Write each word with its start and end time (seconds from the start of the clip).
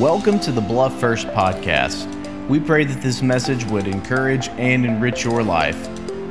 Welcome 0.00 0.40
to 0.40 0.50
the 0.50 0.60
Bluff 0.60 0.98
First 0.98 1.28
podcast. 1.28 2.08
We 2.48 2.58
pray 2.58 2.82
that 2.82 3.00
this 3.00 3.22
message 3.22 3.64
would 3.66 3.86
encourage 3.86 4.48
and 4.48 4.84
enrich 4.84 5.22
your 5.22 5.44
life. 5.44 5.76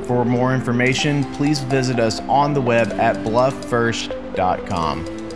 For 0.06 0.26
more 0.26 0.54
information, 0.54 1.24
please 1.32 1.60
visit 1.60 1.98
us 1.98 2.20
on 2.28 2.52
the 2.52 2.60
web 2.60 2.92
at 2.92 3.16
blufffirst.com. 3.24 5.30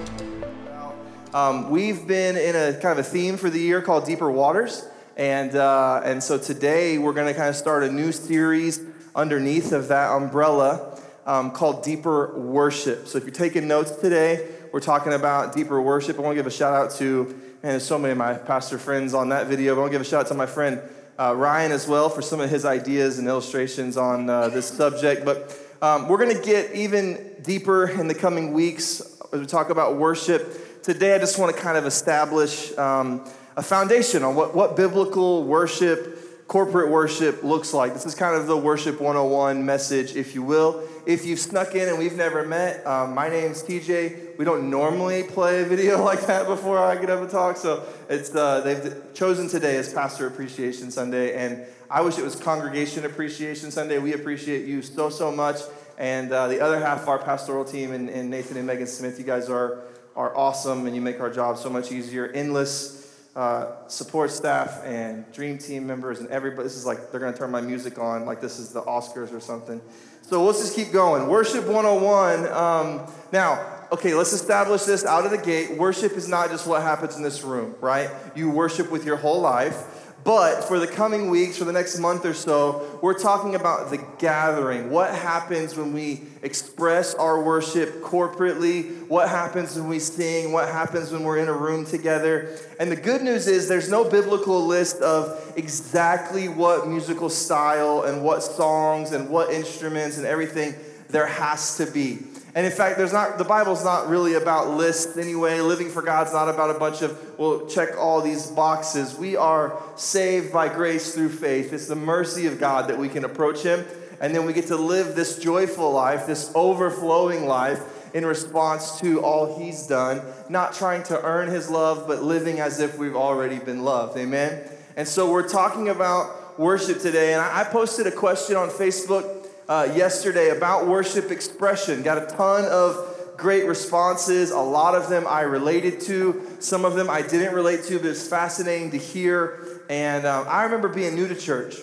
Um, 1.32 1.70
we've 1.70 2.06
been 2.06 2.36
in 2.36 2.54
a 2.54 2.78
kind 2.78 2.98
of 2.98 3.00
a 3.06 3.08
theme 3.08 3.38
for 3.38 3.48
the 3.48 3.58
year 3.58 3.80
called 3.80 4.04
Deeper 4.04 4.30
Waters. 4.30 4.86
And, 5.16 5.56
uh, 5.56 6.02
and 6.04 6.22
so 6.22 6.36
today 6.36 6.98
we're 6.98 7.14
going 7.14 7.28
to 7.28 7.34
kind 7.34 7.48
of 7.48 7.56
start 7.56 7.82
a 7.82 7.90
new 7.90 8.12
series 8.12 8.82
underneath 9.16 9.72
of 9.72 9.88
that 9.88 10.10
umbrella 10.10 11.00
um, 11.24 11.50
called 11.50 11.82
Deeper 11.82 12.38
Worship. 12.38 13.08
So 13.08 13.16
if 13.16 13.24
you're 13.24 13.32
taking 13.32 13.66
notes 13.66 13.92
today, 13.92 14.46
we're 14.70 14.80
talking 14.80 15.14
about 15.14 15.54
deeper 15.54 15.80
worship. 15.80 16.18
I 16.18 16.20
want 16.20 16.32
to 16.32 16.36
give 16.36 16.46
a 16.46 16.50
shout 16.50 16.74
out 16.74 16.90
to, 16.96 17.47
man, 17.62 17.72
there's 17.72 17.84
so 17.84 17.98
many 17.98 18.12
of 18.12 18.18
my 18.18 18.34
pastor 18.34 18.78
friends 18.78 19.14
on 19.14 19.30
that 19.30 19.48
video. 19.48 19.74
But 19.74 19.80
I 19.80 19.82
want 19.82 19.92
to 19.92 19.98
give 19.98 20.06
a 20.06 20.08
shout 20.08 20.20
out 20.20 20.28
to 20.28 20.34
my 20.34 20.46
friend 20.46 20.80
uh, 21.18 21.34
Ryan 21.34 21.72
as 21.72 21.88
well 21.88 22.08
for 22.08 22.22
some 22.22 22.38
of 22.38 22.48
his 22.48 22.64
ideas 22.64 23.18
and 23.18 23.26
illustrations 23.26 23.96
on 23.96 24.30
uh, 24.30 24.48
this 24.48 24.66
subject. 24.66 25.24
But 25.24 25.58
um, 25.82 26.08
we're 26.08 26.18
going 26.18 26.36
to 26.36 26.42
get 26.42 26.72
even 26.72 27.34
deeper 27.42 27.88
in 27.88 28.06
the 28.06 28.14
coming 28.14 28.52
weeks 28.52 29.00
as 29.32 29.40
we 29.40 29.46
talk 29.46 29.70
about 29.70 29.96
worship. 29.96 30.82
Today, 30.84 31.16
I 31.16 31.18
just 31.18 31.36
want 31.36 31.54
to 31.54 31.60
kind 31.60 31.76
of 31.76 31.84
establish 31.84 32.76
um, 32.78 33.28
a 33.56 33.62
foundation 33.62 34.22
on 34.22 34.36
what, 34.36 34.54
what 34.54 34.76
biblical 34.76 35.42
worship 35.42 36.46
corporate 36.46 36.90
worship 36.90 37.42
looks 37.42 37.74
like. 37.74 37.92
This 37.92 38.06
is 38.06 38.14
kind 38.14 38.34
of 38.34 38.46
the 38.46 38.56
Worship 38.56 39.00
101 39.00 39.66
message, 39.66 40.16
if 40.16 40.34
you 40.34 40.42
will. 40.42 40.87
If 41.08 41.24
you've 41.24 41.38
snuck 41.38 41.74
in 41.74 41.88
and 41.88 41.98
we've 41.98 42.16
never 42.16 42.44
met, 42.44 42.86
um, 42.86 43.14
my 43.14 43.30
name's 43.30 43.62
TJ. 43.62 44.36
We 44.36 44.44
don't 44.44 44.68
normally 44.68 45.22
play 45.22 45.62
a 45.62 45.64
video 45.64 46.04
like 46.04 46.26
that 46.26 46.46
before 46.46 46.78
I 46.78 46.96
get 46.96 47.08
up 47.08 47.22
and 47.22 47.30
talk, 47.30 47.56
so 47.56 47.82
it's 48.10 48.34
uh, 48.34 48.60
they've 48.60 49.14
chosen 49.14 49.48
today 49.48 49.78
as 49.78 49.90
Pastor 49.90 50.26
Appreciation 50.26 50.90
Sunday, 50.90 51.34
and 51.34 51.64
I 51.90 52.02
wish 52.02 52.18
it 52.18 52.24
was 52.24 52.36
Congregation 52.36 53.06
Appreciation 53.06 53.70
Sunday. 53.70 53.98
We 53.98 54.12
appreciate 54.12 54.66
you 54.66 54.82
so 54.82 55.08
so 55.08 55.32
much, 55.32 55.60
and 55.96 56.30
uh, 56.30 56.46
the 56.48 56.60
other 56.60 56.78
half 56.78 57.04
of 57.04 57.08
our 57.08 57.18
pastoral 57.18 57.64
team 57.64 57.92
and, 57.92 58.10
and 58.10 58.28
Nathan 58.28 58.58
and 58.58 58.66
Megan 58.66 58.86
Smith. 58.86 59.18
You 59.18 59.24
guys 59.24 59.48
are 59.48 59.84
are 60.14 60.36
awesome, 60.36 60.84
and 60.84 60.94
you 60.94 61.00
make 61.00 61.20
our 61.20 61.30
job 61.30 61.56
so 61.56 61.70
much 61.70 61.90
easier. 61.90 62.26
Endless 62.26 62.98
uh, 63.34 63.86
support 63.86 64.30
staff 64.30 64.82
and 64.84 65.24
dream 65.32 65.56
team 65.56 65.86
members 65.86 66.18
and 66.18 66.28
everybody. 66.28 66.64
This 66.64 66.76
is 66.76 66.84
like 66.84 67.10
they're 67.10 67.20
going 67.20 67.32
to 67.32 67.38
turn 67.38 67.50
my 67.50 67.60
music 67.60 67.98
on 67.98 68.26
like 68.26 68.40
this 68.40 68.58
is 68.58 68.72
the 68.72 68.82
Oscars 68.82 69.32
or 69.32 69.40
something. 69.40 69.80
So 70.28 70.44
let's 70.44 70.60
just 70.60 70.76
keep 70.76 70.92
going. 70.92 71.26
Worship 71.26 71.66
101. 71.66 72.52
Um, 72.52 73.10
now, 73.32 73.64
okay, 73.90 74.12
let's 74.12 74.34
establish 74.34 74.82
this 74.82 75.06
out 75.06 75.24
of 75.24 75.30
the 75.30 75.38
gate. 75.38 75.78
Worship 75.78 76.12
is 76.12 76.28
not 76.28 76.50
just 76.50 76.66
what 76.66 76.82
happens 76.82 77.16
in 77.16 77.22
this 77.22 77.42
room, 77.42 77.74
right? 77.80 78.10
You 78.34 78.50
worship 78.50 78.90
with 78.90 79.06
your 79.06 79.16
whole 79.16 79.40
life. 79.40 79.97
But 80.24 80.64
for 80.64 80.78
the 80.78 80.86
coming 80.86 81.30
weeks, 81.30 81.56
for 81.56 81.64
the 81.64 81.72
next 81.72 81.98
month 81.98 82.26
or 82.26 82.34
so, 82.34 82.98
we're 83.00 83.18
talking 83.18 83.54
about 83.54 83.90
the 83.90 84.04
gathering. 84.18 84.90
What 84.90 85.14
happens 85.14 85.74
when 85.76 85.94
we 85.94 86.22
express 86.42 87.14
our 87.14 87.42
worship 87.42 88.02
corporately? 88.02 89.06
What 89.08 89.28
happens 89.28 89.76
when 89.76 89.88
we 89.88 89.98
sing? 89.98 90.52
What 90.52 90.68
happens 90.68 91.12
when 91.12 91.22
we're 91.22 91.38
in 91.38 91.48
a 91.48 91.52
room 91.52 91.86
together? 91.86 92.58
And 92.78 92.90
the 92.90 92.96
good 92.96 93.22
news 93.22 93.46
is 93.46 93.68
there's 93.68 93.90
no 93.90 94.04
biblical 94.08 94.66
list 94.66 95.00
of 95.00 95.54
exactly 95.56 96.48
what 96.48 96.86
musical 96.86 97.30
style 97.30 98.02
and 98.02 98.22
what 98.22 98.42
songs 98.42 99.12
and 99.12 99.30
what 99.30 99.50
instruments 99.50 100.18
and 100.18 100.26
everything 100.26 100.74
there 101.08 101.26
has 101.26 101.78
to 101.78 101.86
be. 101.86 102.18
And 102.54 102.64
in 102.64 102.72
fact, 102.72 102.96
there's 102.96 103.12
not 103.12 103.38
the 103.38 103.44
Bible's 103.44 103.84
not 103.84 104.08
really 104.08 104.34
about 104.34 104.70
lists 104.70 105.16
anyway. 105.16 105.60
Living 105.60 105.90
for 105.90 106.02
God's 106.02 106.32
not 106.32 106.48
about 106.48 106.74
a 106.74 106.78
bunch 106.78 107.02
of 107.02 107.38
well, 107.38 107.66
check 107.66 107.90
all 107.98 108.20
these 108.20 108.46
boxes. 108.48 109.16
We 109.16 109.36
are 109.36 109.80
saved 109.96 110.52
by 110.52 110.68
grace 110.68 111.14
through 111.14 111.28
faith. 111.30 111.72
It's 111.72 111.86
the 111.86 111.96
mercy 111.96 112.46
of 112.46 112.58
God 112.58 112.88
that 112.88 112.98
we 112.98 113.08
can 113.08 113.24
approach 113.24 113.62
him 113.62 113.84
and 114.20 114.34
then 114.34 114.46
we 114.46 114.52
get 114.52 114.66
to 114.66 114.76
live 114.76 115.14
this 115.14 115.38
joyful 115.38 115.92
life, 115.92 116.26
this 116.26 116.50
overflowing 116.54 117.46
life 117.46 118.14
in 118.14 118.24
response 118.26 118.98
to 119.00 119.22
all 119.22 119.58
he's 119.58 119.86
done, 119.86 120.22
not 120.48 120.72
trying 120.72 121.02
to 121.04 121.22
earn 121.22 121.48
his 121.48 121.70
love, 121.70 122.08
but 122.08 122.22
living 122.22 122.58
as 122.58 122.80
if 122.80 122.98
we've 122.98 123.16
already 123.16 123.58
been 123.58 123.84
loved. 123.84 124.18
Amen. 124.18 124.62
And 124.96 125.06
so 125.06 125.30
we're 125.30 125.48
talking 125.48 125.88
about 125.88 126.58
worship 126.58 127.00
today, 127.00 127.32
and 127.32 127.42
I 127.42 127.64
posted 127.64 128.06
a 128.06 128.10
question 128.10 128.56
on 128.56 128.70
Facebook 128.70 129.37
uh, 129.68 129.92
yesterday 129.94 130.48
about 130.50 130.86
worship 130.86 131.30
expression. 131.30 132.02
Got 132.02 132.22
a 132.22 132.26
ton 132.26 132.64
of 132.64 133.34
great 133.36 133.66
responses. 133.66 134.50
A 134.50 134.58
lot 134.58 134.94
of 134.94 135.08
them 135.08 135.26
I 135.28 135.42
related 135.42 136.00
to, 136.02 136.44
some 136.58 136.84
of 136.84 136.94
them 136.94 137.08
I 137.08 137.22
didn't 137.22 137.54
relate 137.54 137.84
to, 137.84 137.98
but 137.98 138.06
it's 138.06 138.26
fascinating 138.26 138.90
to 138.92 138.98
hear. 138.98 139.82
And 139.88 140.26
um, 140.26 140.46
I 140.48 140.64
remember 140.64 140.88
being 140.88 141.14
new 141.14 141.28
to 141.28 141.34
church. 141.34 141.76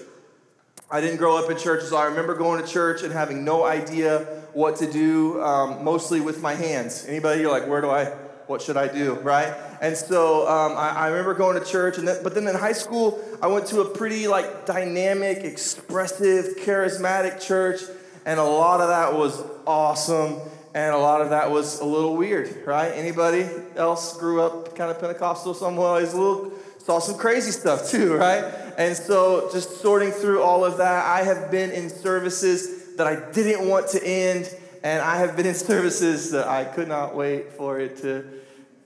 I 0.91 1.01
didn't 1.01 1.17
grow 1.17 1.37
up 1.37 1.49
in 1.49 1.57
church, 1.57 1.83
so 1.83 1.97
I 1.97 2.05
remember 2.05 2.35
going 2.35 2.61
to 2.63 2.67
church 2.67 3.01
and 3.03 3.11
having 3.11 3.43
no 3.43 3.63
idea 3.63 4.19
what 4.53 4.77
to 4.77 4.91
do, 4.91 5.41
um, 5.41 5.83
mostly 5.83 6.21
with 6.21 6.41
my 6.41 6.53
hands. 6.53 7.05
Anybody? 7.07 7.41
You're 7.41 7.51
like, 7.51 7.67
where 7.67 7.81
do 7.81 7.89
I? 7.89 8.13
What 8.47 8.61
should 8.61 8.77
I 8.77 8.87
do? 8.87 9.13
Right? 9.15 9.53
And 9.81 9.97
so 9.97 10.47
um, 10.47 10.77
I, 10.77 10.89
I, 10.89 11.07
remember 11.07 11.33
going 11.33 11.59
to 11.59 11.65
church, 11.65 11.97
and 11.97 12.07
then, 12.07 12.23
but 12.23 12.35
then 12.35 12.47
in 12.47 12.55
high 12.55 12.73
school, 12.73 13.19
I 13.41 13.47
went 13.47 13.65
to 13.67 13.81
a 13.81 13.85
pretty 13.85 14.27
like 14.27 14.65
dynamic, 14.65 15.39
expressive, 15.39 16.57
charismatic 16.57 17.45
church, 17.45 17.81
and 18.25 18.39
a 18.39 18.43
lot 18.43 18.81
of 18.81 18.89
that 18.89 19.13
was 19.13 19.43
awesome, 19.65 20.39
and 20.73 20.93
a 20.93 20.97
lot 20.97 21.21
of 21.21 21.31
that 21.31 21.49
was 21.49 21.79
a 21.79 21.85
little 21.85 22.15
weird, 22.15 22.65
right? 22.67 22.89
Anybody 22.89 23.47
else 23.75 24.17
grew 24.17 24.41
up 24.41 24.75
kind 24.75 24.91
of 24.91 24.99
Pentecostal 24.99 25.53
somewhere? 25.53 26.01
It's 26.01 26.13
a 26.13 26.17
little 26.17 26.51
saw 26.85 26.99
some 26.99 27.17
crazy 27.17 27.49
stuff 27.51 27.89
too, 27.89 28.15
right? 28.15 28.43
And 28.77 28.95
so 28.95 29.49
just 29.51 29.81
sorting 29.81 30.11
through 30.11 30.43
all 30.43 30.63
of 30.63 30.77
that, 30.77 31.05
I 31.05 31.23
have 31.23 31.49
been 31.49 31.71
in 31.71 31.89
services 31.89 32.95
that 32.97 33.07
I 33.07 33.31
didn't 33.31 33.67
want 33.67 33.87
to 33.89 34.05
end, 34.05 34.55
and 34.85 35.01
I 35.01 35.17
have 35.17 35.35
been 35.35 35.47
in 35.47 35.55
services 35.55 36.29
that 36.29 36.47
I 36.47 36.63
could 36.63 36.87
not 36.87 37.15
wait 37.15 37.53
for 37.53 37.79
it 37.79 37.97
to 38.03 38.23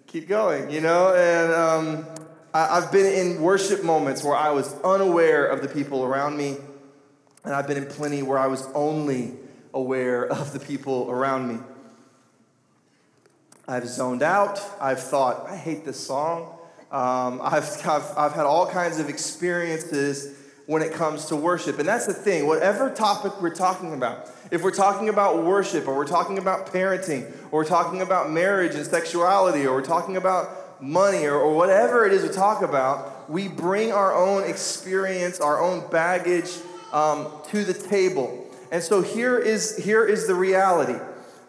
keep 0.08 0.30
going, 0.30 0.70
you 0.70 0.80
know? 0.80 1.14
And 1.14 1.52
um, 1.52 2.08
I, 2.54 2.80
have 2.80 2.90
been 2.90 3.06
in 3.06 3.42
worship 3.42 3.84
moments 3.84 4.24
where 4.24 4.36
I 4.36 4.52
was 4.52 4.74
unaware 4.82 5.46
of 5.46 5.62
the 5.62 5.68
people 5.68 6.06
around 6.06 6.38
me, 6.38 6.56
and 7.44 7.54
I've 7.54 7.68
been 7.68 7.76
in 7.76 7.86
plenty 7.86 8.24
where 8.24 8.40
I 8.40 8.48
was 8.48 8.66
only 8.74 9.34
aware 9.74 10.26
of 10.26 10.54
the 10.54 10.60
people 10.62 11.12
around 11.12 11.50
me. 11.50 11.60
I've 13.68 13.86
zoned 13.86 14.24
out. 14.24 14.62
I've 14.80 15.04
thought, 15.04 15.50
I 15.50 15.58
hate 15.58 15.84
this 15.84 16.00
song. 16.00 16.58
Um, 16.94 17.42
I've, 17.44 17.66
I've, 17.86 18.18
I've 18.18 18.34
had 18.34 18.46
all 18.46 18.68
kinds 18.68 19.02
of 19.02 19.10
experiences 19.10 20.34
when 20.66 20.82
it 20.82 20.94
comes 20.94 21.26
to 21.26 21.36
worship. 21.36 21.78
And 21.78 21.90
that's 21.90 22.06
the 22.06 22.14
thing, 22.14 22.48
whatever 22.48 22.90
topic 22.90 23.42
we're 23.42 23.54
talking 23.54 23.94
about, 23.94 24.30
if 24.52 24.64
we're 24.64 24.72
talking 24.72 25.10
about 25.10 25.44
worship, 25.44 25.88
or 25.88 25.96
we're 25.96 26.08
talking 26.08 26.38
about 26.38 26.68
parenting, 26.68 27.32
or 27.52 27.62
we're 27.62 27.66
talking 27.66 28.02
about 28.02 28.32
marriage 28.32 28.76
and 28.76 28.86
sexuality, 28.86 29.66
or 29.66 29.76
we're 29.76 29.82
talking 29.82 30.18
about 30.18 30.82
money, 30.82 31.26
or, 31.26 31.36
or 31.36 31.56
whatever 31.56 32.06
it 32.06 32.14
is 32.14 32.24
we 32.24 32.30
talk 32.30 32.62
about, 32.62 33.30
we 33.30 33.48
bring 33.48 33.92
our 33.92 34.16
own 34.16 34.44
experience, 34.44 35.40
our 35.40 35.62
own 35.62 35.90
baggage 35.90 36.52
um, 36.94 37.28
to 37.50 37.64
the 37.64 37.74
table. 37.74 38.48
And 38.72 38.82
so 38.82 39.02
here 39.02 39.38
is, 39.38 39.78
here 39.78 40.06
is 40.06 40.28
the 40.28 40.36
reality 40.36 41.00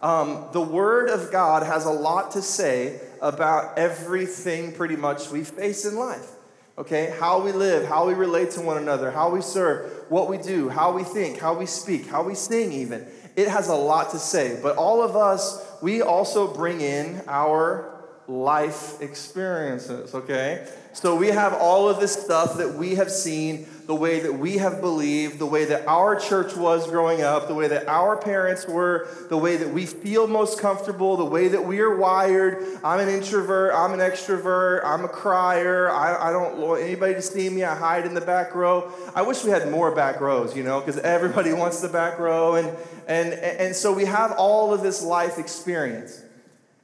um, 0.02 0.46
the 0.52 0.62
Word 0.62 1.10
of 1.10 1.30
God 1.30 1.62
has 1.62 1.84
a 1.84 1.90
lot 1.90 2.30
to 2.32 2.42
say 2.42 3.00
about 3.20 3.76
everything 3.76 4.72
pretty 4.72 4.96
much 4.96 5.30
we 5.30 5.44
face 5.44 5.84
in 5.84 5.96
life. 5.96 6.30
Okay, 6.78 7.14
how 7.18 7.40
we 7.42 7.52
live, 7.52 7.86
how 7.86 8.06
we 8.06 8.14
relate 8.14 8.52
to 8.52 8.62
one 8.62 8.78
another, 8.78 9.10
how 9.10 9.30
we 9.30 9.42
serve, 9.42 10.04
what 10.08 10.28
we 10.28 10.38
do, 10.38 10.68
how 10.68 10.92
we 10.92 11.04
think, 11.04 11.38
how 11.38 11.52
we 11.54 11.66
speak, 11.66 12.06
how 12.06 12.22
we 12.22 12.34
sing, 12.34 12.72
even. 12.72 13.06
It 13.36 13.48
has 13.48 13.68
a 13.68 13.74
lot 13.74 14.10
to 14.12 14.18
say. 14.18 14.58
But 14.62 14.76
all 14.76 15.02
of 15.02 15.14
us, 15.16 15.66
we 15.82 16.00
also 16.00 16.52
bring 16.52 16.80
in 16.80 17.22
our 17.26 18.00
life 18.26 19.00
experiences, 19.02 20.14
okay? 20.14 20.66
So 20.92 21.16
we 21.16 21.28
have 21.28 21.54
all 21.54 21.88
of 21.88 22.00
this 22.00 22.12
stuff 22.12 22.56
that 22.58 22.74
we 22.74 22.94
have 22.94 23.10
seen, 23.10 23.66
the 23.90 23.96
way 23.96 24.20
that 24.20 24.32
we 24.32 24.58
have 24.58 24.80
believed, 24.80 25.40
the 25.40 25.46
way 25.46 25.64
that 25.64 25.84
our 25.88 26.14
church 26.14 26.54
was 26.54 26.88
growing 26.88 27.22
up, 27.22 27.48
the 27.48 27.54
way 27.56 27.66
that 27.66 27.88
our 27.88 28.16
parents 28.16 28.64
were, 28.68 29.08
the 29.28 29.36
way 29.36 29.56
that 29.56 29.70
we 29.70 29.84
feel 29.84 30.28
most 30.28 30.60
comfortable, 30.60 31.16
the 31.16 31.24
way 31.24 31.48
that 31.48 31.64
we 31.64 31.80
are 31.80 31.96
wired. 31.96 32.64
I'm 32.84 33.00
an 33.00 33.08
introvert, 33.08 33.74
I'm 33.74 33.92
an 33.92 33.98
extrovert, 33.98 34.84
I'm 34.84 35.04
a 35.04 35.08
crier, 35.08 35.90
I, 35.90 36.28
I 36.28 36.30
don't 36.30 36.58
want 36.58 36.82
anybody 36.82 37.14
to 37.14 37.20
see 37.20 37.50
me, 37.50 37.64
I 37.64 37.74
hide 37.74 38.06
in 38.06 38.14
the 38.14 38.20
back 38.20 38.54
row. 38.54 38.92
I 39.12 39.22
wish 39.22 39.42
we 39.42 39.50
had 39.50 39.68
more 39.72 39.92
back 39.92 40.20
rows, 40.20 40.56
you 40.56 40.62
know, 40.62 40.78
because 40.78 40.98
everybody 40.98 41.52
wants 41.62 41.80
the 41.80 41.88
back 41.88 42.20
row. 42.20 42.54
And, 42.54 42.68
and, 43.08 43.34
and 43.34 43.74
so 43.74 43.92
we 43.92 44.04
have 44.04 44.30
all 44.38 44.72
of 44.72 44.82
this 44.82 45.02
life 45.02 45.36
experience. 45.36 46.22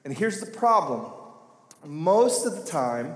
And 0.05 0.13
here's 0.13 0.41
the 0.41 0.51
problem 0.51 1.13
most 1.85 2.47
of 2.47 2.57
the 2.57 2.65
time, 2.65 3.15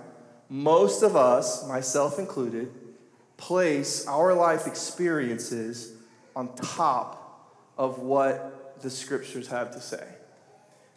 most 0.49 1.03
of 1.03 1.17
us, 1.17 1.67
myself 1.67 2.21
included, 2.21 2.73
place 3.41 4.07
our 4.07 4.35
life 4.35 4.67
experiences 4.67 5.93
on 6.37 6.55
top 6.55 7.67
of 7.79 7.99
what 7.99 8.81
the 8.83 8.91
scriptures 8.91 9.49
have 9.49 9.73
to 9.73 9.81
say. 9.81 10.07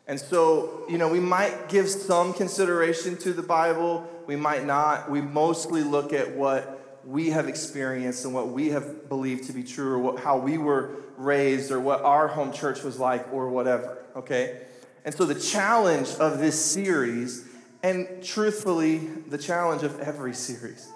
And 0.06 0.20
so, 0.20 0.86
you 0.90 0.98
know, 0.98 1.08
we 1.08 1.22
might 1.22 1.70
give 1.70 1.90
some 1.90 2.34
consideration 2.34 3.18
to 3.20 3.32
the 3.32 3.42
Bible, 3.42 4.08
we 4.28 4.36
might 4.36 4.66
not. 4.66 5.10
We 5.10 5.22
mostly 5.22 5.82
look 5.82 6.12
at 6.12 6.36
what 6.36 7.02
we 7.06 7.30
have 7.30 7.48
experienced 7.48 8.26
and 8.26 8.34
what 8.34 8.50
we 8.50 8.70
have 8.70 9.08
believed 9.08 9.46
to 9.46 9.54
be 9.54 9.64
true, 9.64 9.94
or 9.94 10.00
what, 10.00 10.20
how 10.20 10.38
we 10.38 10.58
were 10.58 10.92
raised, 11.18 11.72
or 11.72 11.80
what 11.80 12.02
our 12.02 12.28
home 12.28 12.52
church 12.52 12.84
was 12.84 13.00
like, 13.00 13.32
or 13.34 13.50
whatever, 13.50 13.98
okay? 14.16 14.62
And 15.06 15.16
so, 15.16 15.26
the 15.26 15.40
challenge 15.40 16.10
of 16.16 16.40
this 16.40 16.60
series, 16.60 17.46
and 17.82 18.24
truthfully, 18.24 18.98
the 19.28 19.38
challenge 19.38 19.84
of 19.84 20.00
every 20.00 20.34
series, 20.34 20.93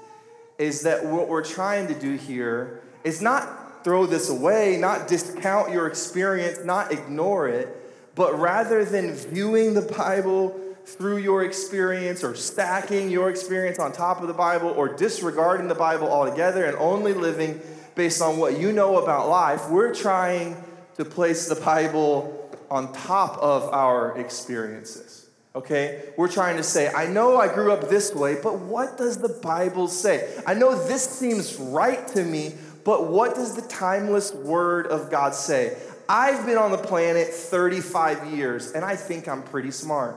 is 0.57 0.81
that 0.81 1.06
what 1.06 1.27
we're 1.27 1.44
trying 1.44 1.88
to 1.88 1.94
do 1.94 2.15
here 2.15 2.81
is 3.04 3.21
not 3.21 3.83
throw 3.83 4.06
this 4.06 4.30
away, 4.30 4.77
not 4.77 5.07
discount 5.07 5.71
your 5.71 5.88
experience, 5.88 6.59
not 6.65 6.92
ignore 6.92 7.48
it, 7.48 7.69
but 8.15 8.38
rather 8.38 8.83
than 8.83 9.13
viewing 9.13 9.74
the 9.74 9.81
Bible 9.81 10.59
through 10.86 11.18
your 11.18 11.44
experience 11.44 12.24
or 12.24 12.33
stacking 12.36 13.09
your 13.09 13.30
experience 13.30 13.77
on 13.77 13.92
top 13.92 14.21
of 14.21 14.27
the 14.27 14.33
Bible 14.33 14.69
or 14.69 14.88
disregarding 14.88 15.68
the 15.68 15.75
Bible 15.75 16.09
altogether 16.09 16.65
and 16.65 16.75
only 16.77 17.13
living 17.13 17.62
based 17.95 18.21
on 18.21 18.38
what 18.38 18.60
you 18.60 18.71
know 18.71 19.01
about 19.01 19.27
life, 19.27 19.69
we're 19.69 19.94
trying 19.94 20.56
to 20.95 21.03
place 21.06 21.48
the 21.48 21.56
Bible 21.56 22.50
on 22.71 22.92
top 22.94 23.38
of 23.38 23.63
our 23.74 24.18
experiences. 24.18 25.26
Okay? 25.56 26.04
We're 26.18 26.28
trying 26.28 26.58
to 26.58 26.64
say, 26.64 26.92
I 26.94 27.08
know 27.08 27.38
I 27.38 27.54
grew 27.54 27.72
up 27.72 27.90
this 27.90 28.14
way, 28.14 28.38
but 28.42 28.60
what 28.60 28.98
does 28.98 29.18
the 29.18 29.30
Bible 29.30 29.88
say? 29.88 30.32
I 30.46 30.54
know 30.54 30.88
this 30.88 31.08
seems 31.10 31.56
right 31.58 32.08
to 32.10 32.24
me, 32.24 32.54
but 32.84 33.08
what 33.08 33.36
does 33.36 33.56
the 33.56 33.68
timeless 33.68 34.34
Word 34.34 34.88
of 34.88 35.10
God 35.10 35.34
say? 35.34 35.78
I've 36.10 36.46
been 36.46 36.58
on 36.58 36.72
the 36.72 36.78
planet 36.78 37.28
35 37.28 38.34
years, 38.34 38.72
and 38.72 38.86
I 38.86 38.96
think 38.96 39.28
I'm 39.28 39.44
pretty 39.44 39.72
smart. 39.72 40.16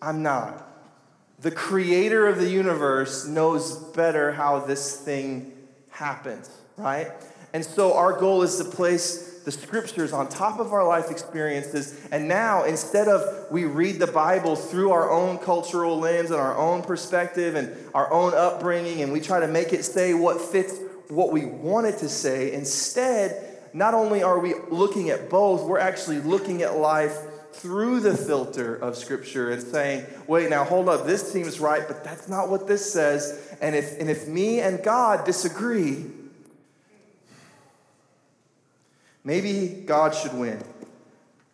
I'm 0.00 0.22
not. 0.22 0.64
The 1.40 1.50
creator 1.50 2.26
of 2.26 2.38
the 2.38 2.48
universe 2.48 3.26
knows 3.26 3.76
better 3.76 4.32
how 4.32 4.60
this 4.60 4.96
thing 4.96 5.52
happens, 5.90 6.50
right? 6.76 7.12
And 7.52 7.64
so 7.64 7.94
our 7.94 8.18
goal 8.18 8.42
is 8.42 8.56
to 8.58 8.64
place 8.64 9.27
the 9.48 9.52
scriptures 9.52 10.12
on 10.12 10.28
top 10.28 10.60
of 10.60 10.74
our 10.74 10.86
life 10.86 11.10
experiences. 11.10 11.98
And 12.12 12.28
now, 12.28 12.64
instead 12.64 13.08
of 13.08 13.50
we 13.50 13.64
read 13.64 13.98
the 13.98 14.06
Bible 14.06 14.56
through 14.56 14.92
our 14.92 15.10
own 15.10 15.38
cultural 15.38 15.98
lens 15.98 16.30
and 16.30 16.38
our 16.38 16.54
own 16.54 16.82
perspective 16.82 17.54
and 17.54 17.74
our 17.94 18.12
own 18.12 18.34
upbringing, 18.34 19.00
and 19.00 19.10
we 19.10 19.20
try 19.20 19.40
to 19.40 19.48
make 19.48 19.72
it 19.72 19.86
say 19.86 20.12
what 20.12 20.38
fits 20.38 20.78
what 21.08 21.32
we 21.32 21.46
want 21.46 21.86
it 21.86 21.96
to 22.00 22.10
say, 22.10 22.52
instead, 22.52 23.58
not 23.72 23.94
only 23.94 24.22
are 24.22 24.38
we 24.38 24.52
looking 24.68 25.08
at 25.08 25.30
both, 25.30 25.62
we're 25.62 25.78
actually 25.78 26.18
looking 26.18 26.60
at 26.60 26.76
life 26.76 27.16
through 27.54 28.00
the 28.00 28.14
filter 28.14 28.76
of 28.76 28.98
Scripture 28.98 29.50
and 29.50 29.62
saying, 29.62 30.04
wait, 30.26 30.50
now 30.50 30.62
hold 30.62 30.90
up, 30.90 31.06
this 31.06 31.32
seems 31.32 31.58
right, 31.58 31.88
but 31.88 32.04
that's 32.04 32.28
not 32.28 32.50
what 32.50 32.68
this 32.68 32.92
says. 32.92 33.56
And 33.62 33.74
if, 33.74 33.98
and 33.98 34.10
if 34.10 34.28
me 34.28 34.60
and 34.60 34.82
God 34.82 35.24
disagree, 35.24 36.04
maybe 39.28 39.82
God 39.84 40.14
should 40.14 40.32
win, 40.32 40.58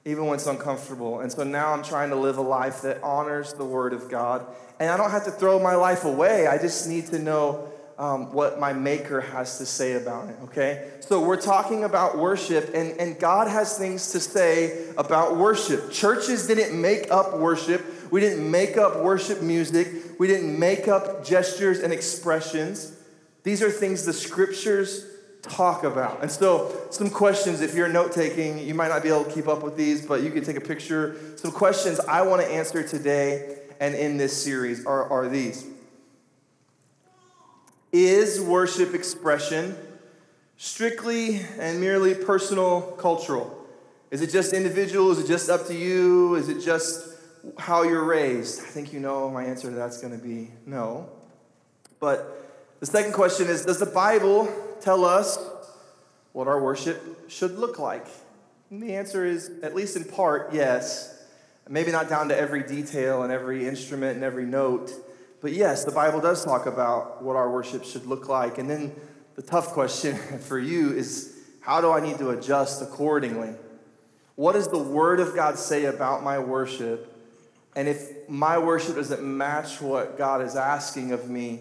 even 0.04 0.26
when 0.26 0.36
it's 0.36 0.46
uncomfortable. 0.46 1.18
And 1.18 1.32
so 1.32 1.42
now 1.42 1.72
I'm 1.72 1.82
trying 1.82 2.10
to 2.10 2.16
live 2.16 2.38
a 2.38 2.40
life 2.40 2.82
that 2.82 3.02
honors 3.02 3.52
the 3.52 3.64
Word 3.64 3.92
of 3.92 4.08
God. 4.08 4.46
And 4.78 4.90
I 4.90 4.96
don't 4.96 5.10
have 5.10 5.24
to 5.24 5.32
throw 5.32 5.58
my 5.58 5.74
life 5.74 6.04
away, 6.04 6.46
I 6.46 6.56
just 6.56 6.88
need 6.88 7.06
to 7.06 7.18
know 7.18 7.68
um, 7.98 8.32
what 8.32 8.60
my 8.60 8.72
maker 8.72 9.20
has 9.20 9.58
to 9.58 9.66
say 9.66 9.94
about 9.94 10.28
it, 10.28 10.36
okay? 10.44 10.88
So 11.00 11.20
we're 11.20 11.40
talking 11.40 11.82
about 11.82 12.16
worship, 12.16 12.74
and, 12.74 12.92
and 13.00 13.18
God 13.18 13.48
has 13.48 13.76
things 13.76 14.12
to 14.12 14.20
say 14.20 14.88
about 14.96 15.36
worship. 15.36 15.90
Churches 15.90 16.46
didn't 16.46 16.80
make 16.80 17.10
up 17.10 17.38
worship, 17.38 17.84
we 18.12 18.20
didn't 18.20 18.48
make 18.48 18.76
up 18.76 19.00
worship 19.00 19.42
music, 19.42 19.88
we 20.20 20.28
didn't 20.28 20.56
make 20.56 20.86
up 20.86 21.24
gestures 21.24 21.80
and 21.80 21.92
expressions. 21.92 22.96
These 23.42 23.62
are 23.62 23.70
things 23.70 24.04
the 24.04 24.12
scriptures 24.12 25.06
talk 25.48 25.84
about. 25.84 26.22
And 26.22 26.30
so, 26.30 26.86
some 26.90 27.10
questions, 27.10 27.60
if 27.60 27.74
you're 27.74 27.88
note 27.88 28.12
taking, 28.12 28.58
you 28.58 28.74
might 28.74 28.88
not 28.88 29.02
be 29.02 29.08
able 29.08 29.24
to 29.24 29.30
keep 29.30 29.48
up 29.48 29.62
with 29.62 29.76
these, 29.76 30.04
but 30.04 30.22
you 30.22 30.30
can 30.30 30.44
take 30.44 30.56
a 30.56 30.60
picture. 30.60 31.16
Some 31.36 31.52
questions 31.52 32.00
I 32.00 32.22
want 32.22 32.42
to 32.42 32.48
answer 32.48 32.86
today 32.86 33.58
and 33.80 33.94
in 33.94 34.16
this 34.16 34.42
series 34.42 34.86
are, 34.86 35.08
are 35.10 35.28
these. 35.28 35.66
Is 37.92 38.40
worship 38.40 38.94
expression 38.94 39.76
strictly 40.56 41.40
and 41.58 41.80
merely 41.80 42.14
personal, 42.14 42.80
cultural? 42.98 43.66
Is 44.10 44.22
it 44.22 44.30
just 44.30 44.52
individual? 44.52 45.10
Is 45.10 45.18
it 45.18 45.26
just 45.26 45.50
up 45.50 45.66
to 45.66 45.74
you? 45.74 46.34
Is 46.36 46.48
it 46.48 46.60
just 46.60 47.16
how 47.58 47.82
you're 47.82 48.04
raised? 48.04 48.60
I 48.60 48.64
think 48.64 48.92
you 48.92 49.00
know 49.00 49.30
my 49.30 49.44
answer 49.44 49.68
to 49.68 49.76
that's 49.76 50.00
going 50.00 50.18
to 50.18 50.24
be 50.24 50.50
no. 50.66 51.08
But 52.00 52.44
the 52.80 52.86
second 52.86 53.12
question 53.12 53.48
is 53.48 53.64
Does 53.64 53.78
the 53.78 53.86
Bible 53.86 54.48
tell 54.80 55.04
us 55.04 55.38
what 56.32 56.48
our 56.48 56.62
worship 56.62 57.30
should 57.30 57.58
look 57.58 57.78
like? 57.78 58.06
And 58.70 58.82
the 58.82 58.94
answer 58.94 59.24
is, 59.24 59.50
at 59.62 59.74
least 59.74 59.96
in 59.96 60.04
part, 60.04 60.52
yes. 60.52 61.10
Maybe 61.68 61.92
not 61.92 62.08
down 62.08 62.28
to 62.28 62.36
every 62.36 62.62
detail 62.62 63.22
and 63.22 63.32
every 63.32 63.66
instrument 63.66 64.16
and 64.16 64.24
every 64.24 64.44
note. 64.44 64.92
But 65.40 65.52
yes, 65.52 65.84
the 65.84 65.92
Bible 65.92 66.20
does 66.20 66.44
talk 66.44 66.66
about 66.66 67.22
what 67.22 67.36
our 67.36 67.50
worship 67.50 67.84
should 67.84 68.06
look 68.06 68.28
like. 68.28 68.58
And 68.58 68.68
then 68.68 68.94
the 69.36 69.42
tough 69.42 69.68
question 69.68 70.16
for 70.40 70.58
you 70.58 70.92
is 70.92 71.38
how 71.60 71.80
do 71.80 71.90
I 71.90 72.00
need 72.00 72.18
to 72.18 72.30
adjust 72.30 72.82
accordingly? 72.82 73.54
What 74.34 74.52
does 74.52 74.68
the 74.68 74.78
Word 74.78 75.20
of 75.20 75.34
God 75.34 75.58
say 75.58 75.84
about 75.84 76.22
my 76.22 76.38
worship? 76.38 77.10
And 77.76 77.88
if 77.88 78.28
my 78.28 78.58
worship 78.58 78.96
doesn't 78.96 79.22
match 79.22 79.80
what 79.80 80.18
God 80.18 80.42
is 80.42 80.56
asking 80.56 81.12
of 81.12 81.30
me, 81.30 81.60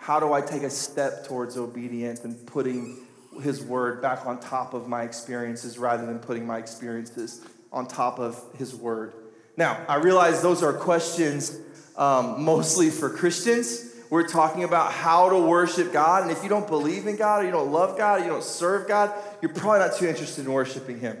how 0.00 0.18
do 0.18 0.32
I 0.32 0.40
take 0.40 0.62
a 0.62 0.70
step 0.70 1.26
towards 1.26 1.58
obedience 1.58 2.24
and 2.24 2.46
putting 2.46 2.96
His 3.42 3.62
Word 3.62 4.00
back 4.00 4.24
on 4.24 4.40
top 4.40 4.72
of 4.72 4.88
my 4.88 5.02
experiences 5.02 5.78
rather 5.78 6.06
than 6.06 6.18
putting 6.18 6.46
my 6.46 6.58
experiences 6.58 7.42
on 7.70 7.86
top 7.86 8.18
of 8.18 8.42
His 8.56 8.74
Word? 8.74 9.12
Now, 9.58 9.78
I 9.88 9.96
realize 9.96 10.40
those 10.40 10.62
are 10.62 10.72
questions 10.72 11.60
um, 11.98 12.42
mostly 12.42 12.88
for 12.88 13.10
Christians. 13.10 13.94
We're 14.08 14.26
talking 14.26 14.64
about 14.64 14.90
how 14.90 15.28
to 15.28 15.38
worship 15.38 15.92
God. 15.92 16.22
And 16.22 16.32
if 16.32 16.42
you 16.42 16.48
don't 16.48 16.66
believe 16.66 17.06
in 17.06 17.16
God, 17.16 17.42
or 17.42 17.44
you 17.44 17.52
don't 17.52 17.70
love 17.70 17.98
God, 17.98 18.20
or 18.20 18.24
you 18.24 18.30
don't 18.30 18.42
serve 18.42 18.88
God, 18.88 19.12
you're 19.42 19.52
probably 19.52 19.80
not 19.80 19.96
too 19.96 20.08
interested 20.08 20.46
in 20.46 20.52
worshiping 20.52 20.98
Him. 20.98 21.18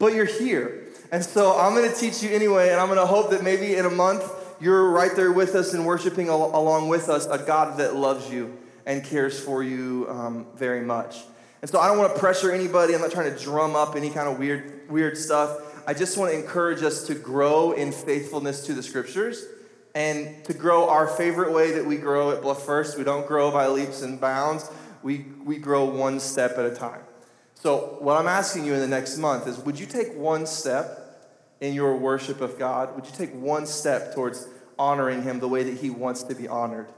But 0.00 0.14
you're 0.14 0.24
here. 0.24 0.88
And 1.12 1.24
so 1.24 1.56
I'm 1.56 1.74
going 1.74 1.90
to 1.90 1.96
teach 1.96 2.24
you 2.24 2.30
anyway, 2.30 2.70
and 2.70 2.80
I'm 2.80 2.88
going 2.88 2.98
to 2.98 3.06
hope 3.06 3.30
that 3.30 3.44
maybe 3.44 3.76
in 3.76 3.86
a 3.86 3.90
month 3.90 4.24
you're 4.60 4.90
right 4.90 5.14
there 5.14 5.32
with 5.32 5.54
us 5.54 5.74
and 5.74 5.86
worshiping 5.86 6.28
al- 6.28 6.56
along 6.56 6.88
with 6.88 7.08
us 7.08 7.26
a 7.26 7.38
God 7.38 7.78
that 7.78 7.94
loves 7.94 8.30
you 8.30 8.56
and 8.86 9.04
cares 9.04 9.38
for 9.38 9.62
you 9.62 10.06
um, 10.08 10.46
very 10.54 10.80
much. 10.80 11.24
And 11.62 11.70
so 11.70 11.80
I 11.80 11.88
don't 11.88 11.98
want 11.98 12.14
to 12.14 12.18
pressure 12.18 12.52
anybody. 12.52 12.94
I'm 12.94 13.00
not 13.00 13.10
trying 13.10 13.34
to 13.34 13.42
drum 13.42 13.74
up 13.74 13.96
any 13.96 14.10
kind 14.10 14.28
of 14.28 14.38
weird, 14.38 14.88
weird 14.88 15.16
stuff. 15.18 15.84
I 15.86 15.94
just 15.94 16.16
want 16.16 16.32
to 16.32 16.38
encourage 16.38 16.82
us 16.82 17.06
to 17.06 17.14
grow 17.14 17.72
in 17.72 17.92
faithfulness 17.92 18.64
to 18.66 18.74
the 18.74 18.82
scriptures 18.82 19.44
and 19.94 20.44
to 20.44 20.52
grow 20.52 20.88
our 20.88 21.06
favorite 21.06 21.52
way 21.52 21.72
that 21.72 21.86
we 21.86 21.96
grow 21.96 22.30
at 22.30 22.42
Bluff 22.42 22.64
First. 22.64 22.98
We 22.98 23.04
don't 23.04 23.26
grow 23.26 23.50
by 23.50 23.66
leaps 23.68 24.02
and 24.02 24.20
bounds, 24.20 24.70
we, 25.02 25.26
we 25.44 25.58
grow 25.58 25.84
one 25.84 26.20
step 26.20 26.58
at 26.58 26.66
a 26.66 26.74
time. 26.74 27.00
So, 27.54 27.96
what 28.00 28.16
I'm 28.16 28.28
asking 28.28 28.66
you 28.66 28.74
in 28.74 28.80
the 28.80 28.88
next 28.88 29.16
month 29.16 29.46
is 29.46 29.58
would 29.60 29.80
you 29.80 29.86
take 29.86 30.14
one 30.14 30.46
step 30.46 31.05
in 31.60 31.74
your 31.74 31.96
worship 31.96 32.40
of 32.40 32.58
God? 32.58 32.94
Would 32.94 33.06
you 33.06 33.12
take 33.12 33.34
one 33.34 33.66
step 33.66 34.14
towards 34.14 34.48
honoring 34.78 35.22
Him 35.22 35.40
the 35.40 35.48
way 35.48 35.62
that 35.62 35.78
He 35.78 35.90
wants 35.90 36.22
to 36.24 36.34
be 36.34 36.48
honored? 36.48 36.88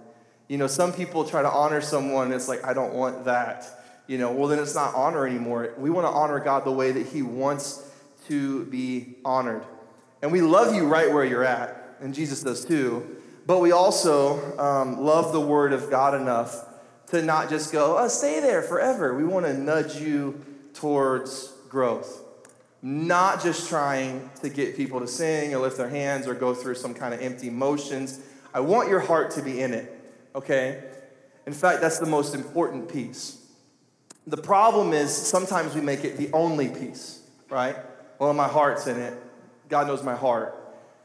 You 0.48 0.58
know, 0.58 0.66
some 0.66 0.92
people 0.92 1.24
try 1.24 1.42
to 1.42 1.50
honor 1.50 1.80
someone, 1.80 2.26
and 2.26 2.34
it's 2.34 2.48
like, 2.48 2.64
I 2.64 2.72
don't 2.72 2.94
want 2.94 3.26
that. 3.26 3.66
You 4.06 4.16
know, 4.18 4.32
well, 4.32 4.48
then 4.48 4.58
it's 4.58 4.74
not 4.74 4.94
honor 4.94 5.26
anymore. 5.26 5.74
We 5.76 5.90
want 5.90 6.06
to 6.06 6.10
honor 6.10 6.40
God 6.40 6.64
the 6.64 6.72
way 6.72 6.92
that 6.92 7.06
He 7.06 7.22
wants 7.22 7.84
to 8.28 8.64
be 8.66 9.16
honored. 9.24 9.64
And 10.22 10.32
we 10.32 10.40
love 10.40 10.74
you 10.74 10.86
right 10.86 11.12
where 11.12 11.24
you're 11.24 11.44
at 11.44 11.78
and 12.00 12.14
Jesus 12.14 12.42
does 12.42 12.64
too. 12.64 13.16
But 13.46 13.60
we 13.60 13.72
also 13.72 14.58
um, 14.58 15.00
love 15.00 15.32
the 15.32 15.40
Word 15.40 15.72
of 15.72 15.90
God 15.90 16.14
enough 16.14 16.64
to 17.08 17.22
not 17.22 17.48
just 17.48 17.72
go, 17.72 17.96
oh, 17.98 18.08
stay 18.08 18.40
there 18.40 18.62
forever. 18.62 19.14
We 19.14 19.24
want 19.24 19.46
to 19.46 19.54
nudge 19.54 19.96
you 19.96 20.44
towards 20.74 21.52
growth. 21.68 22.22
Not 22.80 23.42
just 23.42 23.68
trying 23.68 24.30
to 24.40 24.48
get 24.48 24.76
people 24.76 25.00
to 25.00 25.08
sing 25.08 25.54
or 25.54 25.58
lift 25.58 25.76
their 25.76 25.88
hands 25.88 26.26
or 26.26 26.34
go 26.34 26.54
through 26.54 26.76
some 26.76 26.94
kind 26.94 27.12
of 27.12 27.20
empty 27.20 27.50
motions. 27.50 28.20
I 28.54 28.60
want 28.60 28.88
your 28.88 29.00
heart 29.00 29.32
to 29.32 29.42
be 29.42 29.60
in 29.60 29.74
it, 29.74 29.92
okay? 30.34 30.84
In 31.46 31.52
fact, 31.52 31.80
that's 31.80 31.98
the 31.98 32.06
most 32.06 32.34
important 32.34 32.92
piece. 32.92 33.44
The 34.26 34.36
problem 34.36 34.92
is 34.92 35.14
sometimes 35.14 35.74
we 35.74 35.80
make 35.80 36.04
it 36.04 36.16
the 36.16 36.30
only 36.32 36.68
piece, 36.68 37.22
right? 37.48 37.76
Well, 38.18 38.32
my 38.34 38.48
heart's 38.48 38.86
in 38.86 38.98
it. 38.98 39.14
God 39.68 39.86
knows 39.86 40.02
my 40.02 40.14
heart. 40.14 40.54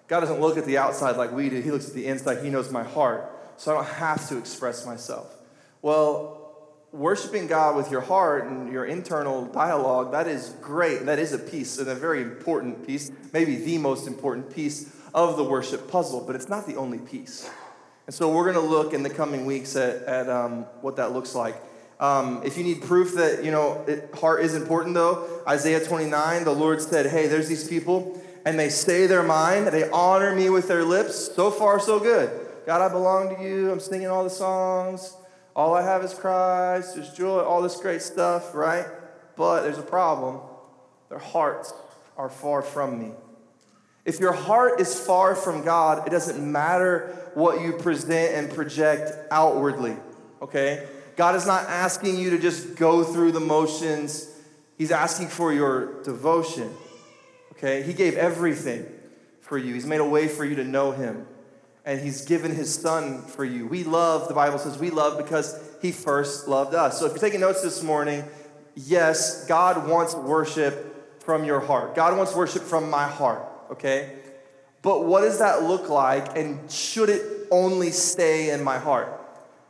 God 0.07 0.19
doesn't 0.19 0.41
look 0.41 0.57
at 0.57 0.65
the 0.65 0.77
outside 0.77 1.15
like 1.15 1.31
we 1.31 1.49
do, 1.49 1.61
He 1.61 1.71
looks 1.71 1.87
at 1.87 1.95
the 1.95 2.05
inside. 2.05 2.43
He 2.43 2.49
knows 2.49 2.71
my 2.71 2.83
heart. 2.83 3.29
So 3.57 3.71
I 3.71 3.75
don't 3.75 3.93
have 3.93 4.27
to 4.29 4.37
express 4.37 4.85
myself. 4.85 5.33
Well, 5.81 6.32
worshiping 6.93 7.47
God 7.47 7.75
with 7.75 7.89
your 7.89 8.01
heart 8.01 8.45
and 8.45 8.71
your 8.71 8.85
internal 8.85 9.45
dialogue, 9.45 10.11
that 10.11 10.27
is 10.27 10.55
great. 10.61 11.07
That 11.07 11.17
is 11.17 11.33
a 11.33 11.39
piece 11.39 11.79
and 11.79 11.89
a 11.89 11.95
very 11.95 12.21
important 12.21 12.85
piece, 12.85 13.11
maybe 13.33 13.55
the 13.55 13.79
most 13.79 14.07
important 14.07 14.53
piece 14.53 14.95
of 15.13 15.35
the 15.35 15.43
worship 15.43 15.89
puzzle, 15.89 16.23
but 16.25 16.35
it's 16.35 16.47
not 16.47 16.67
the 16.67 16.75
only 16.75 16.99
piece. 16.99 17.49
And 18.05 18.13
so 18.13 18.31
we're 18.31 18.51
going 18.51 18.63
to 18.63 18.71
look 18.71 18.93
in 18.93 19.01
the 19.01 19.09
coming 19.09 19.45
weeks 19.45 19.75
at, 19.75 20.03
at 20.03 20.29
um, 20.29 20.63
what 20.81 20.97
that 20.97 21.13
looks 21.13 21.33
like. 21.33 21.55
Um, 21.99 22.41
if 22.45 22.57
you 22.57 22.63
need 22.63 22.81
proof 22.83 23.15
that, 23.15 23.43
you 23.43 23.51
know, 23.51 23.83
it, 23.87 24.13
heart 24.15 24.43
is 24.43 24.55
important 24.55 24.93
though, 24.93 25.41
Isaiah 25.47 25.83
29, 25.83 26.43
the 26.43 26.51
Lord 26.51 26.81
said, 26.81 27.07
hey, 27.07 27.27
there's 27.27 27.47
these 27.47 27.67
people 27.67 28.21
and 28.45 28.59
they 28.59 28.69
say 28.69 29.07
their 29.07 29.23
mind, 29.23 29.67
they 29.67 29.89
honor 29.89 30.35
me 30.35 30.49
with 30.49 30.67
their 30.67 30.83
lips. 30.83 31.33
So 31.33 31.49
far, 31.49 31.79
so 31.79 31.99
good. 31.99 32.29
God, 32.65 32.81
I 32.81 32.89
belong 32.89 33.35
to 33.35 33.41
you. 33.41 33.71
I'm 33.71 33.79
singing 33.79 34.07
all 34.07 34.23
the 34.23 34.29
songs. 34.29 35.15
All 35.55 35.75
I 35.75 35.83
have 35.83 36.03
is 36.03 36.13
Christ. 36.13 36.95
There's 36.95 37.13
joy, 37.13 37.39
all 37.39 37.61
this 37.61 37.75
great 37.75 38.01
stuff, 38.01 38.55
right? 38.55 38.85
But 39.35 39.61
there's 39.61 39.77
a 39.77 39.83
problem. 39.83 40.39
Their 41.09 41.19
hearts 41.19 41.73
are 42.17 42.29
far 42.29 42.61
from 42.61 42.99
me. 42.99 43.11
If 44.05 44.19
your 44.19 44.33
heart 44.33 44.81
is 44.81 44.99
far 44.99 45.35
from 45.35 45.63
God, 45.63 46.05
it 46.07 46.09
doesn't 46.09 46.51
matter 46.51 47.31
what 47.35 47.61
you 47.61 47.73
present 47.73 48.33
and 48.33 48.53
project 48.53 49.11
outwardly, 49.31 49.95
okay? 50.41 50.87
God 51.15 51.35
is 51.35 51.45
not 51.45 51.69
asking 51.69 52.17
you 52.17 52.31
to 52.31 52.39
just 52.39 52.75
go 52.75 53.03
through 53.03 53.31
the 53.31 53.39
motions, 53.39 54.29
He's 54.77 54.91
asking 54.91 55.27
for 55.27 55.53
your 55.53 56.03
devotion, 56.03 56.69
okay? 57.53 57.83
He 57.83 57.93
gave 57.93 58.15
everything 58.15 58.85
for 59.39 59.57
you, 59.57 59.73
He's 59.73 59.85
made 59.85 60.01
a 60.01 60.05
way 60.05 60.27
for 60.27 60.43
you 60.43 60.55
to 60.55 60.65
know 60.65 60.91
Him, 60.91 61.25
and 61.85 61.99
He's 61.99 62.25
given 62.25 62.53
His 62.53 62.73
Son 62.73 63.21
for 63.21 63.45
you. 63.45 63.67
We 63.67 63.83
love, 63.83 64.27
the 64.27 64.33
Bible 64.33 64.57
says, 64.57 64.77
we 64.77 64.89
love 64.89 65.17
because 65.17 65.59
He 65.81 65.91
first 65.91 66.47
loved 66.47 66.75
us. 66.75 66.99
So 66.99 67.05
if 67.05 67.11
you're 67.11 67.19
taking 67.19 67.41
notes 67.41 67.61
this 67.61 67.83
morning, 67.83 68.23
yes, 68.75 69.45
God 69.47 69.87
wants 69.87 70.15
worship 70.15 71.21
from 71.23 71.45
your 71.45 71.61
heart, 71.61 71.95
God 71.95 72.17
wants 72.17 72.35
worship 72.35 72.63
from 72.63 72.89
my 72.89 73.07
heart 73.07 73.49
okay? 73.73 74.13
But 74.81 75.05
what 75.05 75.21
does 75.21 75.39
that 75.39 75.63
look 75.63 75.89
like, 75.89 76.37
and 76.37 76.69
should 76.71 77.09
it 77.09 77.47
only 77.51 77.91
stay 77.91 78.51
in 78.51 78.63
my 78.63 78.77
heart? 78.77 79.19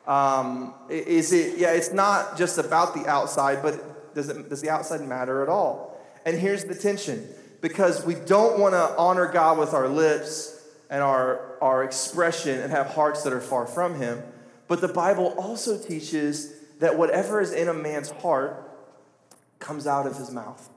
Um, 0.08 0.74
is 0.89 1.32
it, 1.32 1.58
yeah, 1.58 1.72
it's 1.72 1.93
not 1.93 2.38
just 2.38 2.58
about 2.58 2.93
the 2.93 3.08
outside, 3.08 3.62
but 3.62 4.15
does, 4.15 4.29
it, 4.29 4.50
does 4.50 4.62
the 4.62 4.70
outside 4.70 5.01
matter 5.01 5.41
at 5.41 5.50
all? 5.50 6.00
And 6.25 6.38
here's 6.38 6.65
the 6.65 6.75
tension 6.75 7.27
because 7.62 8.05
we 8.05 8.15
don't 8.15 8.60
want 8.60 8.74
to 8.74 8.96
honor 8.98 9.32
God 9.32 9.58
with 9.58 9.74
our 9.74 9.88
lips 9.88 10.62
and 10.89 11.01
our, 11.01 11.52
our 11.63 11.82
expression 11.82 12.60
and 12.60 12.72
have 12.72 12.88
hearts 12.88 13.24
that 13.24 13.32
are 13.32 13.39
far 13.39 13.65
from 13.65 13.96
Him. 13.96 14.22
But 14.67 14.82
the 14.82 14.89
Bible 14.89 15.34
also 15.38 15.77
teaches 15.77 16.53
that 16.79 16.98
whatever 16.98 17.39
is 17.39 17.53
in 17.53 17.70
a 17.70 17.74
man's 17.74 18.12
heart 18.12 18.70
comes 19.60 19.88
out 19.88 20.05
of 20.05 20.17
his 20.17 20.29
mouth. 20.29 20.70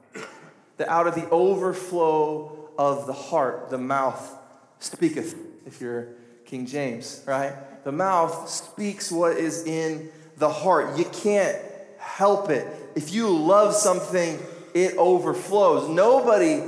That 0.77 0.87
out 0.87 1.05
of 1.05 1.15
the 1.15 1.29
overflow 1.29 2.69
of 2.77 3.05
the 3.05 3.13
heart, 3.13 3.69
the 3.69 3.77
mouth 3.77 4.33
speaketh, 4.79 5.35
if 5.65 5.81
you're 5.81 6.07
King 6.45 6.65
James, 6.65 7.21
right? 7.27 7.53
The 7.83 7.91
mouth 7.91 8.47
speaks 8.47 9.11
what 9.11 9.35
is 9.37 9.65
in 9.65 10.09
the 10.37 10.49
heart. 10.49 10.97
You 10.97 11.05
can't 11.05 11.57
help 11.97 12.49
it. 12.49 12.65
If 12.95 13.13
you 13.13 13.27
love 13.27 13.73
something, 13.73 14.39
it 14.73 14.95
overflows. 14.95 15.89
Nobody, 15.89 16.63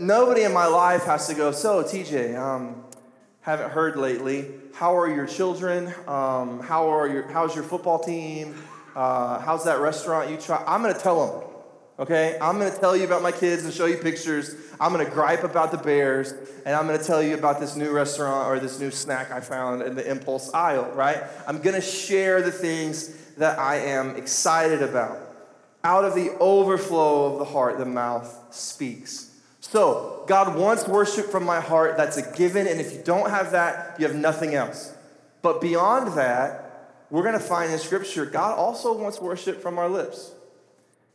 nobody 0.00 0.42
in 0.42 0.52
my 0.52 0.66
life 0.66 1.02
has 1.04 1.26
to 1.26 1.34
go, 1.34 1.50
so 1.50 1.82
TJ, 1.82 2.38
um, 2.38 2.84
haven't 3.46 3.70
heard 3.70 3.96
lately. 3.96 4.50
How 4.74 4.98
are 4.98 5.08
your 5.08 5.24
children? 5.24 5.86
Um, 6.08 6.58
how 6.58 6.88
are 6.88 7.06
your, 7.06 7.28
how's 7.28 7.54
your 7.54 7.62
football 7.62 8.00
team? 8.00 8.56
Uh, 8.96 9.38
how's 9.38 9.64
that 9.66 9.78
restaurant 9.78 10.30
you 10.30 10.36
try? 10.36 10.62
I'm 10.66 10.82
going 10.82 10.92
to 10.92 11.00
tell 11.00 11.24
them 11.24 11.48
okay? 11.98 12.36
I'm 12.40 12.58
gonna 12.58 12.76
tell 12.76 12.94
you 12.94 13.04
about 13.04 13.22
my 13.22 13.32
kids 13.32 13.64
and 13.64 13.72
show 13.72 13.86
you 13.86 13.96
pictures. 13.96 14.54
I'm 14.78 14.92
gonna 14.92 15.08
gripe 15.08 15.44
about 15.44 15.70
the 15.70 15.78
bears, 15.78 16.34
and 16.66 16.74
I'm 16.74 16.86
gonna 16.86 17.02
tell 17.02 17.22
you 17.22 17.34
about 17.34 17.58
this 17.58 17.74
new 17.74 17.90
restaurant 17.90 18.48
or 18.48 18.60
this 18.60 18.78
new 18.78 18.90
snack 18.90 19.30
I 19.30 19.40
found 19.40 19.80
in 19.80 19.94
the 19.94 20.06
impulse 20.06 20.52
aisle, 20.52 20.90
right? 20.92 21.22
I'm 21.46 21.62
gonna 21.62 21.80
share 21.80 22.42
the 22.42 22.52
things 22.52 23.16
that 23.38 23.58
I 23.58 23.76
am 23.76 24.16
excited 24.16 24.82
about. 24.82 25.18
Out 25.84 26.04
of 26.04 26.14
the 26.14 26.36
overflow 26.38 27.32
of 27.32 27.38
the 27.38 27.46
heart, 27.46 27.78
the 27.78 27.86
mouth 27.86 28.54
speaks. 28.54 29.25
So, 29.68 30.22
God 30.28 30.56
wants 30.56 30.86
worship 30.86 31.26
from 31.26 31.42
my 31.42 31.60
heart. 31.60 31.96
That's 31.96 32.16
a 32.16 32.36
given. 32.36 32.68
And 32.68 32.80
if 32.80 32.92
you 32.92 33.02
don't 33.02 33.30
have 33.30 33.50
that, 33.50 33.98
you 33.98 34.06
have 34.06 34.14
nothing 34.14 34.54
else. 34.54 34.94
But 35.42 35.60
beyond 35.60 36.16
that, 36.16 36.94
we're 37.10 37.24
going 37.24 37.34
to 37.34 37.40
find 37.40 37.72
in 37.72 37.78
Scripture, 37.80 38.26
God 38.26 38.56
also 38.56 38.96
wants 38.96 39.20
worship 39.20 39.60
from 39.60 39.76
our 39.76 39.88
lips. 39.88 40.30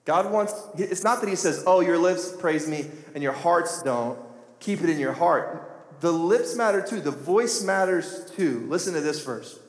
God 0.03 0.29
wants, 0.29 0.53
it's 0.77 1.01
not 1.01 1.21
that 1.21 1.29
He 1.29 1.37
says, 1.37 1.63
oh, 1.65 1.79
your 1.79 1.97
lips 1.97 2.35
praise 2.37 2.67
me 2.67 2.87
and 3.15 3.23
your 3.23 3.31
hearts 3.31 3.81
don't. 3.83 4.19
Keep 4.59 4.81
it 4.81 4.89
in 4.89 4.99
your 4.99 5.13
heart. 5.13 5.71
The 6.01 6.11
lips 6.11 6.53
matter 6.53 6.81
too, 6.85 6.99
the 6.99 7.09
voice 7.09 7.63
matters 7.63 8.29
too. 8.35 8.65
Listen 8.67 8.93
to 8.95 9.01
this 9.01 9.23
verse. 9.23 9.59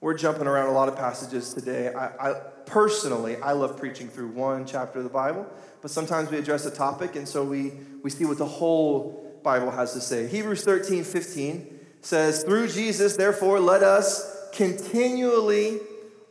We're 0.00 0.16
jumping 0.16 0.46
around 0.46 0.68
a 0.68 0.72
lot 0.72 0.88
of 0.88 0.94
passages 0.94 1.52
today. 1.52 1.92
I, 1.92 2.34
personally, 2.66 3.36
I 3.36 3.52
love 3.52 3.76
preaching 3.76 4.08
through 4.08 4.28
one 4.28 4.66
chapter 4.66 4.98
of 4.98 5.04
the 5.04 5.10
Bible, 5.10 5.46
but 5.82 5.90
sometimes 5.90 6.30
we 6.30 6.38
address 6.38 6.64
a 6.66 6.70
topic 6.70 7.16
and 7.16 7.28
so 7.28 7.44
we, 7.44 7.72
we 8.02 8.10
see 8.10 8.24
what 8.24 8.38
the 8.38 8.46
whole 8.46 9.38
Bible 9.42 9.70
has 9.70 9.92
to 9.92 10.00
say. 10.00 10.26
Hebrews 10.26 10.64
13, 10.64 11.04
15 11.04 11.80
says, 12.00 12.42
Through 12.44 12.68
Jesus, 12.68 13.16
therefore, 13.16 13.60
let 13.60 13.82
us 13.82 14.48
continually 14.52 15.80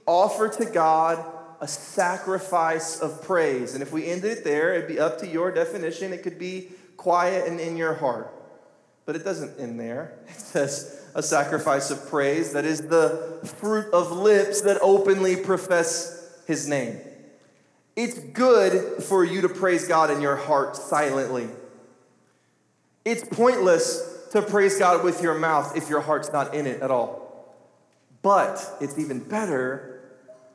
offer 0.05 0.49
to 0.49 0.65
God 0.65 1.23
a 1.61 1.67
sacrifice 1.67 2.99
of 2.99 3.21
praise. 3.23 3.73
And 3.73 3.81
if 3.81 3.93
we 3.93 4.07
ended 4.07 4.39
it 4.39 4.43
there, 4.43 4.73
it'd 4.73 4.87
be 4.87 4.99
up 4.99 5.19
to 5.19 5.27
your 5.27 5.51
definition. 5.51 6.11
It 6.11 6.23
could 6.23 6.37
be 6.37 6.69
quiet 6.97 7.47
and 7.47 7.59
in 7.59 7.77
your 7.77 7.93
heart. 7.93 8.33
But 9.05 9.15
it 9.15 9.23
doesn't 9.23 9.59
end 9.59 9.79
there. 9.79 10.19
It 10.27 10.39
says 10.39 10.99
a 11.15 11.23
sacrifice 11.23 11.91
of 11.91 12.09
praise 12.09 12.53
that 12.53 12.65
is 12.65 12.81
the 12.81 13.39
fruit 13.59 13.93
of 13.93 14.11
lips 14.11 14.61
that 14.61 14.79
openly 14.81 15.35
profess 15.35 16.12
his 16.47 16.67
name. 16.67 16.99
It's 17.95 18.17
good 18.17 19.03
for 19.03 19.23
you 19.23 19.41
to 19.41 19.49
praise 19.49 19.87
God 19.87 20.09
in 20.09 20.21
your 20.21 20.35
heart 20.35 20.75
silently. 20.75 21.47
It's 23.05 23.23
pointless 23.23 24.27
to 24.31 24.41
praise 24.41 24.79
God 24.79 25.03
with 25.03 25.21
your 25.21 25.35
mouth 25.35 25.77
if 25.77 25.89
your 25.89 26.01
heart's 26.01 26.31
not 26.31 26.55
in 26.55 26.65
it 26.65 26.81
at 26.81 26.89
all. 26.89 27.53
But 28.21 28.77
it's 28.81 28.97
even 28.97 29.19
better 29.19 30.01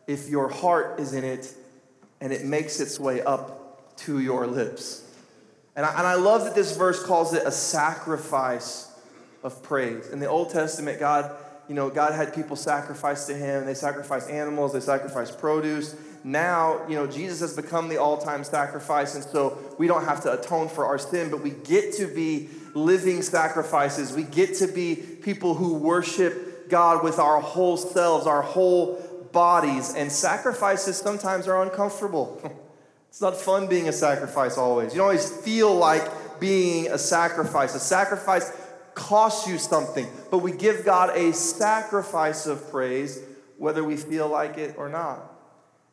if 0.07 0.29
your 0.29 0.49
heart 0.49 0.99
is 0.99 1.13
in 1.13 1.23
it 1.23 1.55
and 2.21 2.33
it 2.33 2.45
makes 2.45 2.81
its 2.81 2.99
way 2.99 3.23
up 3.23 3.97
to 3.99 4.19
your 4.19 4.47
lips. 4.47 5.05
And 5.77 5.87
I, 5.87 5.91
and 5.97 6.07
I 6.07 6.15
love 6.15 6.45
that 6.45 6.57
this 6.57 6.77
verse 6.77 7.05
calls 7.05 7.35
it 7.35 7.47
a 7.47 7.53
sacrifice 7.53 8.91
of 9.45 9.63
praise. 9.63 10.09
In 10.09 10.19
the 10.19 10.27
Old 10.27 10.51
Testament, 10.51 10.99
God, 10.99 11.37
you 11.69 11.75
know, 11.75 11.91
God 11.91 12.15
had 12.15 12.35
people 12.35 12.57
sacrifice 12.57 13.27
to 13.27 13.35
him. 13.35 13.67
They 13.67 13.75
sacrificed 13.75 14.31
animals, 14.31 14.73
they 14.73 14.81
sacrificed 14.81 15.39
produce. 15.39 15.95
Now, 16.25 16.87
you 16.89 16.97
know, 16.97 17.07
Jesus 17.07 17.41
has 17.41 17.55
become 17.55 17.89
the 17.89 17.99
all-time 17.99 18.43
sacrifice, 18.43 19.15
and 19.15 19.23
so 19.23 19.59
we 19.79 19.87
don't 19.87 20.05
have 20.05 20.23
to 20.23 20.33
atone 20.33 20.69
for 20.69 20.85
our 20.87 20.99
sin, 20.99 21.31
but 21.31 21.43
we 21.43 21.51
get 21.51 21.95
to 21.95 22.07
be 22.07 22.49
living 22.75 23.23
sacrifices. 23.23 24.13
We 24.13 24.25
get 24.25 24.55
to 24.57 24.67
be 24.67 24.97
people 24.97 25.55
who 25.55 25.75
worship 25.75 26.69
God 26.69 27.05
with 27.05 27.19
our 27.19 27.41
whole 27.41 27.77
selves, 27.77 28.27
our 28.27 28.43
whole 28.43 28.97
bodies, 29.33 29.95
and 29.95 30.11
sacrifices 30.11 30.97
sometimes 30.97 31.47
are 31.47 31.63
uncomfortable. 31.63 32.41
it's 33.09 33.21
not 33.21 33.37
fun 33.37 33.69
being 33.69 33.89
a 33.89 33.93
sacrifice 33.93 34.59
always. 34.59 34.93
You 34.93 34.99
don't 34.99 35.07
always 35.07 35.31
feel 35.31 35.75
like 35.75 36.41
being 36.41 36.89
a 36.89 36.99
sacrifice. 36.99 37.75
A 37.75 37.81
sacrifice 37.81 38.51
costs 38.99 39.49
you 39.49 39.57
something, 39.57 40.07
but 40.31 40.39
we 40.39 40.53
give 40.53 40.85
God 40.85 41.17
a 41.17 41.33
sacrifice 41.33 42.47
of 42.47 42.71
praise 42.71 43.21
whether 43.57 43.83
we 43.83 43.97
feel 43.97 44.29
like 44.29 44.59
it 44.59 44.75
or 44.77 44.89
not. 44.89 45.33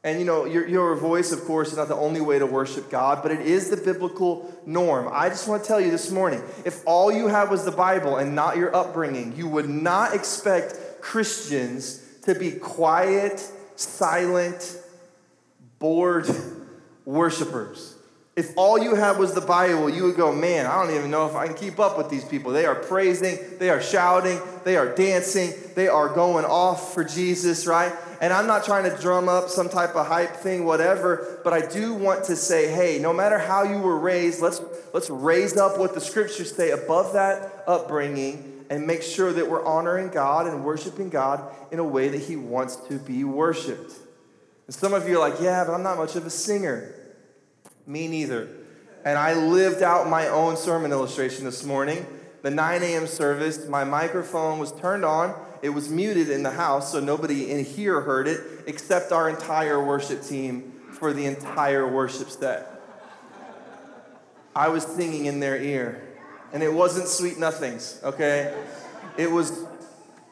And 0.04 0.20
you 0.20 0.26
know, 0.26 0.46
your, 0.46 0.68
your 0.68 0.96
voice, 0.96 1.32
of 1.32 1.42
course, 1.46 1.72
is 1.72 1.78
not 1.78 1.88
the 1.88 1.96
only 1.96 2.22
way 2.22 2.38
to 2.38 2.46
worship 2.46 2.92
God, 2.92 3.24
but 3.24 3.32
it 3.32 3.42
is 3.42 3.70
the 3.70 3.78
biblical 3.78 4.54
norm. 4.66 5.10
I 5.12 5.30
just 5.30 5.48
want 5.48 5.64
to 5.64 5.68
tell 5.68 5.82
you 5.82 5.90
this 5.90 6.12
morning 6.12 6.44
if 6.64 6.84
all 6.86 7.12
you 7.12 7.28
had 7.28 7.50
was 7.50 7.66
the 7.66 7.72
Bible 7.72 8.18
and 8.18 8.36
not 8.36 8.58
your 8.58 8.76
upbringing, 8.76 9.36
you 9.36 9.48
would 9.48 9.70
not 9.70 10.14
expect 10.14 11.02
Christians 11.02 12.04
to 12.24 12.36
be 12.36 12.52
quiet, 12.52 13.40
silent, 13.76 14.80
bored 15.80 16.30
worshipers. 17.06 17.95
If 18.36 18.58
all 18.58 18.78
you 18.78 18.96
had 18.96 19.18
was 19.18 19.34
the 19.34 19.40
Bible, 19.40 19.90
you 19.90 20.04
would 20.04 20.18
go, 20.18 20.34
man, 20.34 20.66
I 20.66 20.84
don't 20.84 20.94
even 20.94 21.10
know 21.10 21.26
if 21.26 21.36
I 21.36 21.48
can 21.48 21.56
keep 21.56 21.80
up 21.80 21.98
with 21.98 22.10
these 22.10 22.26
people. 22.26 22.52
They 22.52 22.66
are 22.66 22.76
praising, 22.76 23.38
they 23.60 23.70
are 23.70 23.82
shouting, 23.82 24.42
they 24.66 24.76
are 24.76 24.94
dancing, 24.94 25.54
they 25.74 25.88
are 25.88 26.10
going 26.10 26.44
off 26.44 26.94
for 26.94 27.06
Jesus, 27.06 27.66
right? 27.66 27.94
And 28.20 28.34
I'm 28.34 28.46
not 28.46 28.66
trying 28.66 28.92
to 28.92 29.02
drum 29.02 29.30
up 29.30 29.48
some 29.48 29.70
type 29.70 29.96
of 29.96 30.08
hype 30.08 30.36
thing, 30.36 30.66
whatever, 30.66 31.40
but 31.46 31.54
I 31.54 31.66
do 31.66 31.94
want 31.94 32.26
to 32.26 32.36
say, 32.36 32.70
hey, 32.70 33.00
no 33.00 33.14
matter 33.14 33.40
how 33.40 33.64
you 33.64 33.78
were 33.78 33.98
raised, 33.98 34.42
let's, 34.42 34.62
let's 34.94 35.10
raise 35.10 35.56
up 35.56 35.80
what 35.80 35.94
the 35.94 36.02
scriptures 36.02 36.54
say 36.54 36.72
above 36.72 37.14
that 37.14 37.64
upbringing 37.68 38.66
and 38.70 38.86
make 38.86 39.02
sure 39.02 39.32
that 39.32 39.50
we're 39.50 39.64
honoring 39.66 40.10
God 40.10 40.48
and 40.48 40.66
worshiping 40.66 41.10
God 41.10 41.54
in 41.72 41.80
a 41.80 41.84
way 41.84 42.10
that 42.10 42.22
He 42.22 42.36
wants 42.36 42.76
to 42.88 42.98
be 42.98 43.24
worshiped. 43.24 43.94
And 44.68 44.76
some 44.76 44.94
of 44.94 45.08
you 45.08 45.22
are 45.22 45.30
like, 45.30 45.40
yeah, 45.40 45.64
but 45.64 45.74
I'm 45.74 45.84
not 45.84 45.98
much 45.98 46.16
of 46.16 46.26
a 46.26 46.30
singer. 46.30 46.95
Me 47.88 48.08
neither. 48.08 48.50
And 49.04 49.18
I 49.18 49.34
lived 49.34 49.84
out 49.84 50.10
my 50.10 50.28
own 50.28 50.58
sermon 50.58 50.92
illustration 50.92 51.46
this 51.46 51.64
morning. 51.64 52.06
The 52.42 52.52
9 52.52 52.84
a.m. 52.84 53.08
service, 53.08 53.68
my 53.68 53.84
microphone 53.84 54.60
was 54.60 54.72
turned 54.72 55.06
on. 55.06 55.36
It 55.62 55.70
was 55.70 55.90
muted 55.90 56.30
in 56.30 56.44
the 56.44 56.52
house, 56.52 56.92
so 56.92 57.00
nobody 57.00 57.52
in 57.52 57.64
here 57.64 58.02
heard 58.02 58.28
it 58.28 58.42
except 58.68 59.12
our 59.12 59.30
entire 59.30 59.84
worship 59.84 60.24
team 60.24 60.74
for 60.92 61.14
the 61.14 61.26
entire 61.26 61.88
worship 61.88 62.30
set. 62.30 62.72
I 64.56 64.70
was 64.70 64.84
singing 64.84 65.26
in 65.26 65.40
their 65.40 65.58
ear. 65.58 66.02
And 66.54 66.64
it 66.64 66.72
wasn't 66.72 67.08
sweet 67.08 67.38
nothings, 67.38 68.00
okay? 68.04 68.56
It 69.18 69.30
was 69.30 69.66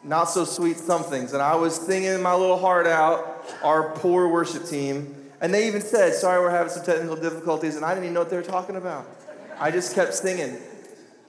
not 0.04 0.26
so 0.26 0.46
sweet 0.46 0.78
somethings. 0.78 1.34
And 1.34 1.42
I 1.42 1.56
was 1.56 1.76
singing 1.76 2.22
my 2.22 2.34
little 2.34 2.60
heart 2.60 2.88
out, 2.88 3.46
our 3.64 3.92
poor 3.96 4.28
worship 4.28 4.66
team. 4.66 5.16
And 5.44 5.54
they 5.54 5.68
even 5.68 5.82
said, 5.82 6.14
Sorry, 6.14 6.40
we're 6.40 6.50
having 6.50 6.72
some 6.72 6.86
technical 6.86 7.18
difficulties. 7.18 7.76
And 7.76 7.84
I 7.84 7.90
didn't 7.94 8.06
even 8.06 8.14
know 8.14 8.22
what 8.22 8.30
they 8.30 8.38
were 8.38 8.42
talking 8.42 8.78
about. 8.78 9.06
I 9.60 9.72
just 9.72 9.94
kept 9.94 10.14
singing. 10.14 10.58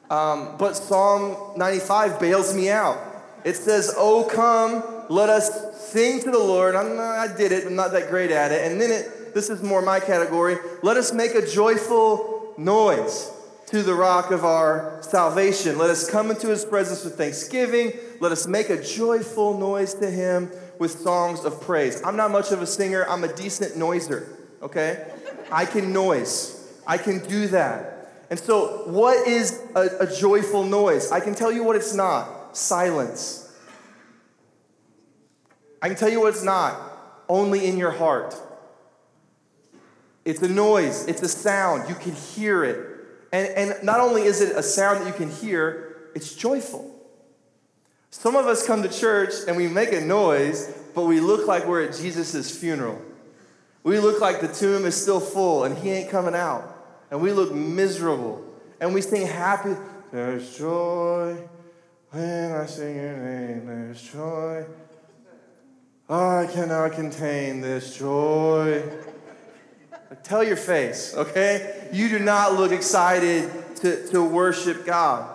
Um, 0.09 0.57
but 0.57 0.75
Psalm 0.75 1.59
95 1.59 2.21
bails 2.21 2.55
me 2.55 2.71
out. 2.71 2.97
It 3.45 3.57
says, 3.57 3.93
Oh, 3.99 4.23
come, 4.23 4.85
let 5.11 5.29
us 5.29 5.91
sing 5.91 6.21
to 6.21 6.31
the 6.31 6.39
Lord. 6.39 6.77
I'm 6.77 6.99
I 6.99 7.27
did 7.37 7.51
it, 7.51 7.67
I'm 7.67 7.75
not 7.75 7.91
that 7.91 8.09
great 8.09 8.31
at 8.31 8.53
it. 8.53 8.71
And 8.71 8.81
then 8.81 8.93
it, 8.93 9.35
this 9.35 9.51
is 9.51 9.65
more 9.65 9.83
my 9.83 9.99
category. 9.99 10.59
Let 10.83 10.97
us 10.97 11.13
make 11.13 11.35
a 11.35 11.45
joyful 11.45 12.55
noise 12.57 13.33
to 13.67 13.83
the 13.83 13.95
rock 13.95 14.31
of 14.31 14.45
our 14.45 15.01
salvation. 15.03 15.77
Let 15.77 15.91
us 15.91 16.09
come 16.09 16.31
into 16.31 16.47
his 16.47 16.65
presence 16.65 17.03
with 17.03 17.17
thanksgiving. 17.17 17.93
Let 18.21 18.31
us 18.31 18.47
make 18.47 18.71
a 18.71 18.81
joyful 18.81 19.59
noise 19.59 19.95
to 19.95 20.09
him 20.09 20.53
with 20.79 20.91
songs 20.91 21.45
of 21.45 21.61
praise. 21.61 22.03
I'm 22.05 22.17
not 22.17 22.31
much 22.31 22.53
of 22.53 22.63
a 22.63 22.67
singer, 22.67 23.05
I'm 23.09 23.25
a 23.25 23.33
decent 23.33 23.77
noiser, 23.77 24.29
okay? 24.63 25.11
I 25.51 25.65
can 25.65 25.93
noise, 25.93 26.73
I 26.87 26.99
can 26.99 27.25
do 27.27 27.49
that. 27.49 27.95
And 28.31 28.39
so, 28.39 28.89
what 28.89 29.29
is 29.29 29.63
a, 29.75 29.89
a 30.01 30.07
joyful 30.07 30.65
noise? 30.65 31.13
I 31.13 31.21
can 31.21 31.35
tell 31.35 31.53
you 31.53 31.63
what 31.63 31.77
it's 31.77 31.95
not 31.95 32.57
silence. 32.57 33.53
I 35.83 35.89
can 35.89 35.97
tell 35.97 36.09
you 36.09 36.21
what 36.21 36.31
it's 36.31 36.43
not 36.43 36.81
only 37.29 37.67
in 37.67 37.77
your 37.77 37.91
heart. 37.91 38.35
It's 40.25 40.41
a 40.41 40.49
noise, 40.49 41.07
it's 41.07 41.23
a 41.23 41.29
sound. 41.29 41.89
You 41.89 41.95
can 41.95 42.13
hear 42.13 42.65
it. 42.65 42.91
And, 43.33 43.49
and 43.49 43.85
not 43.85 44.01
only 44.01 44.23
is 44.23 44.41
it 44.41 44.57
a 44.57 44.63
sound 44.63 45.01
that 45.01 45.07
you 45.07 45.13
can 45.13 45.31
hear, 45.31 46.11
it's 46.15 46.35
joyful. 46.35 46.94
Some 48.17 48.37
of 48.37 48.47
us 48.47 48.65
come 48.65 48.81
to 48.85 48.89
church 48.89 49.33
and 49.49 49.57
we 49.57 49.67
make 49.67 49.93
a 49.93 50.01
noise, 50.01 50.73
but 50.95 51.05
we 51.05 51.19
look 51.19 51.49
like 51.49 51.67
we're 51.67 51.83
at 51.83 51.97
Jesus' 51.97 52.57
funeral. 52.57 53.03
We 53.83 53.99
look 53.99 54.21
like 54.21 54.41
the 54.41 54.47
tomb 54.47 54.87
is 54.87 54.95
still 54.95 55.19
full 55.19 55.65
and 55.65 55.77
he 55.77 55.91
ain't 55.91 56.11
coming 56.11 56.35
out. 56.35 56.63
And 57.11 57.21
we 57.21 57.33
look 57.33 57.53
miserable. 57.53 58.43
And 58.81 58.95
we 58.95 59.01
sing 59.01 59.27
happy. 59.27 59.75
There's 60.13 60.57
joy 60.57 61.37
when 62.13 62.53
I 62.53 62.67
sing 62.67 62.95
your 62.95 63.17
name. 63.17 63.67
There's 63.67 64.01
joy. 64.01 64.65
I 66.09 66.49
cannot 66.53 66.93
contain 66.93 67.63
this 67.63 67.99
joy. 67.99 68.85
Tell 70.23 70.45
your 70.45 70.57
face, 70.57 71.15
okay? 71.17 71.89
You 71.93 72.09
do 72.09 72.21
not 72.21 72.55
look 72.55 72.71
excited 72.71 73.51
to, 73.79 74.07
to 74.11 74.23
worship 74.23 74.87
God. 74.87 75.34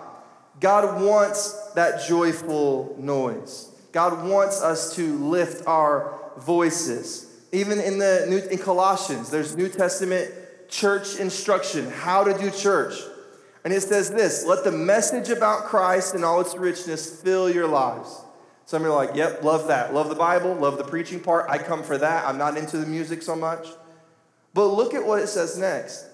God 0.60 1.02
wants 1.02 1.52
that 1.74 2.06
joyful 2.06 2.94
noise. 2.98 3.70
God 3.92 4.28
wants 4.28 4.62
us 4.62 4.94
to 4.96 5.16
lift 5.16 5.66
our 5.66 6.20
voices. 6.38 7.26
Even 7.52 7.80
in 7.80 7.98
the 7.98 8.26
New, 8.28 8.38
in 8.38 8.58
Colossians, 8.58 9.30
there's 9.30 9.56
New 9.56 9.68
Testament 9.68 10.32
church 10.68 11.16
instruction, 11.16 11.90
how 11.90 12.22
to 12.22 12.38
do 12.38 12.50
church. 12.50 12.94
And 13.64 13.74
it 13.74 13.80
says 13.80 14.10
this 14.10 14.46
let 14.46 14.62
the 14.62 14.72
message 14.72 15.30
about 15.30 15.64
Christ 15.64 16.14
and 16.14 16.24
all 16.24 16.40
its 16.40 16.54
richness 16.54 17.20
fill 17.20 17.50
your 17.50 17.66
lives. 17.66 18.22
Some 18.66 18.84
are 18.84 18.90
like, 18.90 19.16
yep, 19.16 19.42
love 19.42 19.66
that. 19.66 19.92
Love 19.92 20.08
the 20.08 20.14
Bible, 20.14 20.54
love 20.54 20.78
the 20.78 20.84
preaching 20.84 21.18
part. 21.18 21.50
I 21.50 21.58
come 21.58 21.82
for 21.82 21.98
that. 21.98 22.26
I'm 22.26 22.38
not 22.38 22.56
into 22.56 22.78
the 22.78 22.86
music 22.86 23.22
so 23.22 23.34
much. 23.34 23.66
But 24.54 24.66
look 24.66 24.94
at 24.94 25.04
what 25.04 25.20
it 25.20 25.28
says 25.28 25.58
next 25.58 26.06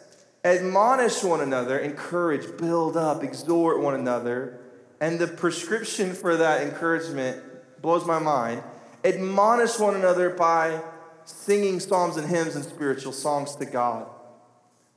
admonish 0.46 1.22
one 1.22 1.40
another, 1.40 1.78
encourage, 1.78 2.56
build 2.56 2.96
up, 2.96 3.22
exhort 3.22 3.80
one 3.80 3.94
another. 3.94 4.60
And 5.00 5.18
the 5.18 5.26
prescription 5.26 6.14
for 6.14 6.36
that 6.36 6.62
encouragement 6.62 7.42
blows 7.82 8.06
my 8.06 8.18
mind. 8.18 8.62
Admonish 9.04 9.78
one 9.78 9.94
another 9.94 10.30
by 10.30 10.80
singing 11.24 11.80
psalms 11.80 12.16
and 12.16 12.28
hymns 12.28 12.56
and 12.56 12.64
spiritual 12.64 13.12
songs 13.12 13.56
to 13.56 13.66
God 13.66 14.08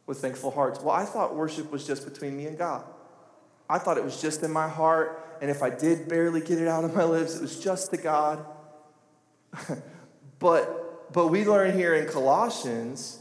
with 0.05 0.19
thankful 0.19 0.51
hearts. 0.51 0.79
Well, 0.79 0.95
I 0.95 1.05
thought 1.05 1.35
worship 1.35 1.71
was 1.71 1.85
just 1.85 2.05
between 2.11 2.37
me 2.37 2.45
and 2.45 2.57
God. 2.57 2.83
I 3.69 3.77
thought 3.77 3.97
it 3.97 4.03
was 4.03 4.21
just 4.21 4.41
in 4.41 4.51
my 4.51 4.67
heart, 4.67 5.37
and 5.41 5.51
if 5.51 5.61
I 5.61 5.69
did 5.69 6.07
barely 6.07 6.41
get 6.41 6.59
it 6.59 6.67
out 6.67 6.83
of 6.83 6.95
my 6.95 7.03
lips, 7.03 7.35
it 7.35 7.41
was 7.41 7.59
just 7.59 7.91
to 7.91 7.97
God. 7.97 8.43
but, 10.39 11.13
but 11.13 11.27
we 11.27 11.45
learn 11.45 11.75
here 11.75 11.93
in 11.93 12.07
Colossians 12.07 13.19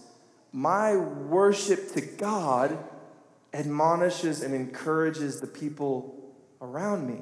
my 0.53 0.97
worship 0.97 1.93
to 1.95 2.01
God 2.01 2.79
admonishes 3.53 4.43
and 4.43 4.55
encourages 4.55 5.41
the 5.41 5.47
people 5.47 6.15
around 6.61 7.07
me. 7.07 7.21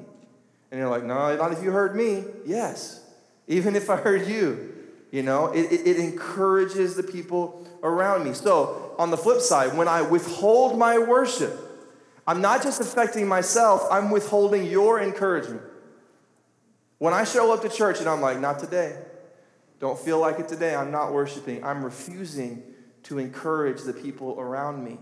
And 0.71 0.79
you're 0.79 0.89
like, 0.89 1.03
no, 1.03 1.35
not 1.35 1.51
if 1.51 1.63
you 1.63 1.71
heard 1.71 1.95
me. 1.95 2.25
Yes, 2.45 3.03
even 3.47 3.75
if 3.75 3.89
I 3.89 3.97
heard 3.97 4.27
you. 4.27 4.73
You 5.09 5.23
know, 5.23 5.47
it, 5.47 5.71
it, 5.71 5.87
it, 5.87 5.99
encourages 5.99 6.95
the 6.95 7.03
people 7.03 7.65
around 7.81 8.25
me. 8.25 8.33
So, 8.33 8.93
on 8.99 9.09
the 9.09 9.15
flip 9.15 9.39
side, 9.39 9.77
when 9.77 9.87
I 9.87 10.01
withhold 10.01 10.77
my 10.77 10.97
worship, 10.97 11.57
I'm 12.27 12.41
not 12.41 12.61
just 12.61 12.81
affecting 12.81 13.25
myself, 13.25 13.87
I'm 13.89 14.11
withholding 14.11 14.65
your 14.65 15.01
encouragement. 15.01 15.61
When 16.97 17.13
I 17.13 17.23
show 17.23 17.53
up 17.53 17.61
to 17.61 17.69
church 17.69 17.99
and 17.99 18.09
I'm 18.09 18.19
like, 18.19 18.41
not 18.41 18.59
today, 18.59 19.01
don't 19.79 19.97
feel 19.97 20.19
like 20.19 20.39
it 20.39 20.49
today, 20.49 20.75
I'm 20.75 20.91
not 20.91 21.13
worshiping, 21.13 21.63
I'm 21.63 21.85
refusing 21.85 22.61
to 23.07 23.19
encourage 23.19 23.83
the 23.83 23.93
people 23.93 24.37
around 24.37 24.83
me 24.83 24.97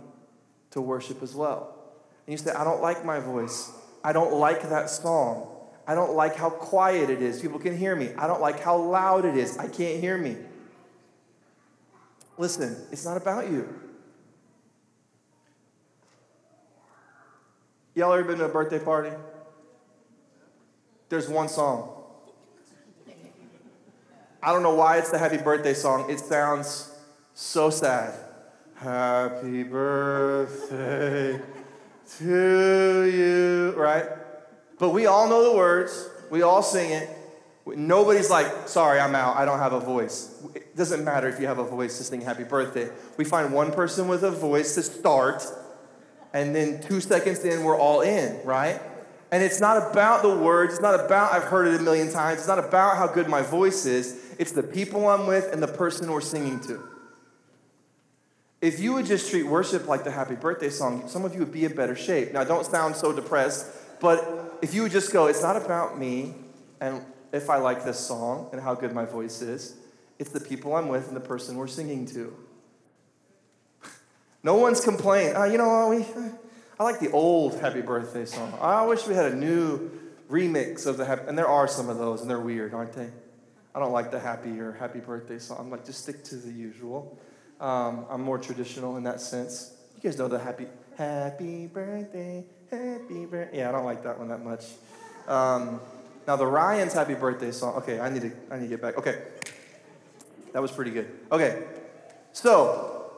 to 0.70 0.80
worship 0.80 1.24
as 1.24 1.34
well. 1.34 1.76
And 2.28 2.34
you 2.34 2.38
say, 2.38 2.52
I 2.52 2.64
don't 2.64 2.82
like 2.82 3.04
my 3.04 3.20
voice. 3.20 3.72
I 4.04 4.14
don't 4.14 4.34
like 4.34 4.70
that 4.70 4.92
song. 4.92 5.48
I 5.88 5.96
don't 5.96 6.14
like 6.14 6.36
how 6.36 6.52
quiet 6.52 7.10
it 7.10 7.24
is. 7.24 7.42
People 7.42 7.58
can 7.58 7.76
hear 7.76 7.96
me. 7.96 8.12
I 8.16 8.28
don't 8.28 8.42
like 8.42 8.60
how 8.60 8.78
loud 8.78 9.26
it 9.26 9.36
is. 9.36 9.58
I 9.58 9.68
can't 9.68 10.00
hear 10.00 10.20
me. 10.20 10.38
Listen, 12.38 12.76
it's 12.92 13.06
not 13.06 13.18
about 13.18 13.50
you. 13.50 13.68
Y'all 17.96 18.14
ever 18.14 18.24
been 18.24 18.38
to 18.38 18.46
a 18.46 18.50
birthday 18.50 18.80
party? 18.80 19.16
There's 21.10 21.28
one 21.28 21.50
song. 21.50 21.92
I 24.44 24.52
don't 24.52 24.62
know 24.62 24.76
why 24.76 24.98
it's 24.98 25.10
the 25.10 25.18
happy 25.18 25.38
birthday 25.38 25.74
song. 25.74 26.12
It 26.12 26.20
sounds 26.20 26.95
so 27.36 27.70
sad. 27.70 28.14
Happy 28.76 29.64
birthday 29.64 31.42
to 32.18 33.04
you, 33.04 33.74
right? 33.76 34.06
But 34.80 34.92
we 34.92 35.06
all 35.06 35.28
know 35.28 35.52
the 35.52 35.58
words, 35.58 36.10
we 36.32 36.42
all 36.44 36.64
sing 36.64 36.92
it. 36.92 37.10
Nobody's 37.66 38.30
like, 38.30 38.70
sorry, 38.70 39.02
I'm 39.02 39.16
out, 39.16 39.36
I 39.36 39.44
don't 39.44 39.60
have 39.60 39.74
a 39.74 39.82
voice. 39.82 40.42
It 40.56 40.78
doesn't 40.78 41.04
matter 41.04 41.28
if 41.28 41.40
you 41.42 41.48
have 41.48 41.58
a 41.58 41.66
voice 41.66 41.98
to 41.98 42.06
sing 42.06 42.22
happy 42.22 42.46
birthday. 42.46 42.90
We 43.18 43.26
find 43.26 43.54
one 43.54 43.74
person 43.74 44.08
with 44.08 44.24
a 44.24 44.32
voice 44.32 44.76
to 44.76 44.84
start, 44.84 45.44
and 46.34 46.56
then 46.56 46.82
two 46.82 47.02
seconds 47.02 47.44
in, 47.44 47.66
we're 47.66 47.78
all 47.78 48.00
in, 48.00 48.40
right? 48.46 48.80
And 49.32 49.44
it's 49.44 49.60
not 49.60 49.92
about 49.92 50.22
the 50.22 50.34
words, 50.34 50.76
it's 50.76 50.82
not 50.82 50.98
about 50.98 51.34
I've 51.34 51.44
heard 51.44 51.68
it 51.68 51.82
a 51.82 51.84
million 51.84 52.10
times, 52.10 52.40
it's 52.40 52.48
not 52.48 52.60
about 52.60 52.96
how 52.96 53.08
good 53.08 53.28
my 53.28 53.42
voice 53.42 53.86
is, 53.86 54.36
it's 54.40 54.54
the 54.54 54.64
people 54.64 55.10
I'm 55.10 55.28
with 55.28 55.52
and 55.52 55.62
the 55.62 55.68
person 55.68 56.10
we're 56.10 56.22
singing 56.22 56.62
to. 56.62 56.95
If 58.62 58.80
you 58.80 58.94
would 58.94 59.06
just 59.06 59.30
treat 59.30 59.44
worship 59.44 59.88
like 59.88 60.04
the 60.04 60.12
happy 60.12 60.36
birthday 60.36 60.70
song, 60.70 61.08
some 61.08 61.26
of 61.26 61.34
you 61.34 61.40
would 61.40 61.52
be 61.52 61.66
in 61.66 61.76
better 61.76 61.96
shape. 61.96 62.34
Now, 62.34 62.44
don't 62.44 62.66
sound 62.66 62.96
so 62.96 63.12
depressed, 63.14 63.68
but 64.00 64.58
if 64.62 64.74
you 64.74 64.84
would 64.84 64.92
just 64.92 65.12
go, 65.12 65.28
it's 65.28 65.42
not 65.42 65.58
about 65.58 66.00
me 66.00 66.34
and 66.80 67.02
if 67.32 67.50
I 67.50 67.58
like 67.58 67.84
this 67.84 68.00
song 68.00 68.50
and 68.52 68.62
how 68.62 68.76
good 68.76 68.94
my 68.94 69.06
voice 69.06 69.42
is, 69.42 69.76
it's 70.20 70.32
the 70.32 70.40
people 70.40 70.76
I'm 70.76 70.88
with 70.88 71.08
and 71.08 71.16
the 71.16 71.22
person 71.22 71.58
we're 71.58 71.68
singing 71.68 72.06
to. 72.08 72.34
No 74.44 74.56
one's 74.56 74.80
complaining. 74.80 75.34
Oh, 75.36 75.42
ah, 75.42 75.46
you 75.46 75.58
know, 75.58 75.90
we, 75.90 76.06
I 76.80 76.84
like 76.84 77.00
the 77.00 77.12
old 77.12 77.60
happy 77.60 77.82
birthday 77.82 78.26
song. 78.26 78.54
I 78.62 78.86
wish 78.86 79.08
we 79.08 79.16
had 79.16 79.32
a 79.32 79.36
new 79.36 79.92
remix 80.30 80.86
of 80.86 80.98
the 80.98 81.06
happy, 81.06 81.24
and 81.28 81.38
there 81.38 81.48
are 81.48 81.68
some 81.68 81.90
of 81.90 81.98
those, 81.98 82.22
and 82.22 82.30
they're 82.30 82.40
weird, 82.40 82.74
aren't 82.74 82.94
they? 82.94 83.10
I 83.74 83.80
don't 83.80 83.92
like 83.92 84.12
the 84.12 84.20
happy 84.20 84.60
or 84.60 84.72
happy 84.72 85.00
birthday 85.00 85.40
song. 85.40 85.58
I'm 85.60 85.70
like, 85.70 85.86
just 85.86 86.04
stick 86.04 86.24
to 86.26 86.36
the 86.36 86.52
usual. 86.52 87.18
Um, 87.60 88.06
I'm 88.10 88.22
more 88.22 88.38
traditional 88.38 88.98
in 88.98 89.04
that 89.04 89.22
sense. 89.22 89.74
You 89.96 90.10
guys 90.10 90.18
know 90.18 90.28
the 90.28 90.40
happy, 90.40 90.68
happy 90.98 91.68
birthday, 91.68 92.44
happy 92.70 93.26
birthday. 93.26 93.58
Yeah, 93.60 93.70
I 93.70 93.72
don't 93.72 93.86
like 93.86 94.04
that 94.04 94.20
one 94.20 94.28
that 94.28 94.44
much. 94.44 94.66
Um, 95.28 95.80
now 96.28 96.36
the 96.36 96.46
Ryan's 96.46 96.94
happy 96.94 97.14
birthday 97.14 97.52
song. 97.52 97.76
Okay, 97.76 98.00
I 98.00 98.10
need 98.10 98.24
to, 98.24 98.32
I 98.52 98.58
need 98.58 98.64
to 98.64 98.70
get 98.70 98.82
back. 98.82 98.98
Okay. 98.98 99.22
That 100.54 100.62
was 100.62 100.72
pretty 100.72 100.92
good. 100.92 101.10
Okay, 101.32 101.64
so, 102.36 103.12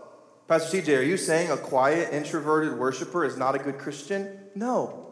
Pastor 0.47 0.80
TJ, 0.80 1.00
are 1.00 1.02
you 1.02 1.17
saying 1.17 1.50
a 1.50 1.58
quiet, 1.58 2.13
introverted 2.13 2.78
worshiper 2.78 3.26
is 3.26 3.36
not 3.36 3.56
a 3.56 3.58
good 3.58 3.80
Christian? 3.80 4.39
No. 4.54 5.08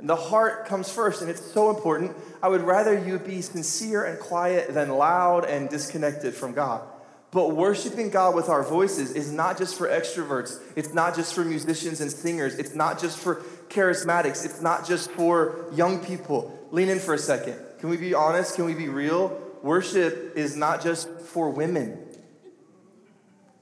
And 0.00 0.08
the 0.08 0.16
heart 0.16 0.66
comes 0.66 0.90
first, 0.90 1.22
and 1.22 1.30
it's 1.30 1.40
so 1.52 1.70
important. 1.70 2.16
I 2.42 2.48
would 2.48 2.62
rather 2.62 2.98
you 2.98 3.20
be 3.20 3.40
sincere 3.40 4.04
and 4.04 4.18
quiet 4.18 4.74
than 4.74 4.90
loud 4.90 5.44
and 5.44 5.68
disconnected 5.68 6.34
from 6.34 6.54
God. 6.54 6.88
But 7.30 7.54
worshiping 7.54 8.10
God 8.10 8.34
with 8.34 8.48
our 8.48 8.62
voices 8.62 9.12
is 9.12 9.30
not 9.30 9.58
just 9.58 9.76
for 9.76 9.86
extroverts. 9.86 10.60
It's 10.76 10.94
not 10.94 11.14
just 11.14 11.34
for 11.34 11.44
musicians 11.44 12.00
and 12.00 12.10
singers. 12.10 12.54
It's 12.54 12.74
not 12.74 12.98
just 12.98 13.18
for 13.18 13.42
charismatics. 13.68 14.44
It's 14.44 14.62
not 14.62 14.86
just 14.86 15.10
for 15.10 15.66
young 15.74 16.02
people. 16.02 16.58
Lean 16.70 16.88
in 16.88 16.98
for 16.98 17.14
a 17.14 17.18
second. 17.18 17.58
Can 17.80 17.90
we 17.90 17.98
be 17.98 18.14
honest? 18.14 18.56
Can 18.56 18.64
we 18.64 18.74
be 18.74 18.88
real? 18.88 19.38
Worship 19.62 20.36
is 20.36 20.56
not 20.56 20.82
just 20.82 21.08
for 21.20 21.50
women. 21.50 21.98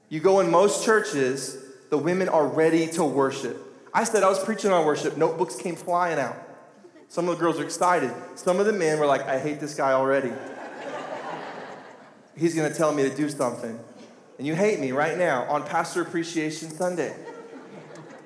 You 0.09 0.21
go 0.21 0.39
in 0.39 0.49
most 0.49 0.85
churches, 0.85 1.57
the 1.89 1.97
women 1.97 2.29
are 2.29 2.47
ready 2.47 2.87
to 2.87 3.03
worship. 3.03 3.61
I 3.93 4.05
said 4.05 4.23
I 4.23 4.29
was 4.29 4.41
preaching 4.43 4.71
on 4.71 4.85
worship, 4.85 5.17
notebooks 5.17 5.55
came 5.57 5.75
flying 5.75 6.19
out. 6.19 6.37
Some 7.09 7.27
of 7.27 7.37
the 7.37 7.43
girls 7.43 7.59
are 7.59 7.63
excited. 7.63 8.13
Some 8.35 8.59
of 8.59 8.65
the 8.65 8.73
men 8.73 8.99
were 8.99 9.05
like, 9.05 9.23
I 9.23 9.39
hate 9.39 9.59
this 9.59 9.75
guy 9.75 9.93
already. 9.93 10.31
He's 12.37 12.55
gonna 12.55 12.73
tell 12.73 12.93
me 12.93 13.03
to 13.03 13.15
do 13.15 13.29
something. 13.29 13.79
And 14.37 14.45
you 14.45 14.53
hate 14.53 14.79
me 14.79 14.91
right 14.91 15.17
now 15.17 15.43
on 15.49 15.63
Pastor 15.63 16.01
Appreciation 16.01 16.69
Sunday. 16.69 17.15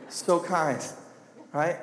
So 0.10 0.42
kind, 0.42 0.86
right? 1.54 1.78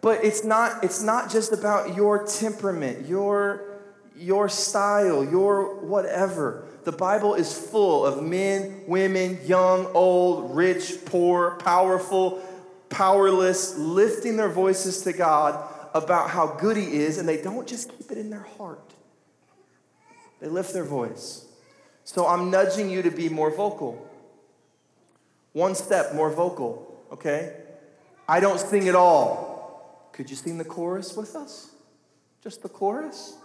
But 0.00 0.24
it's 0.24 0.44
not, 0.44 0.84
it's 0.84 1.02
not 1.02 1.30
just 1.30 1.52
about 1.52 1.96
your 1.96 2.24
temperament, 2.24 3.08
your, 3.08 3.80
your 4.16 4.48
style, 4.48 5.24
your 5.24 5.80
whatever. 5.80 6.64
The 6.84 6.92
Bible 6.92 7.34
is 7.34 7.56
full 7.56 8.06
of 8.06 8.22
men, 8.22 8.82
women, 8.86 9.38
young, 9.44 9.86
old, 9.86 10.56
rich, 10.56 11.04
poor, 11.04 11.56
powerful, 11.56 12.40
powerless, 12.88 13.76
lifting 13.76 14.36
their 14.36 14.48
voices 14.48 15.02
to 15.02 15.12
God 15.12 15.68
about 15.94 16.30
how 16.30 16.46
good 16.58 16.76
He 16.76 16.96
is, 16.96 17.18
and 17.18 17.28
they 17.28 17.40
don't 17.40 17.66
just 17.66 17.90
keep 17.96 18.10
it 18.12 18.18
in 18.18 18.30
their 18.30 18.46
heart. 18.58 18.92
They 20.40 20.48
lift 20.48 20.72
their 20.72 20.84
voice. 20.84 21.46
So 22.04 22.26
I'm 22.26 22.50
nudging 22.50 22.90
you 22.90 23.02
to 23.02 23.10
be 23.10 23.28
more 23.28 23.50
vocal. 23.50 24.08
One 25.52 25.74
step 25.74 26.14
more 26.14 26.30
vocal, 26.30 27.04
okay? 27.12 27.54
I 28.28 28.40
don't 28.40 28.58
sing 28.58 28.88
at 28.88 28.94
all. 28.94 30.08
Could 30.12 30.30
you 30.30 30.36
sing 30.36 30.58
the 30.58 30.64
chorus 30.64 31.16
with 31.16 31.36
us? 31.36 31.70
Just 32.42 32.62
the 32.62 32.68
chorus? 32.68 33.36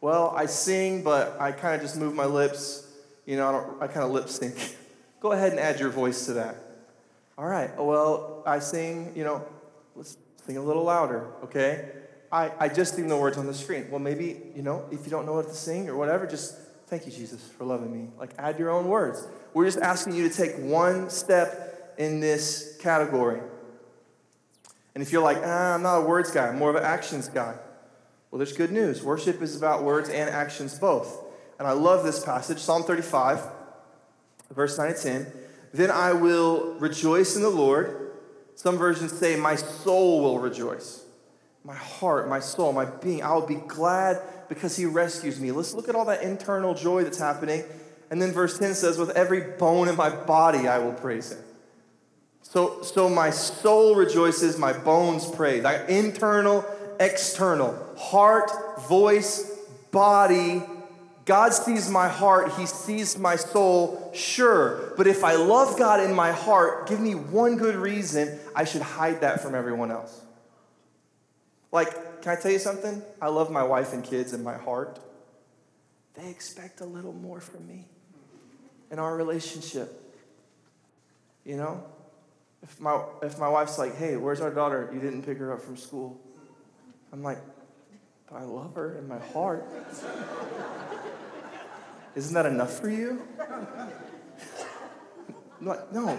Well, 0.00 0.32
I 0.36 0.46
sing, 0.46 1.02
but 1.02 1.40
I 1.40 1.52
kind 1.52 1.74
of 1.74 1.80
just 1.80 1.96
move 1.96 2.14
my 2.14 2.26
lips. 2.26 2.86
You 3.26 3.36
know, 3.36 3.76
I, 3.80 3.84
I 3.84 3.86
kind 3.86 4.04
of 4.04 4.10
lip 4.10 4.28
sync. 4.28 4.76
Go 5.20 5.32
ahead 5.32 5.52
and 5.52 5.60
add 5.60 5.80
your 5.80 5.90
voice 5.90 6.26
to 6.26 6.34
that. 6.34 6.56
All 7.36 7.46
right, 7.46 7.70
oh, 7.76 7.84
well, 7.84 8.42
I 8.46 8.60
sing, 8.60 9.12
you 9.16 9.24
know, 9.24 9.44
let's 9.96 10.16
sing 10.46 10.56
a 10.56 10.62
little 10.62 10.84
louder, 10.84 11.26
okay? 11.44 11.88
I, 12.30 12.52
I 12.60 12.68
just 12.68 12.94
sing 12.94 13.08
the 13.08 13.16
words 13.16 13.38
on 13.38 13.46
the 13.46 13.54
screen. 13.54 13.90
Well, 13.90 13.98
maybe, 13.98 14.40
you 14.54 14.62
know, 14.62 14.84
if 14.92 15.04
you 15.04 15.10
don't 15.10 15.26
know 15.26 15.32
what 15.32 15.48
to 15.48 15.54
sing 15.54 15.88
or 15.88 15.96
whatever, 15.96 16.26
just 16.26 16.56
thank 16.96 17.12
you, 17.12 17.12
Jesus, 17.12 17.42
for 17.58 17.64
loving 17.64 17.92
me. 17.92 18.08
Like, 18.20 18.30
add 18.38 18.56
your 18.56 18.70
own 18.70 18.86
words. 18.86 19.26
We're 19.52 19.64
just 19.64 19.80
asking 19.80 20.14
you 20.14 20.28
to 20.28 20.32
take 20.32 20.56
one 20.58 21.10
step 21.10 21.92
in 21.98 22.20
this 22.20 22.76
category. 22.80 23.40
And 24.94 25.02
if 25.02 25.10
you're 25.10 25.20
like, 25.20 25.38
ah, 25.42 25.74
I'm 25.74 25.82
not 25.82 25.96
a 25.96 26.00
words 26.02 26.30
guy, 26.30 26.46
I'm 26.46 26.56
more 26.56 26.70
of 26.70 26.76
an 26.76 26.84
actions 26.84 27.26
guy, 27.26 27.56
well, 28.30 28.38
there's 28.38 28.52
good 28.52 28.70
news. 28.70 29.02
Worship 29.02 29.42
is 29.42 29.56
about 29.56 29.82
words 29.82 30.08
and 30.08 30.30
actions 30.30 30.78
both. 30.78 31.20
And 31.58 31.66
I 31.66 31.72
love 31.72 32.04
this 32.04 32.24
passage, 32.24 32.60
Psalm 32.60 32.84
35, 32.84 33.40
verse 34.52 34.78
9 34.78 34.86
and 34.86 34.96
10. 34.96 35.32
Then 35.72 35.90
I 35.90 36.12
will 36.12 36.74
rejoice 36.74 37.34
in 37.34 37.42
the 37.42 37.50
Lord. 37.50 38.12
Some 38.54 38.78
versions 38.78 39.10
say, 39.10 39.34
My 39.34 39.56
soul 39.56 40.22
will 40.22 40.38
rejoice. 40.38 41.04
My 41.64 41.74
heart, 41.74 42.28
my 42.28 42.38
soul, 42.38 42.72
my 42.72 42.84
being. 42.84 43.24
I 43.24 43.32
will 43.32 43.46
be 43.46 43.56
glad 43.56 44.22
because 44.48 44.76
he 44.76 44.86
rescues 44.86 45.40
me. 45.40 45.52
Let's 45.52 45.74
look 45.74 45.88
at 45.88 45.94
all 45.94 46.04
that 46.06 46.22
internal 46.22 46.74
joy 46.74 47.04
that's 47.04 47.18
happening. 47.18 47.64
And 48.10 48.20
then 48.20 48.32
verse 48.32 48.58
10 48.58 48.74
says, 48.74 48.98
With 48.98 49.10
every 49.10 49.40
bone 49.40 49.88
in 49.88 49.96
my 49.96 50.10
body, 50.10 50.68
I 50.68 50.78
will 50.78 50.92
praise 50.92 51.32
him. 51.32 51.42
So, 52.42 52.82
so 52.82 53.08
my 53.08 53.30
soul 53.30 53.94
rejoices, 53.96 54.58
my 54.58 54.72
bones 54.72 55.26
praise. 55.26 55.64
I, 55.64 55.84
internal, 55.86 56.64
external, 57.00 57.76
heart, 57.96 58.50
voice, 58.86 59.50
body, 59.90 60.62
God 61.24 61.54
sees 61.54 61.88
my 61.90 62.08
heart, 62.08 62.52
He 62.52 62.66
sees 62.66 63.18
my 63.18 63.36
soul, 63.36 64.10
sure. 64.14 64.92
But 64.96 65.06
if 65.06 65.24
I 65.24 65.36
love 65.36 65.78
God 65.78 66.00
in 66.00 66.14
my 66.14 66.32
heart, 66.32 66.86
give 66.86 67.00
me 67.00 67.14
one 67.14 67.56
good 67.56 67.76
reason 67.76 68.38
I 68.54 68.64
should 68.64 68.82
hide 68.82 69.22
that 69.22 69.40
from 69.40 69.54
everyone 69.54 69.90
else. 69.90 70.20
Like, 71.72 72.13
can 72.24 72.32
I 72.32 72.40
tell 72.40 72.50
you 72.50 72.58
something? 72.58 73.02
I 73.20 73.28
love 73.28 73.50
my 73.50 73.62
wife 73.62 73.92
and 73.92 74.02
kids 74.02 74.32
in 74.32 74.42
my 74.42 74.56
heart. 74.56 74.98
They 76.14 76.30
expect 76.30 76.80
a 76.80 76.86
little 76.86 77.12
more 77.12 77.38
from 77.38 77.68
me 77.68 77.84
in 78.90 78.98
our 78.98 79.14
relationship. 79.14 80.00
You 81.44 81.58
know? 81.58 81.84
If 82.62 82.80
my, 82.80 83.04
if 83.22 83.38
my 83.38 83.50
wife's 83.50 83.78
like, 83.78 83.94
hey, 83.96 84.16
where's 84.16 84.40
our 84.40 84.50
daughter? 84.50 84.88
You 84.94 85.00
didn't 85.00 85.24
pick 85.24 85.36
her 85.36 85.52
up 85.52 85.60
from 85.60 85.76
school. 85.76 86.18
I'm 87.12 87.22
like, 87.22 87.36
but 88.30 88.36
I 88.36 88.44
love 88.44 88.74
her 88.74 88.96
in 88.96 89.06
my 89.06 89.18
heart. 89.18 89.66
Isn't 92.14 92.32
that 92.32 92.46
enough 92.46 92.80
for 92.80 92.88
you? 92.88 93.20
no. 95.60 96.18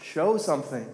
Show 0.00 0.38
something. 0.38 0.88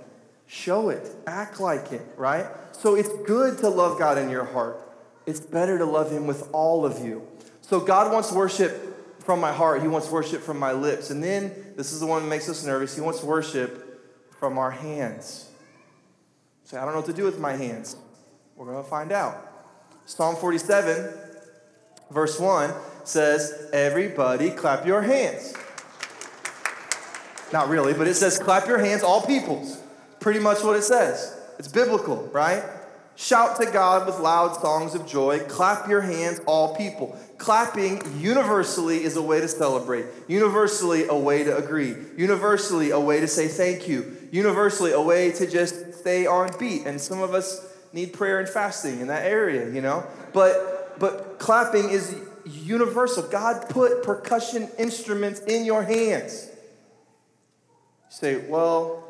Show 0.46 0.90
it. 0.90 1.10
Act 1.26 1.60
like 1.60 1.92
it, 1.92 2.06
right? 2.16 2.46
So 2.72 2.94
it's 2.94 3.08
good 3.26 3.58
to 3.58 3.68
love 3.68 3.98
God 3.98 4.18
in 4.18 4.30
your 4.30 4.44
heart. 4.44 4.80
It's 5.26 5.40
better 5.40 5.78
to 5.78 5.84
love 5.84 6.10
Him 6.10 6.26
with 6.26 6.48
all 6.52 6.86
of 6.86 7.04
you. 7.04 7.26
So 7.62 7.80
God 7.80 8.12
wants 8.12 8.30
worship 8.30 9.22
from 9.24 9.40
my 9.40 9.52
heart. 9.52 9.82
He 9.82 9.88
wants 9.88 10.08
worship 10.08 10.40
from 10.40 10.58
my 10.58 10.72
lips. 10.72 11.10
And 11.10 11.22
then, 11.22 11.52
this 11.76 11.92
is 11.92 11.98
the 11.98 12.06
one 12.06 12.22
that 12.22 12.28
makes 12.28 12.48
us 12.48 12.64
nervous. 12.64 12.94
He 12.94 13.00
wants 13.00 13.22
worship 13.24 14.32
from 14.38 14.56
our 14.56 14.70
hands. 14.70 15.50
Say, 16.62 16.76
I 16.76 16.84
don't 16.84 16.92
know 16.92 17.00
what 17.00 17.06
to 17.06 17.12
do 17.12 17.24
with 17.24 17.40
my 17.40 17.54
hands. 17.54 17.96
We're 18.54 18.66
going 18.66 18.82
to 18.82 18.88
find 18.88 19.10
out. 19.10 19.52
Psalm 20.04 20.36
47, 20.36 21.12
verse 22.10 22.38
1 22.38 22.72
says, 23.02 23.68
Everybody 23.72 24.50
clap 24.50 24.86
your 24.86 25.02
hands. 25.02 25.54
Not 27.52 27.68
really, 27.68 27.94
but 27.94 28.06
it 28.06 28.14
says, 28.14 28.38
Clap 28.38 28.68
your 28.68 28.78
hands, 28.78 29.02
all 29.02 29.22
peoples. 29.22 29.82
Pretty 30.26 30.40
much 30.40 30.64
what 30.64 30.74
it 30.74 30.82
says. 30.82 31.38
It's 31.56 31.68
biblical, 31.68 32.28
right? 32.32 32.64
Shout 33.14 33.60
to 33.60 33.70
God 33.70 34.06
with 34.06 34.18
loud 34.18 34.60
songs 34.60 34.96
of 34.96 35.06
joy. 35.06 35.38
Clap 35.46 35.88
your 35.88 36.00
hands, 36.00 36.40
all 36.46 36.74
people. 36.74 37.16
Clapping 37.38 38.02
universally 38.18 39.04
is 39.04 39.14
a 39.14 39.22
way 39.22 39.40
to 39.40 39.46
celebrate, 39.46 40.06
universally, 40.26 41.06
a 41.06 41.14
way 41.14 41.44
to 41.44 41.56
agree, 41.56 41.94
universally, 42.16 42.90
a 42.90 42.98
way 42.98 43.20
to 43.20 43.28
say 43.28 43.46
thank 43.46 43.86
you, 43.86 44.16
universally, 44.32 44.90
a 44.90 45.00
way 45.00 45.30
to 45.30 45.48
just 45.48 45.94
stay 45.94 46.26
on 46.26 46.50
beat. 46.58 46.86
And 46.86 47.00
some 47.00 47.22
of 47.22 47.32
us 47.32 47.64
need 47.92 48.12
prayer 48.12 48.40
and 48.40 48.48
fasting 48.48 48.98
in 48.98 49.06
that 49.06 49.26
area, 49.26 49.70
you 49.70 49.80
know? 49.80 50.04
But, 50.32 50.98
but 50.98 51.38
clapping 51.38 51.90
is 51.90 52.16
universal. 52.44 53.22
God 53.22 53.68
put 53.68 54.02
percussion 54.02 54.70
instruments 54.76 55.38
in 55.42 55.64
your 55.64 55.84
hands. 55.84 56.48
You 56.50 58.10
say, 58.10 58.36
well, 58.48 59.05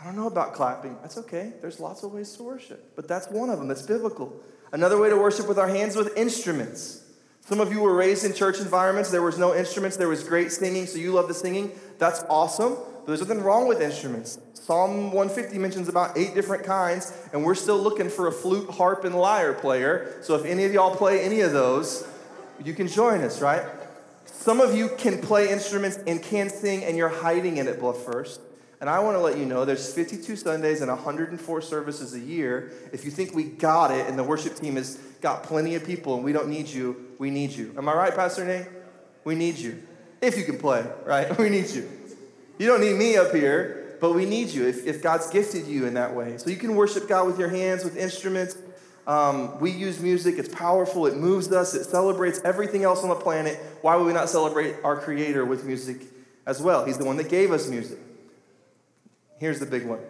I 0.00 0.04
don't 0.04 0.16
know 0.16 0.26
about 0.26 0.54
clapping. 0.54 0.96
That's 1.02 1.18
okay. 1.18 1.52
There's 1.60 1.78
lots 1.78 2.02
of 2.02 2.12
ways 2.12 2.34
to 2.36 2.42
worship, 2.42 2.96
but 2.96 3.06
that's 3.06 3.28
one 3.28 3.50
of 3.50 3.58
them. 3.58 3.68
That's 3.68 3.82
biblical. 3.82 4.34
Another 4.72 4.98
way 4.98 5.10
to 5.10 5.16
worship 5.16 5.46
with 5.46 5.58
our 5.58 5.68
hands 5.68 5.94
with 5.94 6.16
instruments. 6.16 7.04
Some 7.40 7.60
of 7.60 7.72
you 7.72 7.80
were 7.80 7.94
raised 7.94 8.24
in 8.24 8.32
church 8.32 8.60
environments. 8.60 9.10
There 9.10 9.22
was 9.22 9.38
no 9.38 9.54
instruments. 9.54 9.96
There 9.96 10.08
was 10.08 10.24
great 10.24 10.52
singing, 10.52 10.86
so 10.86 10.98
you 10.98 11.12
love 11.12 11.28
the 11.28 11.34
singing. 11.34 11.72
That's 11.98 12.22
awesome. 12.30 12.76
But 12.76 13.06
there's 13.06 13.20
nothing 13.20 13.42
wrong 13.42 13.66
with 13.66 13.82
instruments. 13.82 14.38
Psalm 14.54 15.12
150 15.12 15.58
mentions 15.58 15.88
about 15.88 16.16
eight 16.16 16.34
different 16.34 16.64
kinds, 16.64 17.12
and 17.32 17.44
we're 17.44 17.54
still 17.54 17.78
looking 17.78 18.08
for 18.08 18.28
a 18.28 18.32
flute, 18.32 18.70
harp, 18.70 19.04
and 19.04 19.14
lyre 19.14 19.52
player. 19.52 20.16
So 20.22 20.34
if 20.34 20.44
any 20.44 20.64
of 20.64 20.72
y'all 20.72 20.94
play 20.94 21.22
any 21.22 21.40
of 21.40 21.52
those, 21.52 22.06
you 22.64 22.72
can 22.72 22.86
join 22.86 23.22
us, 23.22 23.42
right? 23.42 23.64
Some 24.24 24.60
of 24.60 24.74
you 24.74 24.90
can 24.96 25.20
play 25.20 25.50
instruments 25.50 25.98
and 26.06 26.22
can 26.22 26.48
sing, 26.48 26.84
and 26.84 26.96
you're 26.96 27.08
hiding 27.08 27.56
in 27.56 27.68
it, 27.68 27.80
Bluff 27.80 28.02
First. 28.04 28.40
And 28.80 28.88
I 28.88 29.00
want 29.00 29.16
to 29.16 29.20
let 29.20 29.36
you 29.36 29.44
know 29.44 29.66
there's 29.66 29.92
52 29.92 30.36
Sundays 30.36 30.80
and 30.80 30.90
104 30.90 31.60
services 31.60 32.14
a 32.14 32.20
year. 32.20 32.72
If 32.92 33.04
you 33.04 33.10
think 33.10 33.34
we 33.34 33.44
got 33.44 33.90
it 33.90 34.08
and 34.08 34.18
the 34.18 34.24
worship 34.24 34.56
team 34.56 34.76
has 34.76 34.96
got 35.20 35.42
plenty 35.42 35.74
of 35.74 35.84
people 35.84 36.14
and 36.14 36.24
we 36.24 36.32
don't 36.32 36.48
need 36.48 36.66
you, 36.66 37.08
we 37.18 37.30
need 37.30 37.50
you. 37.50 37.74
Am 37.76 37.88
I 37.88 37.94
right, 37.94 38.14
Pastor 38.14 38.44
Nate? 38.44 38.66
We 39.24 39.34
need 39.34 39.58
you. 39.58 39.82
If 40.22 40.38
you 40.38 40.44
can 40.44 40.58
play, 40.58 40.84
right? 41.04 41.38
We 41.38 41.50
need 41.50 41.68
you. 41.68 41.88
You 42.58 42.66
don't 42.66 42.80
need 42.80 42.96
me 42.96 43.16
up 43.16 43.34
here, 43.34 43.96
but 44.00 44.12
we 44.14 44.24
need 44.24 44.48
you 44.48 44.66
if, 44.66 44.86
if 44.86 45.02
God's 45.02 45.28
gifted 45.28 45.66
you 45.66 45.86
in 45.86 45.94
that 45.94 46.14
way. 46.14 46.38
So 46.38 46.48
you 46.48 46.56
can 46.56 46.74
worship 46.74 47.06
God 47.06 47.26
with 47.26 47.38
your 47.38 47.48
hands, 47.48 47.84
with 47.84 47.96
instruments. 47.96 48.56
Um, 49.06 49.58
we 49.60 49.70
use 49.70 50.00
music, 50.00 50.38
it's 50.38 50.54
powerful, 50.54 51.06
it 51.06 51.16
moves 51.16 51.50
us, 51.52 51.74
it 51.74 51.84
celebrates 51.84 52.40
everything 52.44 52.84
else 52.84 53.02
on 53.02 53.08
the 53.08 53.14
planet. 53.14 53.58
Why 53.82 53.96
would 53.96 54.06
we 54.06 54.12
not 54.12 54.28
celebrate 54.28 54.76
our 54.84 54.96
Creator 54.96 55.44
with 55.44 55.64
music 55.64 56.02
as 56.46 56.62
well? 56.62 56.84
He's 56.84 56.98
the 56.98 57.04
one 57.04 57.16
that 57.16 57.28
gave 57.28 57.50
us 57.50 57.68
music. 57.68 57.98
Here's 59.40 59.58
the 59.58 59.66
big 59.66 59.86
one 59.86 60.00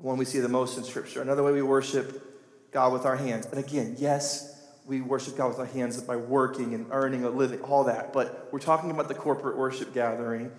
one 0.00 0.18
we 0.18 0.24
see 0.24 0.40
the 0.40 0.48
most 0.48 0.76
in 0.76 0.82
Scripture. 0.82 1.22
Another 1.22 1.42
way 1.42 1.52
we 1.52 1.62
worship 1.62 2.72
God 2.72 2.92
with 2.92 3.06
our 3.06 3.16
hands. 3.16 3.46
And 3.46 3.64
again, 3.64 3.94
yes, 3.96 4.60
we 4.84 5.00
worship 5.00 5.36
God 5.36 5.48
with 5.48 5.60
our 5.60 5.66
hands 5.66 5.98
by 6.02 6.16
working 6.16 6.74
and 6.74 6.86
earning 6.90 7.24
a 7.24 7.30
living, 7.30 7.60
all 7.60 7.84
that. 7.84 8.12
But 8.12 8.48
we're 8.52 8.58
talking 8.58 8.90
about 8.90 9.06
the 9.06 9.14
corporate 9.14 9.56
worship 9.56 9.94
gathering. 9.94 10.50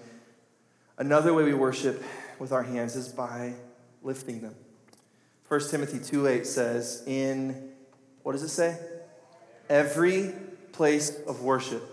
Another 0.98 1.34
way 1.34 1.44
we 1.44 1.54
worship 1.54 2.02
with 2.40 2.54
our 2.54 2.64
hands 2.64 2.96
is 2.96 3.10
by 3.10 3.54
lifting 4.02 4.42
them. 4.42 4.56
1 5.50 5.70
Timothy 5.70 6.00
2 6.00 6.28
8 6.28 6.48
says, 6.48 7.04
In, 7.06 7.72
what 8.24 8.32
does 8.32 8.42
it 8.42 8.50
say? 8.50 8.80
Every 9.70 10.34
place 10.72 11.20
of 11.28 11.42
worship. 11.42 11.84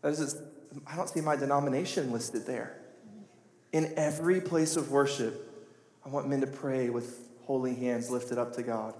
That 0.00 0.12
is, 0.12 0.40
I 0.86 0.94
don't 0.94 1.08
see 1.08 1.20
my 1.20 1.34
denomination 1.34 2.12
listed 2.12 2.46
there. 2.46 2.78
In 3.76 3.92
every 3.98 4.40
place 4.40 4.74
of 4.78 4.90
worship, 4.90 5.52
I 6.02 6.08
want 6.08 6.26
men 6.30 6.40
to 6.40 6.46
pray 6.46 6.88
with 6.88 7.28
holy 7.44 7.74
hands 7.74 8.08
lifted 8.08 8.38
up 8.38 8.54
to 8.54 8.62
God. 8.62 8.94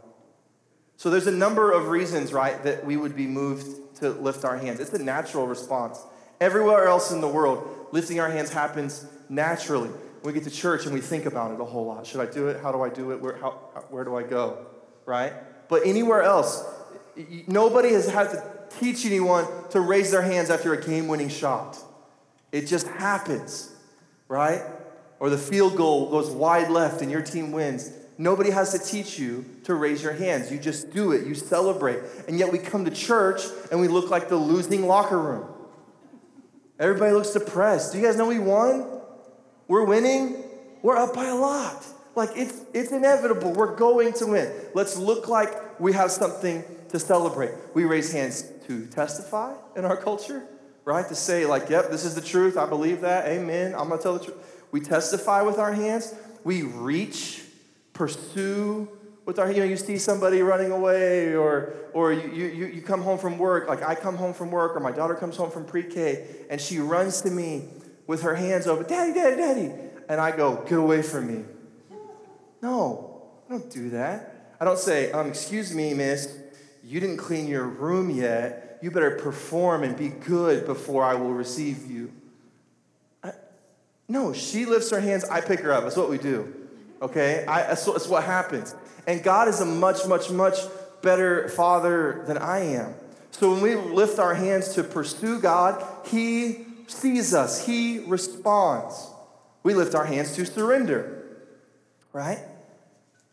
So 0.99 1.09
there's 1.09 1.27
a 1.27 1.33
number 1.33 1.73
of 1.73 1.89
reasons, 1.89 2.31
right, 2.31 2.63
that 2.63 2.85
we 2.85 2.99
would 2.99 3.17
be 3.17 3.27
moved 3.27 3.97
to 4.01 4.11
lift 4.11 4.45
our 4.45 4.59
hands. 4.59 4.79
It's 4.79 4.93
a 4.93 5.03
natural 5.03 5.47
response. 5.47 5.99
Everywhere 6.43 6.89
else 6.89 7.11
in 7.11 7.23
the 7.23 7.27
world, 7.27 7.67
lifting 7.91 8.21
our 8.21 8.31
hands 8.31 8.53
happens 8.53 9.07
naturally. 9.31 9.89
We 10.23 10.35
get 10.35 10.45
to 10.45 10.51
church 10.51 10.85
and 10.85 10.93
we 10.93 11.01
think 11.01 11.25
about 11.25 11.53
it 11.53 11.61
a 11.61 11.65
whole 11.65 11.87
lot. 11.87 12.07
Should 12.07 12.21
I 12.21 12.31
do 12.31 12.49
it? 12.49 12.61
How 12.61 12.71
do 12.71 12.83
I 12.83 12.91
do 12.91 13.13
it? 13.13 13.23
Where, 13.23 13.39
how, 13.39 13.53
where 13.89 14.05
do 14.05 14.15
I 14.15 14.25
go? 14.25 14.67
Right? 15.07 15.33
But 15.71 15.87
anywhere 15.87 16.21
else, 16.21 16.63
nobody 17.47 17.95
has 17.95 18.11
had 18.11 18.29
to 18.29 18.45
teach 18.79 19.07
anyone 19.07 19.47
to 19.71 19.81
raise 19.81 20.11
their 20.11 20.21
hands 20.21 20.51
after 20.51 20.75
a 20.75 20.85
game 20.87 21.09
winning 21.09 21.31
shot. 21.31 21.79
It 22.53 22.67
just 22.67 22.87
happens, 22.89 23.73
right? 24.29 24.63
Or 25.19 25.31
the 25.31 25.39
field 25.39 25.77
goal 25.77 26.11
goes 26.11 26.31
wide 26.31 26.71
left 26.71 27.03
and 27.03 27.11
your 27.11 27.23
team 27.23 27.53
wins. 27.53 27.93
Nobody 28.19 28.51
has 28.51 28.73
to 28.73 28.79
teach 28.79 29.19
you 29.19 29.45
to 29.65 29.75
raise 29.75 30.03
your 30.03 30.13
hands. 30.13 30.51
You 30.51 30.59
just 30.59 30.91
do 30.91 31.13
it. 31.13 31.27
You 31.27 31.35
celebrate. 31.35 32.01
And 32.29 32.39
yet 32.39 32.51
we 32.51 32.59
come 32.59 32.85
to 32.85 32.91
church 32.91 33.43
and 33.71 33.81
we 33.81 33.89
look 33.89 34.11
like 34.11 34.29
the 34.29 34.37
losing 34.37 34.87
locker 34.87 35.19
room. 35.19 35.47
Everybody 36.79 37.13
looks 37.13 37.33
depressed. 37.33 37.93
Do 37.93 37.99
you 37.99 38.05
guys 38.05 38.17
know 38.17 38.27
we 38.27 38.39
won? 38.39 39.01
We're 39.69 39.85
winning. 39.85 40.45
We're 40.83 40.97
up 40.97 41.15
by 41.15 41.27
a 41.27 41.35
lot. 41.35 41.85
Like 42.15 42.31
it's 42.35 42.63
it's 42.73 42.93
inevitable. 42.93 43.53
We're 43.53 43.77
going 43.77 44.13
to 44.15 44.27
win. 44.27 44.53
Let's 44.75 44.97
look 44.97 45.29
like 45.29 45.81
we 45.81 45.93
have 45.93 46.11
something 46.11 46.65
to 46.89 46.99
celebrate. 46.99 47.53
We 47.75 47.85
raise 47.85 48.13
hands 48.13 48.45
to 48.67 48.87
testify 48.87 49.55
in 49.77 49.85
our 49.85 49.97
culture, 49.97 50.43
right? 50.87 51.07
To 51.07 51.15
say 51.15 51.45
like, 51.45 51.69
"Yep, 51.69 51.91
this 51.91 52.07
is 52.07 52.15
the 52.15 52.23
truth. 52.23 52.57
I 52.57 52.65
believe 52.65 53.03
that. 53.03 53.27
Amen. 53.27 53.75
I'm 53.75 53.89
going 53.89 53.99
to 53.99 54.03
tell 54.03 54.15
the 54.15 54.25
truth." 54.25 54.39
We 54.73 54.81
testify 54.81 55.43
with 55.43 55.59
our 55.59 55.73
hands. 55.73 56.15
We 56.43 56.63
reach 56.63 57.43
pursue 57.93 58.89
with 59.25 59.41
our, 59.41 59.51
you 59.51 59.59
know, 59.59 59.65
you 59.65 59.77
see 59.77 59.99
somebody 59.99 60.41
running 60.41 60.71
away 60.71 61.35
or, 61.35 61.75
or 61.93 62.13
you, 62.13 62.47
you, 62.47 62.67
you 62.67 62.83
come 62.83 63.03
home 63.03 63.19
from 63.19 63.39
work, 63.39 63.69
like 63.69 63.83
I 63.83 63.97
come 63.97 64.17
home 64.17 64.33
from 64.33 64.53
work 64.53 64.77
or 64.77 64.81
my 64.81 64.93
daughter 64.93 65.17
comes 65.17 65.37
home 65.37 65.51
from 65.51 65.65
pre-K 65.65 66.25
and 66.49 66.61
she 66.61 66.79
runs 66.79 67.23
to 67.23 67.31
me 67.31 67.69
with 68.07 68.23
her 68.23 68.37
hands 68.37 68.69
open, 68.69 68.87
daddy, 68.87 69.13
daddy, 69.13 69.37
daddy. 69.37 69.73
And 70.09 70.21
I 70.21 70.37
go, 70.37 70.65
get 70.69 70.79
away 70.79 71.03
from 71.03 71.27
me. 71.27 71.45
No, 72.63 73.23
I 73.49 73.53
don't 73.53 73.71
do 73.71 73.91
that. 73.91 74.55
I 74.61 74.65
don't 74.65 74.79
say, 74.79 75.11
um, 75.11 75.29
excuse 75.29 75.75
me, 75.75 75.93
miss, 75.93 76.39
you 76.87 77.01
didn't 77.01 77.17
clean 77.17 77.49
your 77.49 77.65
room 77.65 78.11
yet. 78.11 78.79
You 78.81 78.93
better 78.93 79.11
perform 79.11 79.83
and 79.83 79.97
be 79.97 80.09
good 80.09 80.67
before 80.67 81.03
I 81.03 81.15
will 81.15 81.33
receive 81.33 81.91
you. 81.91 82.13
I, 83.25 83.33
no, 84.09 84.33
she 84.33 84.67
lifts 84.67 84.91
her 84.91 85.01
hands, 85.01 85.25
I 85.25 85.41
pick 85.41 85.61
her 85.61 85.73
up. 85.73 85.83
That's 85.83 85.97
what 85.97 86.09
we 86.09 86.19
do. 86.19 86.55
Okay? 87.03 87.45
I, 87.49 87.63
that's, 87.63 87.85
that's 87.85 88.07
what 88.07 88.23
happens. 88.23 88.77
And 89.05 89.21
God 89.21 89.49
is 89.49 89.61
a 89.61 89.65
much, 89.65 90.07
much, 90.07 90.31
much 90.31 90.59
better 91.03 91.49
father 91.49 92.23
than 92.29 92.39
I 92.39 92.61
am. 92.61 92.95
So 93.33 93.53
when 93.53 93.63
we 93.63 93.75
lift 93.75 94.21
our 94.21 94.35
hands 94.35 94.75
to 94.75 94.85
pursue 94.85 95.41
God, 95.41 95.85
He 96.07 96.67
sees 96.87 97.35
us, 97.35 97.67
He 97.67 97.99
responds. 98.07 99.11
We 99.65 99.75
lift 99.75 99.97
our 99.97 100.05
hands 100.05 100.37
to 100.37 100.47
surrender, 100.47 101.37
right? 102.13 102.39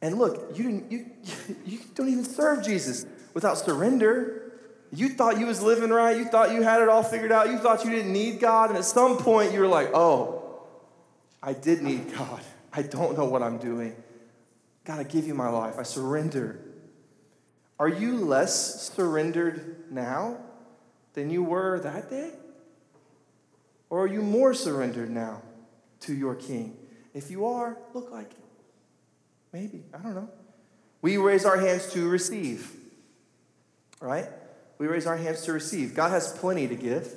And 0.02 0.18
look, 0.18 0.58
you, 0.58 0.84
you, 0.90 1.06
you 1.68 1.80
don't 1.94 2.10
even 2.10 2.26
serve 2.26 2.66
Jesus 2.66 3.06
without 3.34 3.58
surrender. 3.58 4.52
You 4.92 5.10
thought 5.10 5.40
you 5.40 5.48
was 5.48 5.62
living 5.62 5.90
right. 5.90 6.16
You 6.18 6.26
thought 6.26 6.52
you 6.52 6.62
had 6.62 6.82
it 6.82 6.90
all 6.90 7.04
figured 7.04 7.32
out. 7.32 7.50
You 7.50 7.58
thought 7.58 7.84
you 7.84 7.92
didn't 7.92 8.14
need 8.14 8.40
God. 8.40 8.70
And 8.70 8.78
at 8.78 8.86
some 8.86 9.18
point, 9.18 9.52
you 9.54 9.60
were 9.60 9.68
like, 9.68 9.90
oh, 9.94 10.64
I 11.42 11.54
did 11.54 11.82
need 11.82 12.14
God. 12.16 12.42
I 12.72 12.84
don't 12.84 13.18
know 13.18 13.26
what 13.26 13.42
I'm 13.42 13.58
doing. 13.58 13.96
God, 14.86 15.00
I 15.00 15.04
give 15.04 15.26
you 15.26 15.34
my 15.34 15.50
life. 15.50 15.76
I 15.80 15.84
surrender. 15.84 16.60
Are 17.80 17.88
you 17.88 18.18
less 18.18 18.92
surrendered 18.94 19.92
now 19.92 20.38
than 21.14 21.30
you 21.30 21.44
were 21.44 21.80
that 21.80 22.10
day? 22.10 22.32
Or 23.90 24.04
are 24.04 24.08
you 24.08 24.22
more 24.22 24.54
surrendered 24.54 25.10
now 25.10 25.42
to 26.02 26.14
your 26.14 26.36
King? 26.36 26.78
If 27.14 27.30
you 27.30 27.46
are, 27.46 27.78
look 27.94 28.12
like 28.12 28.32
it. 28.32 28.38
Maybe. 29.52 29.84
I 29.94 30.00
don't 30.00 30.16
know. 30.16 30.30
We 31.02 31.18
raise 31.18 31.46
our 31.46 31.58
hands 31.58 31.92
to 31.94 32.10
receive, 32.10 32.72
right? 34.04 34.28
We 34.78 34.88
raise 34.88 35.08
our 35.08 35.18
hands 35.18 35.44
to 35.44 35.54
receive. 35.54 35.96
God 35.96 36.12
has 36.12 36.34
plenty 36.34 36.68
to 36.68 36.76
give, 36.76 37.12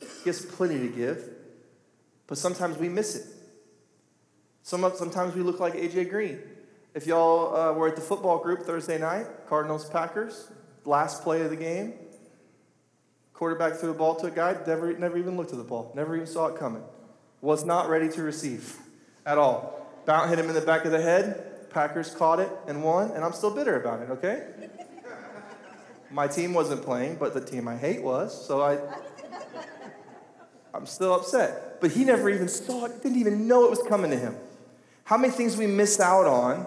He 0.00 0.30
has 0.30 0.44
plenty 0.44 0.78
to 0.78 0.88
give, 0.88 1.22
but 2.26 2.38
sometimes 2.38 2.78
we 2.78 2.88
miss 2.88 3.14
it. 3.14 3.26
Some, 4.62 4.90
sometimes 4.96 5.34
we 5.34 5.42
look 5.42 5.60
like 5.60 5.74
AJ 5.74 6.10
Green. 6.10 6.40
If 6.94 7.06
y'all 7.06 7.54
uh, 7.54 7.72
were 7.74 7.88
at 7.88 7.96
the 7.96 8.02
football 8.02 8.38
group 8.38 8.62
Thursday 8.62 8.98
night, 8.98 9.26
Cardinals 9.48 9.88
Packers, 9.88 10.50
last 10.84 11.22
play 11.22 11.42
of 11.42 11.50
the 11.50 11.56
game, 11.56 11.94
quarterback 13.34 13.74
threw 13.74 13.92
the 13.92 13.98
ball 13.98 14.16
to 14.16 14.26
a 14.26 14.30
guy, 14.30 14.56
never, 14.66 14.92
never 14.94 15.18
even 15.18 15.36
looked 15.36 15.52
at 15.52 15.58
the 15.58 15.64
ball, 15.64 15.92
never 15.94 16.16
even 16.16 16.26
saw 16.26 16.46
it 16.46 16.58
coming, 16.58 16.82
was 17.40 17.64
not 17.64 17.88
ready 17.88 18.08
to 18.08 18.22
receive 18.22 18.76
at 19.26 19.38
all. 19.38 19.86
Bounce 20.06 20.30
hit 20.30 20.38
him 20.38 20.48
in 20.48 20.54
the 20.54 20.62
back 20.62 20.86
of 20.86 20.90
the 20.90 21.00
head. 21.00 21.70
Packers 21.70 22.14
caught 22.14 22.40
it 22.40 22.50
and 22.66 22.82
won, 22.82 23.10
and 23.10 23.22
I'm 23.22 23.32
still 23.32 23.54
bitter 23.54 23.78
about 23.78 24.00
it, 24.00 24.10
okay? 24.10 24.87
My 26.10 26.26
team 26.26 26.54
wasn't 26.54 26.82
playing, 26.82 27.16
but 27.16 27.34
the 27.34 27.40
team 27.40 27.68
I 27.68 27.76
hate 27.76 28.02
was, 28.02 28.46
so 28.46 28.62
I, 28.62 28.78
I'm 30.72 30.86
still 30.86 31.14
upset. 31.14 31.80
But 31.80 31.90
he 31.90 32.04
never 32.04 32.30
even 32.30 32.48
saw 32.48 32.86
it, 32.86 33.02
didn't 33.02 33.18
even 33.18 33.46
know 33.46 33.64
it 33.64 33.70
was 33.70 33.82
coming 33.88 34.10
to 34.10 34.16
him. 34.16 34.36
How 35.04 35.16
many 35.16 35.32
things 35.32 35.56
we 35.56 35.66
miss 35.66 36.00
out 36.00 36.26
on 36.26 36.66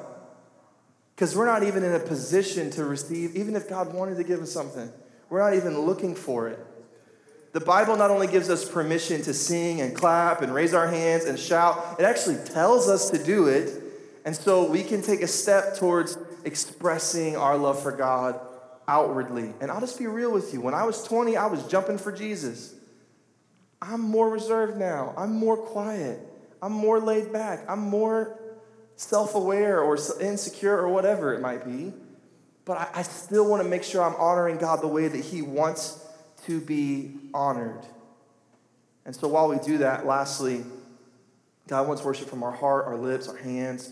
because 1.21 1.35
we're 1.35 1.45
not 1.45 1.61
even 1.61 1.83
in 1.83 1.93
a 1.93 1.99
position 1.99 2.71
to 2.71 2.83
receive, 2.83 3.35
even 3.35 3.55
if 3.55 3.69
God 3.69 3.93
wanted 3.93 4.17
to 4.17 4.23
give 4.23 4.41
us 4.41 4.51
something, 4.51 4.91
we're 5.29 5.39
not 5.39 5.55
even 5.55 5.81
looking 5.81 6.15
for 6.15 6.47
it. 6.47 6.57
The 7.53 7.59
Bible 7.59 7.95
not 7.95 8.09
only 8.09 8.25
gives 8.25 8.49
us 8.49 8.67
permission 8.67 9.21
to 9.21 9.33
sing 9.35 9.81
and 9.81 9.95
clap 9.95 10.41
and 10.41 10.51
raise 10.51 10.73
our 10.73 10.87
hands 10.87 11.25
and 11.25 11.37
shout, 11.37 11.97
it 11.99 12.05
actually 12.05 12.37
tells 12.45 12.89
us 12.89 13.11
to 13.11 13.23
do 13.23 13.45
it. 13.47 13.71
And 14.25 14.35
so 14.35 14.67
we 14.67 14.83
can 14.83 15.03
take 15.03 15.21
a 15.21 15.27
step 15.27 15.77
towards 15.77 16.17
expressing 16.43 17.37
our 17.37 17.55
love 17.55 17.83
for 17.83 17.91
God 17.91 18.39
outwardly. 18.87 19.53
And 19.61 19.71
I'll 19.71 19.79
just 19.79 19.99
be 19.99 20.07
real 20.07 20.31
with 20.31 20.53
you. 20.53 20.61
When 20.61 20.73
I 20.73 20.83
was 20.83 21.03
20, 21.03 21.37
I 21.37 21.47
was 21.47 21.65
jumping 21.67 21.97
for 21.97 22.11
Jesus. 22.11 22.73
I'm 23.81 24.01
more 24.01 24.29
reserved 24.29 24.77
now, 24.77 25.13
I'm 25.17 25.33
more 25.33 25.57
quiet. 25.57 26.19
I'm 26.61 26.73
more 26.73 26.99
laid 26.99 27.33
back. 27.33 27.65
I'm 27.67 27.79
more 27.79 28.39
self 28.95 29.33
aware 29.33 29.81
or 29.81 29.97
insecure 30.19 30.77
or 30.77 30.89
whatever 30.89 31.33
it 31.33 31.41
might 31.41 31.65
be. 31.65 31.93
But 32.65 32.77
I, 32.77 32.99
I 32.99 33.01
still 33.01 33.49
want 33.49 33.63
to 33.63 33.67
make 33.67 33.83
sure 33.83 34.03
I'm 34.03 34.15
honoring 34.15 34.57
God 34.57 34.81
the 34.81 34.87
way 34.87 35.07
that 35.07 35.25
He 35.25 35.41
wants 35.41 36.05
to 36.45 36.61
be 36.61 37.15
honored. 37.33 37.85
And 39.05 39.15
so 39.15 39.27
while 39.27 39.47
we 39.47 39.57
do 39.57 39.79
that, 39.79 40.05
lastly, 40.05 40.63
God 41.67 41.87
wants 41.87 42.03
worship 42.03 42.29
from 42.29 42.43
our 42.43 42.51
heart, 42.51 42.85
our 42.85 42.95
lips, 42.95 43.27
our 43.27 43.37
hands. 43.37 43.91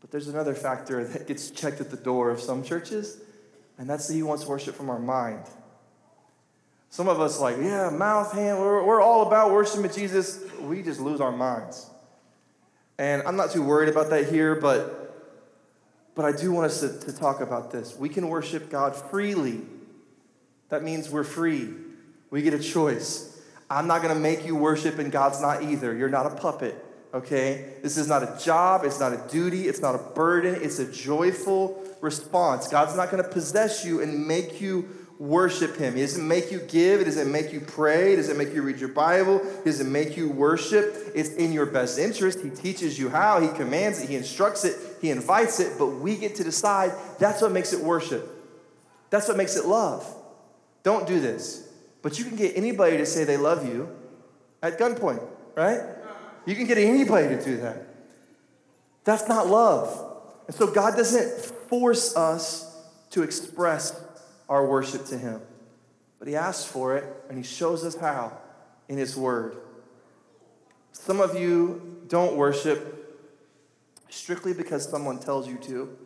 But 0.00 0.10
there's 0.10 0.28
another 0.28 0.54
factor 0.54 1.02
that 1.04 1.26
gets 1.26 1.50
checked 1.50 1.80
at 1.80 1.90
the 1.90 1.96
door 1.96 2.30
of 2.30 2.40
some 2.40 2.62
churches, 2.62 3.20
and 3.78 3.88
that's 3.88 4.08
that 4.08 4.14
He 4.14 4.22
wants 4.22 4.44
worship 4.44 4.74
from 4.74 4.90
our 4.90 4.98
mind. 4.98 5.44
Some 6.90 7.08
of 7.08 7.20
us, 7.20 7.40
like, 7.40 7.56
yeah, 7.58 7.90
mouth, 7.90 8.32
hand, 8.32 8.58
we're, 8.58 8.84
we're 8.84 9.00
all 9.00 9.26
about 9.26 9.52
worshiping 9.52 9.90
Jesus. 9.92 10.42
We 10.60 10.82
just 10.82 11.00
lose 11.00 11.20
our 11.20 11.32
minds. 11.32 11.88
And 12.98 13.22
I'm 13.22 13.36
not 13.36 13.52
too 13.52 13.62
worried 13.62 13.88
about 13.88 14.10
that 14.10 14.28
here, 14.28 14.56
but, 14.56 15.36
but 16.14 16.24
I 16.24 16.32
do 16.32 16.50
want 16.50 16.66
us 16.66 16.80
to, 16.80 16.98
to 17.00 17.16
talk 17.16 17.40
about 17.40 17.70
this. 17.70 17.96
We 17.96 18.08
can 18.08 18.28
worship 18.28 18.70
God 18.70 18.96
freely. 18.96 19.60
That 20.70 20.82
means 20.82 21.08
we're 21.10 21.24
free. 21.24 21.68
We 22.30 22.42
get 22.42 22.54
a 22.54 22.58
choice. 22.58 23.40
I'm 23.70 23.86
not 23.86 24.02
going 24.02 24.14
to 24.14 24.20
make 24.20 24.46
you 24.46 24.56
worship, 24.56 24.98
and 24.98 25.12
God's 25.12 25.40
not 25.40 25.62
either. 25.62 25.94
You're 25.94 26.08
not 26.08 26.26
a 26.26 26.30
puppet. 26.30 26.84
Okay? 27.14 27.74
This 27.82 27.96
is 27.96 28.08
not 28.08 28.22
a 28.22 28.38
job, 28.42 28.84
it's 28.84 29.00
not 29.00 29.12
a 29.12 29.22
duty, 29.28 29.68
it's 29.68 29.80
not 29.80 29.94
a 29.94 29.98
burden, 29.98 30.54
it's 30.60 30.78
a 30.78 30.90
joyful 30.90 31.82
response. 32.00 32.68
God's 32.68 32.96
not 32.96 33.10
going 33.10 33.22
to 33.22 33.28
possess 33.28 33.84
you 33.84 34.00
and 34.00 34.26
make 34.26 34.60
you 34.60 34.88
worship 35.18 35.76
Him. 35.76 35.94
He 35.94 36.02
doesn't 36.02 36.26
make 36.26 36.52
you 36.52 36.60
give, 36.60 37.00
it 37.00 37.04
doesn't 37.04 37.30
make 37.30 37.52
you 37.52 37.60
pray, 37.60 38.12
it 38.12 38.16
doesn't 38.16 38.38
make 38.38 38.54
you 38.54 38.62
read 38.62 38.78
your 38.78 38.90
Bible, 38.90 39.40
it 39.40 39.64
doesn't 39.64 39.90
make 39.90 40.16
you 40.16 40.28
worship. 40.28 40.94
It's 41.14 41.30
in 41.30 41.52
your 41.52 41.66
best 41.66 41.98
interest. 41.98 42.40
He 42.40 42.50
teaches 42.50 42.98
you 42.98 43.08
how, 43.08 43.40
He 43.40 43.48
commands 43.48 44.00
it, 44.00 44.08
He 44.08 44.16
instructs 44.16 44.64
it, 44.64 44.76
He 45.00 45.10
invites 45.10 45.60
it, 45.60 45.72
but 45.78 45.86
we 45.86 46.16
get 46.16 46.36
to 46.36 46.44
decide. 46.44 46.92
That's 47.18 47.42
what 47.42 47.52
makes 47.52 47.72
it 47.72 47.80
worship. 47.80 48.28
That's 49.10 49.26
what 49.26 49.36
makes 49.36 49.56
it 49.56 49.64
love. 49.64 50.06
Don't 50.82 51.06
do 51.06 51.18
this. 51.20 51.68
But 52.02 52.18
you 52.18 52.24
can 52.24 52.36
get 52.36 52.56
anybody 52.56 52.96
to 52.98 53.06
say 53.06 53.24
they 53.24 53.36
love 53.36 53.66
you 53.66 53.88
at 54.62 54.78
gunpoint, 54.78 55.22
right? 55.56 55.80
You 56.48 56.56
can 56.56 56.66
get 56.66 56.78
anybody 56.78 57.28
to 57.28 57.44
do 57.44 57.58
that. 57.58 57.84
That's 59.04 59.28
not 59.28 59.48
love. 59.48 60.16
And 60.46 60.56
so 60.56 60.66
God 60.66 60.96
doesn't 60.96 61.44
force 61.68 62.16
us 62.16 62.74
to 63.10 63.22
express 63.22 64.02
our 64.48 64.66
worship 64.66 65.04
to 65.08 65.18
Him, 65.18 65.42
but 66.18 66.26
He 66.26 66.36
asks 66.36 66.64
for 66.64 66.96
it 66.96 67.04
and 67.28 67.36
He 67.36 67.44
shows 67.44 67.84
us 67.84 67.96
how 67.96 68.32
in 68.88 68.96
His 68.96 69.14
Word. 69.14 69.58
Some 70.92 71.20
of 71.20 71.38
you 71.38 72.02
don't 72.08 72.34
worship 72.34 73.28
strictly 74.08 74.54
because 74.54 74.88
someone 74.88 75.18
tells 75.18 75.46
you 75.46 75.58
to, 75.58 75.98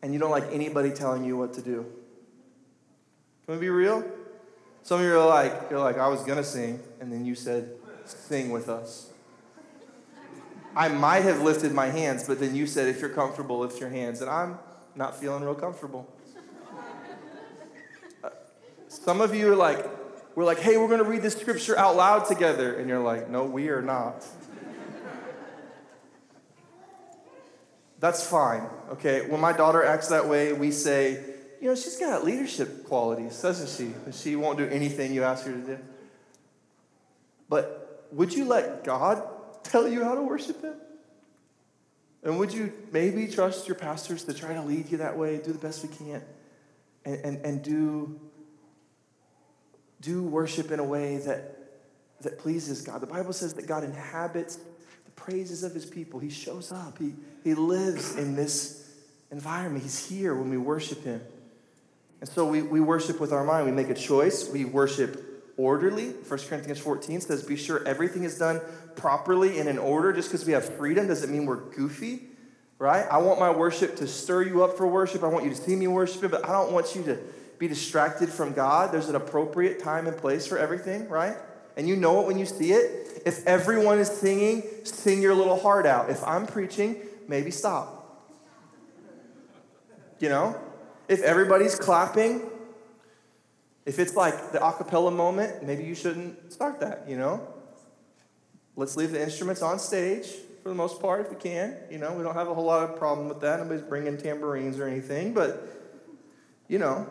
and 0.00 0.14
you 0.14 0.18
don't 0.18 0.30
like 0.30 0.50
anybody 0.50 0.92
telling 0.92 1.24
you 1.24 1.36
what 1.36 1.52
to 1.52 1.60
do. 1.60 1.84
Can 3.44 3.56
we 3.56 3.60
be 3.60 3.68
real? 3.68 4.02
Some 4.82 5.00
of 5.00 5.04
you 5.04 5.12
are 5.12 5.26
like, 5.26 5.52
you're 5.68 5.78
like, 5.78 5.98
I 5.98 6.08
was 6.08 6.22
gonna 6.22 6.42
sing, 6.42 6.80
and 7.00 7.12
then 7.12 7.26
you 7.26 7.34
said, 7.34 7.68
sing 8.06 8.48
with 8.48 8.70
us. 8.70 9.10
I 10.76 10.88
might 10.88 11.22
have 11.22 11.40
lifted 11.42 11.72
my 11.72 11.86
hands, 11.86 12.24
but 12.26 12.40
then 12.40 12.54
you 12.54 12.66
said, 12.66 12.88
if 12.88 13.00
you're 13.00 13.10
comfortable, 13.10 13.60
lift 13.60 13.80
your 13.80 13.90
hands. 13.90 14.20
And 14.20 14.30
I'm 14.30 14.58
not 14.96 15.18
feeling 15.20 15.44
real 15.44 15.54
comfortable. 15.54 16.12
Uh, 18.22 18.30
some 18.88 19.20
of 19.20 19.34
you 19.34 19.52
are 19.52 19.56
like, 19.56 19.86
we're 20.34 20.44
like, 20.44 20.58
hey, 20.58 20.76
we're 20.76 20.88
going 20.88 21.02
to 21.02 21.08
read 21.08 21.22
this 21.22 21.36
scripture 21.36 21.78
out 21.78 21.96
loud 21.96 22.26
together. 22.26 22.74
And 22.76 22.88
you're 22.88 23.02
like, 23.02 23.30
no, 23.30 23.44
we 23.44 23.68
are 23.68 23.82
not. 23.82 24.26
That's 28.00 28.26
fine, 28.26 28.66
okay? 28.90 29.26
When 29.28 29.40
my 29.40 29.52
daughter 29.52 29.82
acts 29.82 30.08
that 30.08 30.28
way, 30.28 30.52
we 30.52 30.72
say, 30.72 31.24
you 31.60 31.68
know, 31.68 31.74
she's 31.74 31.96
got 31.96 32.24
leadership 32.24 32.84
qualities, 32.84 33.40
doesn't 33.40 33.70
she? 33.70 33.94
She 34.12 34.36
won't 34.36 34.58
do 34.58 34.66
anything 34.66 35.14
you 35.14 35.22
ask 35.22 35.46
her 35.46 35.52
to 35.52 35.58
do. 35.58 35.78
But 37.48 38.08
would 38.12 38.34
you 38.34 38.44
let 38.44 38.84
God 38.84 39.22
tell 39.64 39.88
you 39.88 40.04
how 40.04 40.14
to 40.14 40.22
worship 40.22 40.62
Him? 40.62 40.74
And 42.22 42.38
would 42.38 42.52
you 42.52 42.72
maybe 42.90 43.28
trust 43.28 43.68
your 43.68 43.74
pastors 43.74 44.24
to 44.24 44.32
try 44.32 44.54
to 44.54 44.62
lead 44.62 44.90
you 44.90 44.98
that 44.98 45.16
way, 45.18 45.36
do 45.38 45.52
the 45.52 45.58
best 45.58 45.82
we 45.82 45.94
can, 45.94 46.22
and, 47.04 47.16
and, 47.24 47.44
and 47.44 47.62
do, 47.62 48.18
do 50.00 50.22
worship 50.22 50.70
in 50.70 50.80
a 50.80 50.84
way 50.84 51.18
that, 51.18 51.58
that 52.22 52.38
pleases 52.38 52.80
God? 52.80 53.02
The 53.02 53.06
Bible 53.06 53.34
says 53.34 53.52
that 53.54 53.66
God 53.66 53.84
inhabits 53.84 54.56
the 55.04 55.10
praises 55.14 55.62
of 55.64 55.74
His 55.74 55.84
people. 55.84 56.18
He 56.18 56.30
shows 56.30 56.72
up, 56.72 56.98
He, 56.98 57.14
he 57.42 57.54
lives 57.54 58.16
in 58.16 58.34
this 58.34 58.90
environment. 59.30 59.82
He's 59.82 60.08
here 60.08 60.34
when 60.34 60.48
we 60.48 60.56
worship 60.56 61.04
Him. 61.04 61.20
And 62.20 62.28
so 62.28 62.46
we, 62.46 62.62
we 62.62 62.80
worship 62.80 63.20
with 63.20 63.34
our 63.34 63.44
mind. 63.44 63.66
We 63.66 63.72
make 63.72 63.90
a 63.90 63.94
choice. 63.94 64.48
We 64.48 64.64
worship 64.64 65.52
orderly. 65.58 66.08
1 66.08 66.40
Corinthians 66.48 66.78
14 66.78 67.20
says, 67.20 67.42
Be 67.42 67.56
sure 67.56 67.86
everything 67.86 68.24
is 68.24 68.38
done 68.38 68.62
properly 68.96 69.58
and 69.58 69.68
in 69.68 69.78
order. 69.78 70.12
Just 70.12 70.30
because 70.30 70.46
we 70.46 70.52
have 70.52 70.76
freedom 70.76 71.06
doesn't 71.06 71.30
mean 71.30 71.46
we're 71.46 71.56
goofy, 71.56 72.22
right? 72.78 73.06
I 73.10 73.18
want 73.18 73.40
my 73.40 73.50
worship 73.50 73.96
to 73.96 74.06
stir 74.06 74.42
you 74.42 74.64
up 74.64 74.76
for 74.76 74.86
worship. 74.86 75.22
I 75.22 75.28
want 75.28 75.44
you 75.44 75.50
to 75.50 75.56
see 75.56 75.76
me 75.76 75.86
worshiping, 75.86 76.30
but 76.30 76.44
I 76.44 76.52
don't 76.52 76.72
want 76.72 76.94
you 76.94 77.02
to 77.04 77.18
be 77.58 77.68
distracted 77.68 78.28
from 78.28 78.52
God. 78.52 78.92
There's 78.92 79.08
an 79.08 79.16
appropriate 79.16 79.82
time 79.82 80.06
and 80.06 80.16
place 80.16 80.46
for 80.46 80.58
everything, 80.58 81.08
right? 81.08 81.36
And 81.76 81.88
you 81.88 81.96
know 81.96 82.20
it 82.20 82.26
when 82.26 82.38
you 82.38 82.46
see 82.46 82.72
it. 82.72 83.22
If 83.26 83.46
everyone 83.46 83.98
is 83.98 84.08
singing, 84.08 84.62
sing 84.84 85.22
your 85.22 85.34
little 85.34 85.58
heart 85.58 85.86
out. 85.86 86.10
If 86.10 86.22
I'm 86.24 86.46
preaching, 86.46 86.96
maybe 87.26 87.50
stop. 87.50 88.00
You 90.20 90.28
know? 90.28 90.60
If 91.08 91.22
everybody's 91.22 91.74
clapping, 91.74 92.42
if 93.86 93.98
it's 93.98 94.14
like 94.14 94.52
the 94.52 94.58
acapella 94.58 95.14
moment, 95.14 95.62
maybe 95.62 95.84
you 95.84 95.94
shouldn't 95.94 96.52
start 96.52 96.80
that, 96.80 97.04
you 97.08 97.16
know? 97.16 97.46
Let's 98.76 98.96
leave 98.96 99.12
the 99.12 99.22
instruments 99.22 99.62
on 99.62 99.78
stage 99.78 100.26
for 100.62 100.70
the 100.70 100.74
most 100.74 101.00
part 101.00 101.20
if 101.20 101.30
we 101.30 101.36
can. 101.36 101.76
You 101.90 101.98
know, 101.98 102.12
we 102.12 102.22
don't 102.22 102.34
have 102.34 102.48
a 102.48 102.54
whole 102.54 102.64
lot 102.64 102.88
of 102.88 102.96
problem 102.96 103.28
with 103.28 103.40
that. 103.40 103.60
Nobody's 103.60 103.82
bringing 103.82 104.16
tambourines 104.16 104.78
or 104.78 104.88
anything, 104.88 105.32
but 105.32 105.68
you 106.68 106.78
know, 106.78 107.06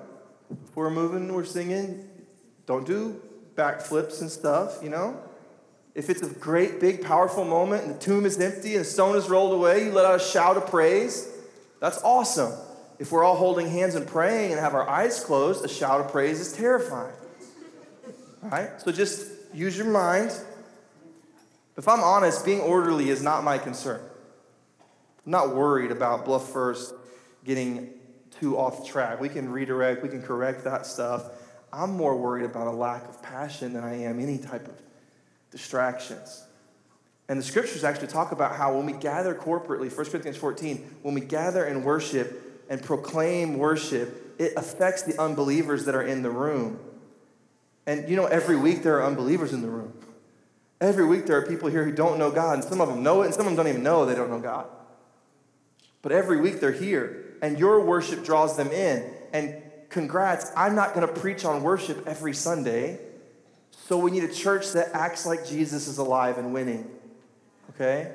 if 0.52 0.76
we're 0.76 0.90
moving, 0.90 1.34
we're 1.34 1.46
singing, 1.46 2.10
don't 2.66 2.86
do 2.86 3.22
backflips 3.56 4.22
and 4.22 4.30
stuff, 4.30 4.80
you 4.84 4.90
know? 4.90 5.20
If 5.96 6.10
it's 6.10 6.24
a 6.24 6.30
great, 6.30 6.80
big, 6.80 7.04
powerful 7.04 7.46
moment 7.46 7.84
and 7.84 7.96
the 7.96 8.00
tomb 8.00 8.26
is 8.26 8.40
empty 8.40 8.76
and 8.76 8.82
the 8.84 8.90
stone 8.90 9.16
is 9.16 9.30
rolled 9.30 9.54
away, 9.54 9.86
you 9.86 9.92
let 9.92 10.06
out 10.06 10.16
a 10.16 10.24
shout 10.24 10.58
of 10.58 10.68
praise. 10.68 11.30
That's 11.80 12.02
awesome. 12.02 12.52
If 12.98 13.12
we're 13.12 13.24
all 13.24 13.36
holding 13.36 13.70
hands 13.70 13.96
and 13.96 14.08
praying 14.08 14.52
and 14.52 14.60
have 14.60 14.74
our 14.74 14.90
eyes 14.90 15.24
closed, 15.24 15.64
a 15.64 15.68
shout 15.68 16.02
of 16.02 16.12
praise 16.12 16.40
is 16.40 16.54
terrifying. 16.54 17.14
All 18.44 18.50
right? 18.50 18.70
So 18.82 18.92
just 18.92 19.30
use 19.54 19.78
your 19.78 19.88
mind. 19.88 20.32
If 21.78 21.88
I'm 21.88 22.02
honest, 22.02 22.46
being 22.46 22.62
orderly 22.62 23.10
is 23.10 23.24
not 23.24 23.44
my 23.44 23.58
concern. 23.58 24.02
I'm 25.26 25.32
not 25.32 25.56
worried 25.56 25.92
about 25.92 26.26
Bluff 26.26 26.50
First 26.50 26.94
getting 27.44 27.90
too 28.40 28.58
off 28.58 28.88
track. 28.88 29.20
We 29.20 29.30
can 29.30 29.52
redirect, 29.52 30.04
we 30.04 30.10
can 30.10 30.22
correct 30.22 30.64
that 30.66 30.86
stuff. 30.86 31.30
I'm 31.72 31.92
more 31.92 32.16
worried 32.16 32.46
about 32.46 32.68
a 32.68 32.72
lack 32.72 33.08
of 33.10 33.22
passion 33.24 33.74
than 33.74 33.84
I 33.84 34.04
am 34.04 34.20
any 34.20 34.38
type 34.38 34.68
of 34.68 34.76
distractions. 35.50 36.46
And 37.28 37.40
the 37.40 37.44
scriptures 37.44 37.84
actually 37.84 38.08
talk 38.08 38.32
about 38.32 38.56
how 38.56 38.76
when 38.76 38.86
we 38.86 38.94
gather 38.94 39.34
corporately, 39.34 39.96
1 39.96 40.06
Corinthians 40.08 40.38
14, 40.38 40.98
when 41.02 41.16
we 41.16 41.22
gather 41.22 41.64
and 41.64 41.84
worship, 41.84 42.42
and 42.70 42.82
proclaim 42.82 43.58
worship, 43.58 44.36
it 44.40 44.54
affects 44.56 45.04
the 45.04 45.20
unbelievers 45.20 45.86
that 45.86 45.96
are 45.96 46.04
in 46.04 46.22
the 46.22 46.30
room. 46.30 46.80
And 47.86 48.10
you 48.10 48.16
know, 48.16 48.26
every 48.26 48.56
week 48.56 48.84
there 48.84 48.98
are 49.00 49.06
unbelievers 49.06 49.54
in 49.54 49.62
the 49.62 49.68
room. 49.68 49.94
Every 50.84 51.06
week 51.06 51.28
there 51.28 51.38
are 51.38 51.46
people 51.46 51.70
here 51.70 51.86
who 51.86 51.94
don't 51.94 52.20
know 52.20 52.30
God, 52.30 52.56
and 52.56 52.64
some 52.64 52.82
of 52.82 52.90
them 52.90 53.04
know 53.04 53.22
it, 53.22 53.28
and 53.28 53.34
some 53.34 53.48
of 53.48 53.56
them 53.56 53.56
don't 53.56 53.70
even 53.70 53.84
know 53.84 54.06
they 54.06 54.16
don't 54.16 54.30
know 54.30 54.40
God. 54.40 54.68
But 56.02 56.12
every 56.12 56.42
week 56.42 56.60
they're 56.60 56.74
here, 56.74 57.38
and 57.42 57.58
your 57.58 57.80
worship 57.86 58.26
draws 58.26 58.58
them 58.58 58.70
in. 58.70 59.10
And 59.32 59.62
congrats, 59.90 60.52
I'm 60.58 60.76
not 60.76 60.94
going 60.94 61.08
to 61.08 61.14
preach 61.14 61.46
on 61.46 61.64
worship 61.64 62.06
every 62.06 62.34
Sunday. 62.34 63.00
So 63.72 63.98
we 63.98 64.12
need 64.12 64.26
a 64.26 64.34
church 64.34 64.74
that 64.74 64.90
acts 64.94 65.26
like 65.26 65.48
Jesus 65.48 65.88
is 65.88 66.00
alive 66.00 66.38
and 66.38 66.54
winning. 66.54 66.92
Okay? 67.72 68.12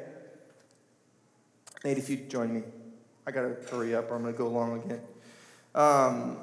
Nate, 1.85 1.97
if 1.97 2.11
you 2.11 2.19
join 2.19 2.53
me. 2.53 2.63
I 3.27 3.31
got 3.31 3.43
to 3.43 3.71
hurry 3.71 3.95
up 3.95 4.11
or 4.11 4.17
I'm 4.17 4.23
going 4.23 4.35
to 4.35 4.39
go 4.39 4.49
long 4.49 4.83
again. 4.83 5.01
Um, 5.75 6.37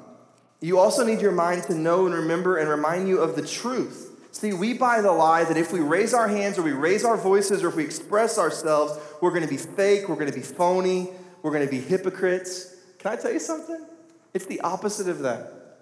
you 0.60 0.78
also 0.78 1.04
need 1.04 1.20
your 1.20 1.32
mind 1.32 1.64
to 1.64 1.74
know 1.74 2.06
and 2.06 2.14
remember 2.14 2.56
and 2.56 2.68
remind 2.68 3.08
you 3.08 3.18
of 3.18 3.36
the 3.36 3.46
truth. 3.46 4.15
See, 4.36 4.52
we 4.52 4.74
buy 4.74 5.00
the 5.00 5.12
lie 5.12 5.44
that 5.44 5.56
if 5.56 5.72
we 5.72 5.80
raise 5.80 6.12
our 6.12 6.28
hands 6.28 6.58
or 6.58 6.62
we 6.62 6.72
raise 6.72 7.06
our 7.06 7.16
voices 7.16 7.64
or 7.64 7.68
if 7.68 7.74
we 7.74 7.84
express 7.84 8.36
ourselves, 8.36 8.92
we're 9.22 9.30
going 9.30 9.44
to 9.44 9.48
be 9.48 9.56
fake, 9.56 10.10
we're 10.10 10.16
going 10.16 10.30
to 10.30 10.36
be 10.36 10.42
phony, 10.42 11.08
we're 11.40 11.52
going 11.52 11.64
to 11.64 11.70
be 11.70 11.80
hypocrites. 11.80 12.76
Can 12.98 13.12
I 13.12 13.16
tell 13.16 13.32
you 13.32 13.38
something? 13.38 13.86
It's 14.34 14.44
the 14.44 14.60
opposite 14.60 15.08
of 15.08 15.20
that. 15.20 15.78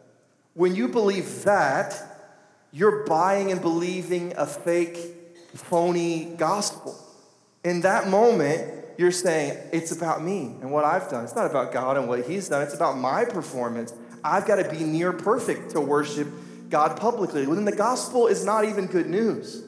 When 0.54 0.76
you 0.76 0.86
believe 0.86 1.42
that, 1.42 2.00
you're 2.70 3.04
buying 3.06 3.50
and 3.50 3.60
believing 3.60 4.32
a 4.36 4.46
fake, 4.46 4.98
phony 5.54 6.26
gospel. 6.36 6.96
In 7.64 7.80
that 7.80 8.06
moment, 8.06 8.72
you're 8.98 9.10
saying 9.10 9.58
it's 9.72 9.90
about 9.90 10.22
me 10.22 10.54
and 10.60 10.70
what 10.70 10.84
I've 10.84 11.10
done. 11.10 11.24
It's 11.24 11.34
not 11.34 11.50
about 11.50 11.72
God 11.72 11.96
and 11.96 12.06
what 12.06 12.24
He's 12.24 12.50
done, 12.50 12.62
it's 12.62 12.74
about 12.74 12.98
my 12.98 13.24
performance. 13.24 13.92
I've 14.22 14.46
got 14.46 14.62
to 14.62 14.70
be 14.70 14.84
near 14.84 15.12
perfect 15.12 15.72
to 15.72 15.80
worship 15.80 16.28
God 16.68 16.96
publicly. 16.96 17.46
When 17.46 17.64
the 17.64 17.76
gospel 17.76 18.26
is 18.26 18.44
not 18.44 18.64
even 18.64 18.86
good 18.86 19.08
news, 19.08 19.64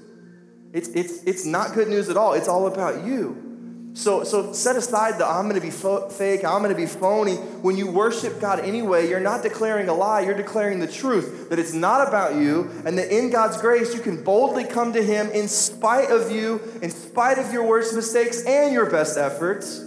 it's, 0.72 0.88
it's, 0.88 1.22
it's 1.24 1.46
not 1.46 1.74
good 1.74 1.88
news 1.88 2.09
at 2.09 2.16
all. 2.16 2.35
It's 2.35 2.48
all 2.48 2.66
about 2.66 3.04
you. 3.04 3.46
So, 3.94 4.25
so 4.25 4.52
set 4.52 4.77
aside 4.77 5.18
the 5.18 5.27
I'm 5.27 5.44
going 5.44 5.54
to 5.54 5.66
be 5.66 5.71
fo- 5.71 6.10
fake, 6.10 6.44
I'm 6.44 6.58
going 6.58 6.75
to 6.75 6.77
be 6.77 6.85
phony. 6.85 7.37
When 7.37 7.79
you 7.79 7.90
worship 7.90 8.42
God 8.42 8.60
anyway, 8.60 9.08
you're 9.08 9.21
not 9.21 9.42
declaring 9.42 9.88
a 9.88 9.94
lie, 9.94 10.21
you're 10.21 10.35
declaring 10.35 10.81
the 10.81 10.87
truth 10.87 11.48
that 11.48 11.58
it's 11.58 11.73
not 11.73 12.06
about 12.06 12.35
you, 12.35 12.71
and 12.85 12.98
that 12.98 13.10
in 13.10 13.31
God's 13.31 13.56
grace, 13.58 13.94
you 13.94 14.00
can 14.00 14.23
boldly 14.23 14.64
come 14.64 14.92
to 14.92 15.02
Him 15.02 15.31
in 15.31 15.48
spite 15.48 16.10
of 16.10 16.31
you, 16.31 16.60
in 16.83 16.90
spite 16.90 17.38
of 17.38 17.50
your 17.54 17.66
worst 17.66 17.94
mistakes 17.94 18.44
and 18.44 18.75
your 18.75 18.90
best 18.90 19.16
efforts. 19.16 19.83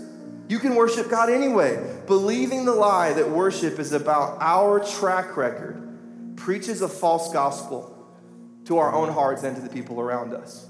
You 0.48 0.58
can 0.58 0.74
worship 0.74 1.12
God 1.12 1.30
anyway. 1.30 2.02
Believing 2.08 2.66
the 2.66 2.74
lie 2.74 3.14
that 3.14 3.30
worship 3.30 3.78
is 3.78 3.94
about 3.94 4.40
our 4.42 4.80
track 4.80 5.38
record 5.38 5.89
preaches 6.50 6.82
a 6.82 6.88
false 6.88 7.32
gospel 7.32 7.96
to 8.66 8.80
our 8.80 8.92
own 8.92 9.08
hearts 9.14 9.44
and 9.44 9.56
to 9.56 9.62
the 9.62 9.70
people 9.70 10.02
around 10.02 10.34
us. 10.34 10.68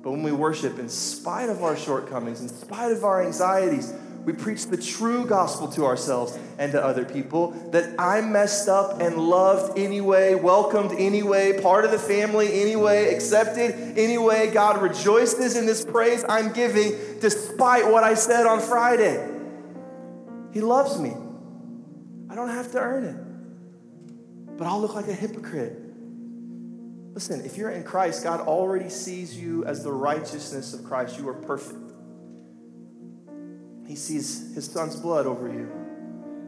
But 0.00 0.12
when 0.12 0.22
we 0.22 0.32
worship, 0.32 0.78
in 0.78 0.88
spite 0.88 1.50
of 1.50 1.62
our 1.62 1.76
shortcomings, 1.76 2.40
in 2.40 2.48
spite 2.48 2.92
of 2.92 3.04
our 3.04 3.22
anxieties, 3.22 3.92
we 4.24 4.32
preach 4.32 4.68
the 4.68 4.78
true 4.78 5.26
gospel 5.26 5.68
to 5.72 5.84
ourselves 5.84 6.38
and 6.56 6.72
to 6.72 6.82
other 6.82 7.04
people 7.04 7.50
that 7.72 7.94
I'm 7.98 8.32
messed 8.32 8.70
up 8.70 9.02
and 9.02 9.18
loved 9.18 9.78
anyway, 9.78 10.34
welcomed 10.34 10.92
anyway, 10.92 11.60
part 11.60 11.84
of 11.84 11.90
the 11.90 11.98
family 11.98 12.62
anyway, 12.62 13.14
accepted 13.14 13.98
anyway. 13.98 14.50
God 14.50 14.80
rejoices 14.80 15.58
in 15.58 15.66
this 15.66 15.84
praise 15.84 16.24
I'm 16.26 16.54
giving 16.54 17.20
despite 17.20 17.86
what 17.86 18.02
I 18.02 18.14
said 18.14 18.46
on 18.46 18.60
Friday. 18.60 19.28
He 20.54 20.62
loves 20.62 20.98
me. 20.98 21.12
I 22.30 22.34
don't 22.34 22.48
have 22.48 22.72
to 22.72 22.78
earn 22.78 23.04
it. 23.04 23.27
But 24.58 24.66
I'll 24.66 24.80
look 24.80 24.94
like 24.94 25.06
a 25.06 25.14
hypocrite. 25.14 25.80
Listen, 27.14 27.44
if 27.44 27.56
you're 27.56 27.70
in 27.70 27.84
Christ, 27.84 28.24
God 28.24 28.40
already 28.40 28.90
sees 28.90 29.38
you 29.40 29.64
as 29.64 29.82
the 29.82 29.92
righteousness 29.92 30.74
of 30.74 30.84
Christ. 30.84 31.18
You 31.18 31.28
are 31.28 31.34
perfect. 31.34 31.78
He 33.86 33.96
sees 33.96 34.54
his 34.54 34.66
son's 34.66 34.96
blood 34.96 35.26
over 35.26 35.48
you. 35.48 35.70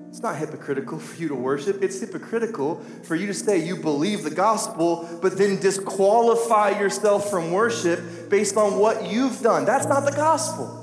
It's 0.08 0.20
not 0.20 0.36
hypocritical 0.36 0.98
for 0.98 1.22
you 1.22 1.28
to 1.28 1.36
worship. 1.36 1.82
It's 1.82 2.00
hypocritical 2.00 2.84
for 3.04 3.14
you 3.14 3.28
to 3.28 3.34
say 3.34 3.64
you 3.64 3.76
believe 3.76 4.24
the 4.24 4.30
gospel, 4.30 5.08
but 5.22 5.38
then 5.38 5.61
disqualify 5.61 6.80
yourself 6.80 7.30
from 7.30 7.52
worship 7.52 8.28
based 8.28 8.56
on 8.56 8.78
what 8.78 9.06
you've 9.06 9.40
done. 9.40 9.64
That's 9.64 9.86
not 9.86 10.04
the 10.04 10.11
gospel. 10.11 10.76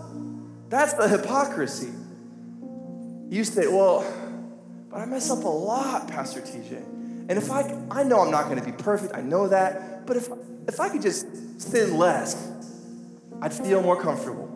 That's 0.70 0.94
the 0.94 1.10
hypocrisy. 1.10 1.92
You 3.30 3.44
say, 3.44 3.68
well, 3.68 4.06
but 4.90 5.02
I 5.02 5.06
mess 5.06 5.30
up 5.30 5.44
a 5.44 5.48
lot, 5.48 6.08
Pastor 6.08 6.40
TJ. 6.40 6.98
And 7.30 7.38
if 7.38 7.52
I, 7.52 7.78
I 7.92 8.04
know 8.04 8.22
I'm 8.22 8.32
not 8.32 8.46
going 8.46 8.60
to 8.60 8.66
be 8.66 8.72
perfect, 8.72 9.14
I 9.14 9.22
know 9.22 9.48
that, 9.50 10.06
but 10.06 10.16
if, 10.16 10.30
if 10.68 10.80
I 10.80 10.90
could 10.90 11.02
just 11.02 11.28
sin 11.62 11.98
less, 11.98 12.52
I'd 13.42 13.54
feel 13.54 13.82
more 13.82 14.02
comfortable. 14.02 14.48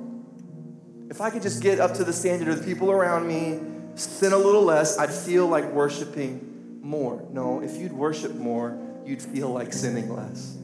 If 1.09 1.19
I 1.19 1.29
could 1.29 1.41
just 1.41 1.61
get 1.61 1.79
up 1.79 1.93
to 1.95 2.05
the 2.05 2.13
standard 2.13 2.47
of 2.47 2.59
the 2.59 2.65
people 2.65 2.89
around 2.89 3.27
me, 3.27 3.59
sin 3.95 4.31
a 4.31 4.37
little 4.37 4.63
less, 4.63 4.97
I'd 4.97 5.13
feel 5.13 5.47
like 5.47 5.69
worshiping 5.71 6.79
more. 6.81 7.27
No, 7.31 7.61
if 7.61 7.75
you'd 7.75 7.91
worship 7.91 8.35
more, 8.35 8.77
you'd 9.05 9.21
feel 9.21 9.49
like 9.49 9.73
sinning 9.73 10.09
less. 10.15 10.57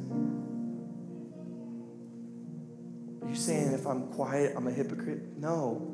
Are 3.21 3.29
you 3.29 3.35
saying 3.35 3.73
if 3.73 3.85
I'm 3.85 4.07
quiet, 4.13 4.53
I'm 4.55 4.67
a 4.67 4.71
hypocrite? 4.71 5.37
No. 5.37 5.93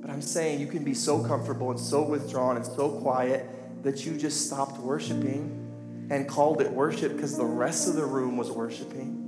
But 0.00 0.10
I'm 0.10 0.22
saying 0.22 0.60
you 0.60 0.66
can 0.66 0.82
be 0.82 0.94
so 0.94 1.22
comfortable 1.22 1.70
and 1.70 1.78
so 1.78 2.02
withdrawn 2.02 2.56
and 2.56 2.64
so 2.64 2.88
quiet 2.88 3.46
that 3.84 4.04
you 4.04 4.16
just 4.16 4.46
stopped 4.46 4.78
worshiping 4.78 5.60
and 6.10 6.26
called 6.26 6.60
it 6.60 6.70
worship 6.70 7.14
because 7.14 7.36
the 7.36 7.44
rest 7.44 7.86
of 7.86 7.94
the 7.94 8.04
room 8.04 8.36
was 8.36 8.50
worshiping. 8.50 9.20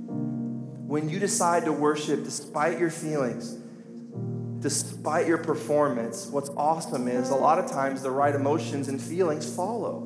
When 0.87 1.09
you 1.09 1.19
decide 1.19 1.65
to 1.65 1.71
worship 1.71 2.23
despite 2.23 2.79
your 2.79 2.89
feelings, 2.89 3.55
despite 4.59 5.27
your 5.27 5.37
performance, 5.37 6.27
what's 6.27 6.49
awesome 6.49 7.07
is 7.07 7.29
a 7.29 7.35
lot 7.35 7.59
of 7.59 7.69
times 7.69 8.01
the 8.01 8.11
right 8.11 8.33
emotions 8.33 8.87
and 8.87 8.99
feelings 8.99 9.53
follow. 9.55 9.99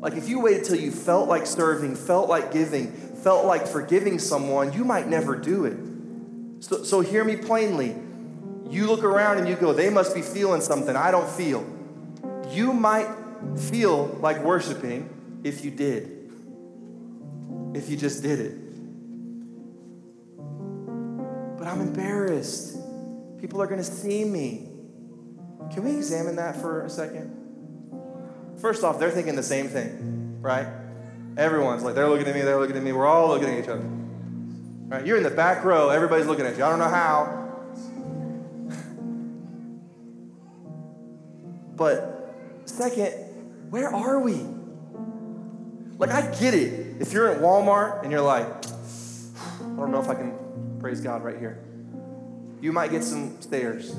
Like 0.00 0.14
if 0.14 0.28
you 0.28 0.40
waited 0.40 0.64
till 0.64 0.78
you 0.78 0.92
felt 0.92 1.28
like 1.28 1.46
serving, 1.46 1.96
felt 1.96 2.28
like 2.28 2.52
giving, 2.52 2.92
felt 2.92 3.46
like 3.46 3.66
forgiving 3.66 4.20
someone, 4.20 4.72
you 4.74 4.84
might 4.84 5.08
never 5.08 5.34
do 5.34 5.64
it. 5.64 5.76
So, 6.62 6.84
so 6.84 7.00
hear 7.00 7.24
me 7.24 7.36
plainly. 7.36 7.96
You 8.70 8.86
look 8.86 9.02
around 9.02 9.38
and 9.38 9.48
you 9.48 9.56
go, 9.56 9.72
they 9.72 9.90
must 9.90 10.14
be 10.14 10.22
feeling 10.22 10.60
something 10.60 10.94
I 10.94 11.10
don't 11.10 11.28
feel. 11.28 11.66
You 12.50 12.72
might 12.72 13.08
feel 13.70 14.06
like 14.20 14.42
worshiping 14.42 15.40
if 15.44 15.64
you 15.64 15.70
did, 15.70 16.32
if 17.74 17.88
you 17.88 17.96
just 17.96 18.22
did 18.22 18.40
it. 18.40 18.56
But 21.58 21.66
I'm 21.66 21.80
embarrassed. 21.80 22.76
People 23.40 23.62
are 23.62 23.66
going 23.66 23.78
to 23.78 23.84
see 23.84 24.24
me. 24.24 24.68
Can 25.72 25.84
we 25.84 25.96
examine 25.96 26.36
that 26.36 26.60
for 26.60 26.84
a 26.84 26.90
second? 26.90 27.34
First 28.60 28.84
off, 28.84 28.98
they're 28.98 29.10
thinking 29.10 29.36
the 29.36 29.42
same 29.42 29.68
thing, 29.68 30.38
right? 30.40 30.66
Everyone's 31.36 31.82
like, 31.82 31.94
they're 31.94 32.08
looking 32.08 32.26
at 32.26 32.34
me, 32.34 32.40
they're 32.40 32.58
looking 32.58 32.76
at 32.76 32.82
me, 32.82 32.92
we're 32.92 33.06
all 33.06 33.28
looking 33.28 33.48
at 33.48 33.58
each 33.62 33.68
other. 33.68 33.84
Right? 34.88 35.04
You're 35.04 35.18
in 35.18 35.22
the 35.22 35.30
back 35.30 35.64
row, 35.64 35.90
everybody's 35.90 36.26
looking 36.26 36.46
at 36.46 36.56
you. 36.56 36.64
I 36.64 36.70
don't 36.70 36.78
know 36.78 36.88
how. 36.88 37.52
but 41.76 42.16
second, 42.66 43.12
where 43.70 43.94
are 43.94 44.20
we? 44.20 44.46
Like, 45.98 46.10
I 46.10 46.30
get 46.38 46.54
it. 46.54 47.00
If 47.00 47.12
you're 47.12 47.28
at 47.28 47.40
Walmart 47.40 48.02
and 48.02 48.12
you're 48.12 48.20
like, 48.20 48.46
I 48.46 49.76
don't 49.76 49.90
know 49.90 50.00
if 50.00 50.08
I 50.08 50.14
can 50.14 50.78
praise 50.78 51.00
God 51.00 51.24
right 51.24 51.38
here 51.38 51.66
you 52.60 52.72
might 52.72 52.90
get 52.90 53.04
some 53.04 53.40
stares. 53.40 53.94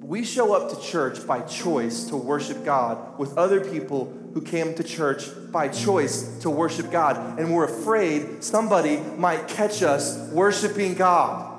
We 0.00 0.24
show 0.24 0.54
up 0.54 0.70
to 0.70 0.80
church 0.80 1.26
by 1.26 1.40
choice 1.40 2.04
to 2.04 2.16
worship 2.16 2.64
God 2.64 3.18
with 3.18 3.36
other 3.36 3.60
people 3.60 4.12
who 4.34 4.42
came 4.42 4.74
to 4.74 4.84
church 4.84 5.28
by 5.50 5.68
choice 5.68 6.38
to 6.40 6.50
worship 6.50 6.90
God. 6.90 7.38
And 7.38 7.54
we're 7.54 7.64
afraid 7.64 8.44
somebody 8.44 8.98
might 8.98 9.48
catch 9.48 9.82
us 9.82 10.16
worshiping 10.30 10.94
God. 10.94 11.50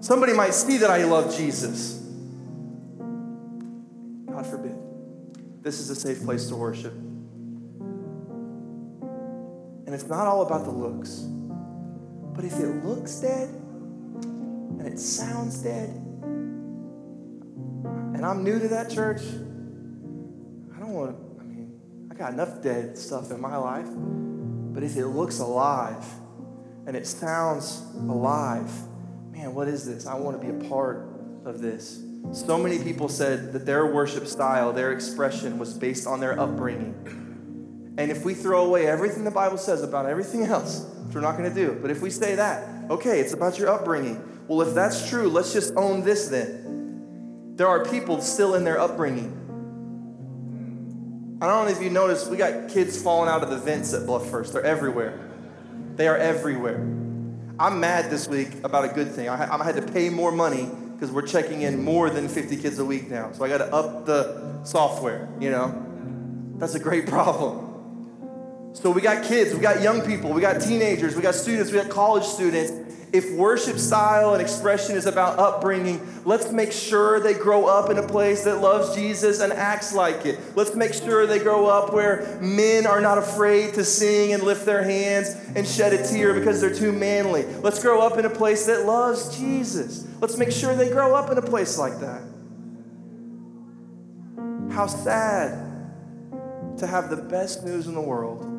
Somebody 0.00 0.32
might 0.32 0.54
see 0.54 0.78
that 0.78 0.90
I 0.90 1.04
love 1.04 1.36
Jesus. 1.36 1.99
This 5.62 5.78
is 5.78 5.90
a 5.90 5.94
safe 5.94 6.24
place 6.24 6.48
to 6.48 6.56
worship. 6.56 6.94
And 9.86 9.94
it's 9.94 10.06
not 10.06 10.26
all 10.26 10.42
about 10.42 10.64
the 10.64 10.70
looks. 10.70 11.26
But 12.34 12.44
if 12.44 12.58
it 12.58 12.84
looks 12.84 13.16
dead, 13.16 13.48
and 13.48 14.86
it 14.86 14.98
sounds 14.98 15.62
dead. 15.62 15.90
And 18.14 18.24
I'm 18.24 18.42
new 18.42 18.58
to 18.58 18.68
that 18.68 18.90
church. 18.90 19.20
I 20.74 20.78
don't 20.78 20.92
want 20.94 21.10
to, 21.10 21.40
I 21.40 21.44
mean, 21.44 21.78
I 22.10 22.14
got 22.14 22.32
enough 22.32 22.62
dead 22.62 22.96
stuff 22.96 23.30
in 23.30 23.40
my 23.40 23.56
life. 23.56 23.88
But 24.72 24.82
if 24.82 24.96
it 24.96 25.06
looks 25.08 25.40
alive 25.40 26.04
and 26.86 26.96
it 26.96 27.06
sounds 27.06 27.82
alive, 27.96 28.70
man, 29.32 29.54
what 29.54 29.68
is 29.68 29.84
this? 29.84 30.06
I 30.06 30.14
want 30.14 30.40
to 30.40 30.46
be 30.46 30.64
a 30.64 30.68
part 30.70 31.06
of 31.44 31.60
this. 31.60 32.02
So 32.32 32.58
many 32.58 32.78
people 32.78 33.08
said 33.08 33.52
that 33.52 33.66
their 33.66 33.86
worship 33.86 34.26
style, 34.26 34.72
their 34.72 34.92
expression 34.92 35.58
was 35.58 35.74
based 35.74 36.06
on 36.06 36.20
their 36.20 36.38
upbringing. 36.38 36.94
And 37.98 38.10
if 38.10 38.24
we 38.24 38.34
throw 38.34 38.64
away 38.64 38.86
everything 38.86 39.24
the 39.24 39.30
Bible 39.30 39.58
says 39.58 39.82
about 39.82 40.06
everything 40.06 40.44
else, 40.44 40.86
which 41.04 41.14
we're 41.14 41.20
not 41.22 41.36
going 41.36 41.48
to 41.48 41.54
do, 41.54 41.76
but 41.82 41.90
if 41.90 42.00
we 42.00 42.08
say 42.08 42.36
that, 42.36 42.88
okay, 42.90 43.20
it's 43.20 43.32
about 43.32 43.58
your 43.58 43.68
upbringing. 43.68 44.22
Well, 44.46 44.62
if 44.62 44.74
that's 44.74 45.08
true, 45.08 45.28
let's 45.28 45.52
just 45.52 45.74
own 45.76 46.02
this 46.02 46.28
then. 46.28 47.54
There 47.56 47.66
are 47.66 47.84
people 47.84 48.20
still 48.20 48.54
in 48.54 48.64
their 48.64 48.78
upbringing. 48.78 49.36
I 51.42 51.46
don't 51.46 51.64
know 51.64 51.70
if 51.72 51.82
you 51.82 51.90
noticed, 51.90 52.30
we 52.30 52.36
got 52.36 52.68
kids 52.68 53.02
falling 53.02 53.28
out 53.28 53.42
of 53.42 53.50
the 53.50 53.58
vents 53.58 53.92
at 53.92 54.06
Bluff 54.06 54.30
First. 54.30 54.52
They're 54.52 54.62
everywhere. 54.62 55.18
They 55.96 56.06
are 56.06 56.16
everywhere. 56.16 56.78
I'm 57.58 57.80
mad 57.80 58.10
this 58.10 58.28
week 58.28 58.48
about 58.64 58.84
a 58.84 58.88
good 58.88 59.10
thing. 59.10 59.28
I, 59.28 59.54
I 59.54 59.64
had 59.64 59.76
to 59.76 59.82
pay 59.82 60.10
more 60.10 60.32
money 60.32 60.70
because 61.00 61.14
we're 61.14 61.26
checking 61.26 61.62
in 61.62 61.82
more 61.82 62.10
than 62.10 62.28
50 62.28 62.58
kids 62.58 62.78
a 62.78 62.84
week 62.84 63.08
now. 63.08 63.32
So 63.32 63.42
I 63.42 63.48
got 63.48 63.58
to 63.58 63.74
up 63.74 64.04
the 64.04 64.62
software, 64.64 65.30
you 65.40 65.50
know? 65.50 65.86
That's 66.58 66.74
a 66.74 66.78
great 66.78 67.06
problem. 67.08 67.69
So 68.72 68.90
we 68.90 69.00
got 69.00 69.24
kids, 69.24 69.54
we 69.54 69.60
got 69.60 69.82
young 69.82 70.02
people, 70.02 70.32
we 70.32 70.40
got 70.40 70.60
teenagers, 70.60 71.16
we 71.16 71.22
got 71.22 71.34
students, 71.34 71.72
we 71.72 71.78
got 71.78 71.90
college 71.90 72.24
students, 72.24 72.72
if 73.12 73.32
worship 73.32 73.78
style 73.78 74.34
and 74.34 74.42
expression 74.42 74.94
is 74.94 75.06
about 75.06 75.38
upbringing, 75.38 76.00
let's 76.24 76.52
make 76.52 76.70
sure 76.70 77.18
they 77.18 77.34
grow 77.34 77.66
up 77.66 77.90
in 77.90 77.98
a 77.98 78.06
place 78.06 78.44
that 78.44 78.60
loves 78.60 78.94
Jesus 78.94 79.40
and 79.40 79.52
acts 79.52 79.92
like 79.92 80.24
it. 80.26 80.38
Let's 80.54 80.76
make 80.76 80.94
sure 80.94 81.26
they 81.26 81.40
grow 81.40 81.66
up 81.66 81.92
where 81.92 82.38
men 82.40 82.86
are 82.86 83.00
not 83.00 83.18
afraid 83.18 83.74
to 83.74 83.84
sing 83.84 84.32
and 84.32 84.42
lift 84.42 84.64
their 84.64 84.84
hands 84.84 85.34
and 85.56 85.66
shed 85.66 85.92
a 85.92 86.06
tear 86.06 86.34
because 86.34 86.60
they're 86.60 86.74
too 86.74 86.92
manly. 86.92 87.44
Let's 87.62 87.82
grow 87.82 88.00
up 88.00 88.16
in 88.16 88.24
a 88.26 88.30
place 88.30 88.66
that 88.66 88.86
loves 88.86 89.36
Jesus. 89.36 90.06
Let's 90.20 90.36
make 90.36 90.52
sure 90.52 90.76
they 90.76 90.90
grow 90.90 91.14
up 91.14 91.32
in 91.32 91.38
a 91.38 91.42
place 91.42 91.78
like 91.78 91.98
that. 91.98 92.22
How 94.70 94.86
sad 94.86 95.66
to 96.78 96.86
have 96.86 97.10
the 97.10 97.16
best 97.16 97.64
news 97.64 97.88
in 97.88 97.94
the 97.94 98.00
world 98.00 98.49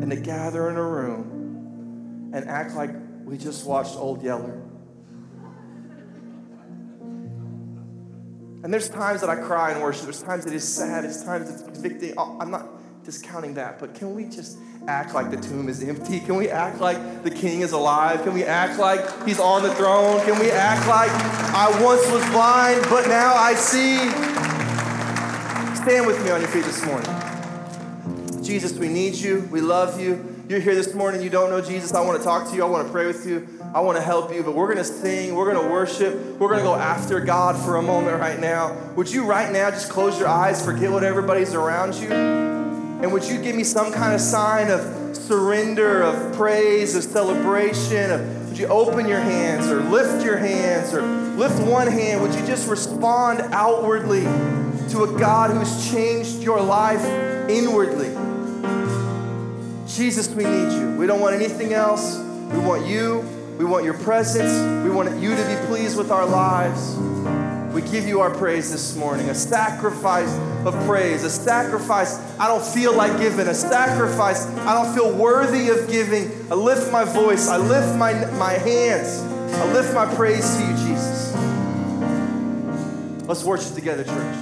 and 0.00 0.10
to 0.10 0.16
gather 0.16 0.68
in 0.70 0.76
a 0.76 0.82
room 0.82 2.30
and 2.34 2.48
act 2.48 2.74
like 2.74 2.90
we 3.24 3.38
just 3.38 3.66
watched 3.66 3.96
Old 3.96 4.22
Yeller. 4.22 4.60
And 8.62 8.72
there's 8.72 8.88
times 8.88 9.20
that 9.20 9.28
I 9.28 9.36
cry 9.36 9.74
in 9.74 9.80
worship. 9.80 10.04
There's 10.04 10.22
times 10.22 10.46
it 10.46 10.54
is 10.54 10.66
sad. 10.66 11.04
There's 11.04 11.22
times 11.22 11.50
it's 11.50 11.62
convicting. 11.62 12.14
Oh, 12.16 12.38
I'm 12.40 12.50
not 12.50 12.66
discounting 13.04 13.54
that, 13.54 13.78
but 13.78 13.94
can 13.94 14.14
we 14.14 14.24
just 14.24 14.58
act 14.88 15.14
like 15.14 15.30
the 15.30 15.36
tomb 15.36 15.68
is 15.68 15.82
empty? 15.82 16.20
Can 16.20 16.36
we 16.36 16.48
act 16.48 16.80
like 16.80 17.22
the 17.22 17.30
king 17.30 17.60
is 17.60 17.72
alive? 17.72 18.22
Can 18.22 18.32
we 18.32 18.44
act 18.44 18.78
like 18.78 19.00
he's 19.26 19.38
on 19.38 19.62
the 19.62 19.74
throne? 19.74 20.20
Can 20.24 20.38
we 20.38 20.50
act 20.50 20.88
like 20.88 21.10
I 21.54 21.68
once 21.82 22.10
was 22.10 22.24
blind, 22.30 22.84
but 22.88 23.06
now 23.06 23.34
I 23.34 23.54
see? 23.54 23.96
Stand 25.82 26.06
with 26.06 26.22
me 26.24 26.30
on 26.30 26.40
your 26.40 26.48
feet 26.48 26.64
this 26.64 26.84
morning. 26.86 27.23
Jesus, 28.44 28.74
we 28.74 28.88
need 28.88 29.14
you. 29.14 29.48
We 29.50 29.62
love 29.62 29.98
you. 29.98 30.34
you're 30.48 30.60
here 30.60 30.74
this 30.74 30.92
morning, 30.94 31.22
you 31.22 31.30
don't 31.30 31.48
know 31.48 31.62
Jesus, 31.62 31.94
I 31.94 32.02
want 32.02 32.18
to 32.18 32.24
talk 32.24 32.50
to 32.50 32.54
you, 32.54 32.62
I 32.62 32.68
want 32.68 32.86
to 32.86 32.92
pray 32.92 33.06
with 33.06 33.26
you, 33.26 33.48
I 33.74 33.80
want 33.80 33.96
to 33.96 34.02
help 34.02 34.32
you, 34.34 34.42
but 34.42 34.54
we're 34.54 34.66
going 34.66 34.76
to 34.76 34.84
sing, 34.84 35.34
we're 35.34 35.50
going 35.50 35.64
to 35.64 35.72
worship, 35.72 36.14
we're 36.38 36.48
going 36.48 36.60
to 36.60 36.64
go 36.64 36.74
after 36.74 37.18
God 37.20 37.56
for 37.56 37.76
a 37.76 37.82
moment 37.82 38.20
right 38.20 38.38
now. 38.38 38.76
Would 38.96 39.10
you 39.10 39.24
right 39.24 39.50
now 39.50 39.70
just 39.70 39.90
close 39.90 40.18
your 40.18 40.28
eyes, 40.28 40.62
forget 40.62 40.90
what 40.90 41.02
everybody's 41.02 41.54
around 41.54 41.94
you? 41.94 42.12
And 42.12 43.10
would 43.12 43.24
you 43.24 43.40
give 43.40 43.56
me 43.56 43.64
some 43.64 43.90
kind 43.92 44.14
of 44.14 44.20
sign 44.20 44.70
of 44.70 45.16
surrender, 45.16 46.02
of 46.02 46.34
praise, 46.36 46.94
of 46.94 47.04
celebration, 47.04 48.10
of 48.10 48.48
would 48.50 48.58
you 48.58 48.66
open 48.66 49.08
your 49.08 49.20
hands 49.20 49.68
or 49.68 49.80
lift 49.80 50.24
your 50.24 50.36
hands 50.36 50.92
or 50.92 51.00
lift 51.02 51.58
one 51.60 51.86
hand? 51.86 52.20
Would 52.20 52.34
you 52.34 52.46
just 52.46 52.68
respond 52.68 53.40
outwardly 53.52 54.24
to 54.90 55.04
a 55.04 55.18
God 55.18 55.50
who's 55.50 55.90
changed 55.90 56.42
your 56.42 56.60
life 56.60 57.04
inwardly? 57.48 58.33
Jesus, 59.94 60.28
we 60.28 60.42
need 60.44 60.72
you. 60.72 60.96
We 60.96 61.06
don't 61.06 61.20
want 61.20 61.36
anything 61.36 61.72
else. 61.72 62.18
We 62.18 62.58
want 62.58 62.84
you. 62.84 63.20
We 63.58 63.64
want 63.64 63.84
your 63.84 63.94
presence. 63.94 64.52
We 64.84 64.90
want 64.90 65.20
you 65.20 65.30
to 65.30 65.44
be 65.46 65.66
pleased 65.66 65.96
with 65.96 66.10
our 66.10 66.26
lives. 66.26 66.96
We 67.72 67.80
give 67.82 68.06
you 68.06 68.20
our 68.20 68.30
praise 68.30 68.70
this 68.70 68.96
morning, 68.96 69.30
a 69.30 69.34
sacrifice 69.34 70.32
of 70.64 70.74
praise, 70.86 71.24
a 71.24 71.30
sacrifice 71.30 72.18
I 72.38 72.46
don't 72.46 72.64
feel 72.64 72.94
like 72.94 73.18
giving, 73.18 73.48
a 73.48 73.54
sacrifice 73.54 74.46
I 74.46 74.74
don't 74.74 74.94
feel 74.94 75.12
worthy 75.12 75.70
of 75.70 75.88
giving. 75.90 76.30
I 76.52 76.54
lift 76.54 76.92
my 76.92 77.04
voice, 77.04 77.48
I 77.48 77.56
lift 77.56 77.96
my, 77.96 78.12
my 78.32 78.52
hands, 78.52 79.20
I 79.54 79.72
lift 79.72 79.92
my 79.92 80.12
praise 80.14 80.56
to 80.56 80.62
you, 80.62 80.72
Jesus. 80.88 81.34
Let's 83.26 83.42
worship 83.42 83.74
together, 83.74 84.04
church. 84.04 84.36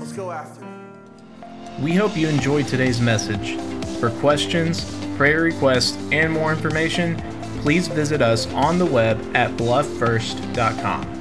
Let's 0.00 0.12
go 0.12 0.32
after. 0.32 0.66
We 1.80 1.94
hope 1.94 2.16
you 2.16 2.28
enjoyed 2.28 2.66
today's 2.66 3.00
message. 3.00 3.75
For 3.98 4.10
questions, 4.20 4.84
prayer 5.16 5.40
requests, 5.40 5.96
and 6.12 6.32
more 6.32 6.52
information, 6.52 7.16
please 7.62 7.88
visit 7.88 8.20
us 8.20 8.46
on 8.52 8.78
the 8.78 8.86
web 8.86 9.18
at 9.34 9.50
blufffirst.com. 9.52 11.15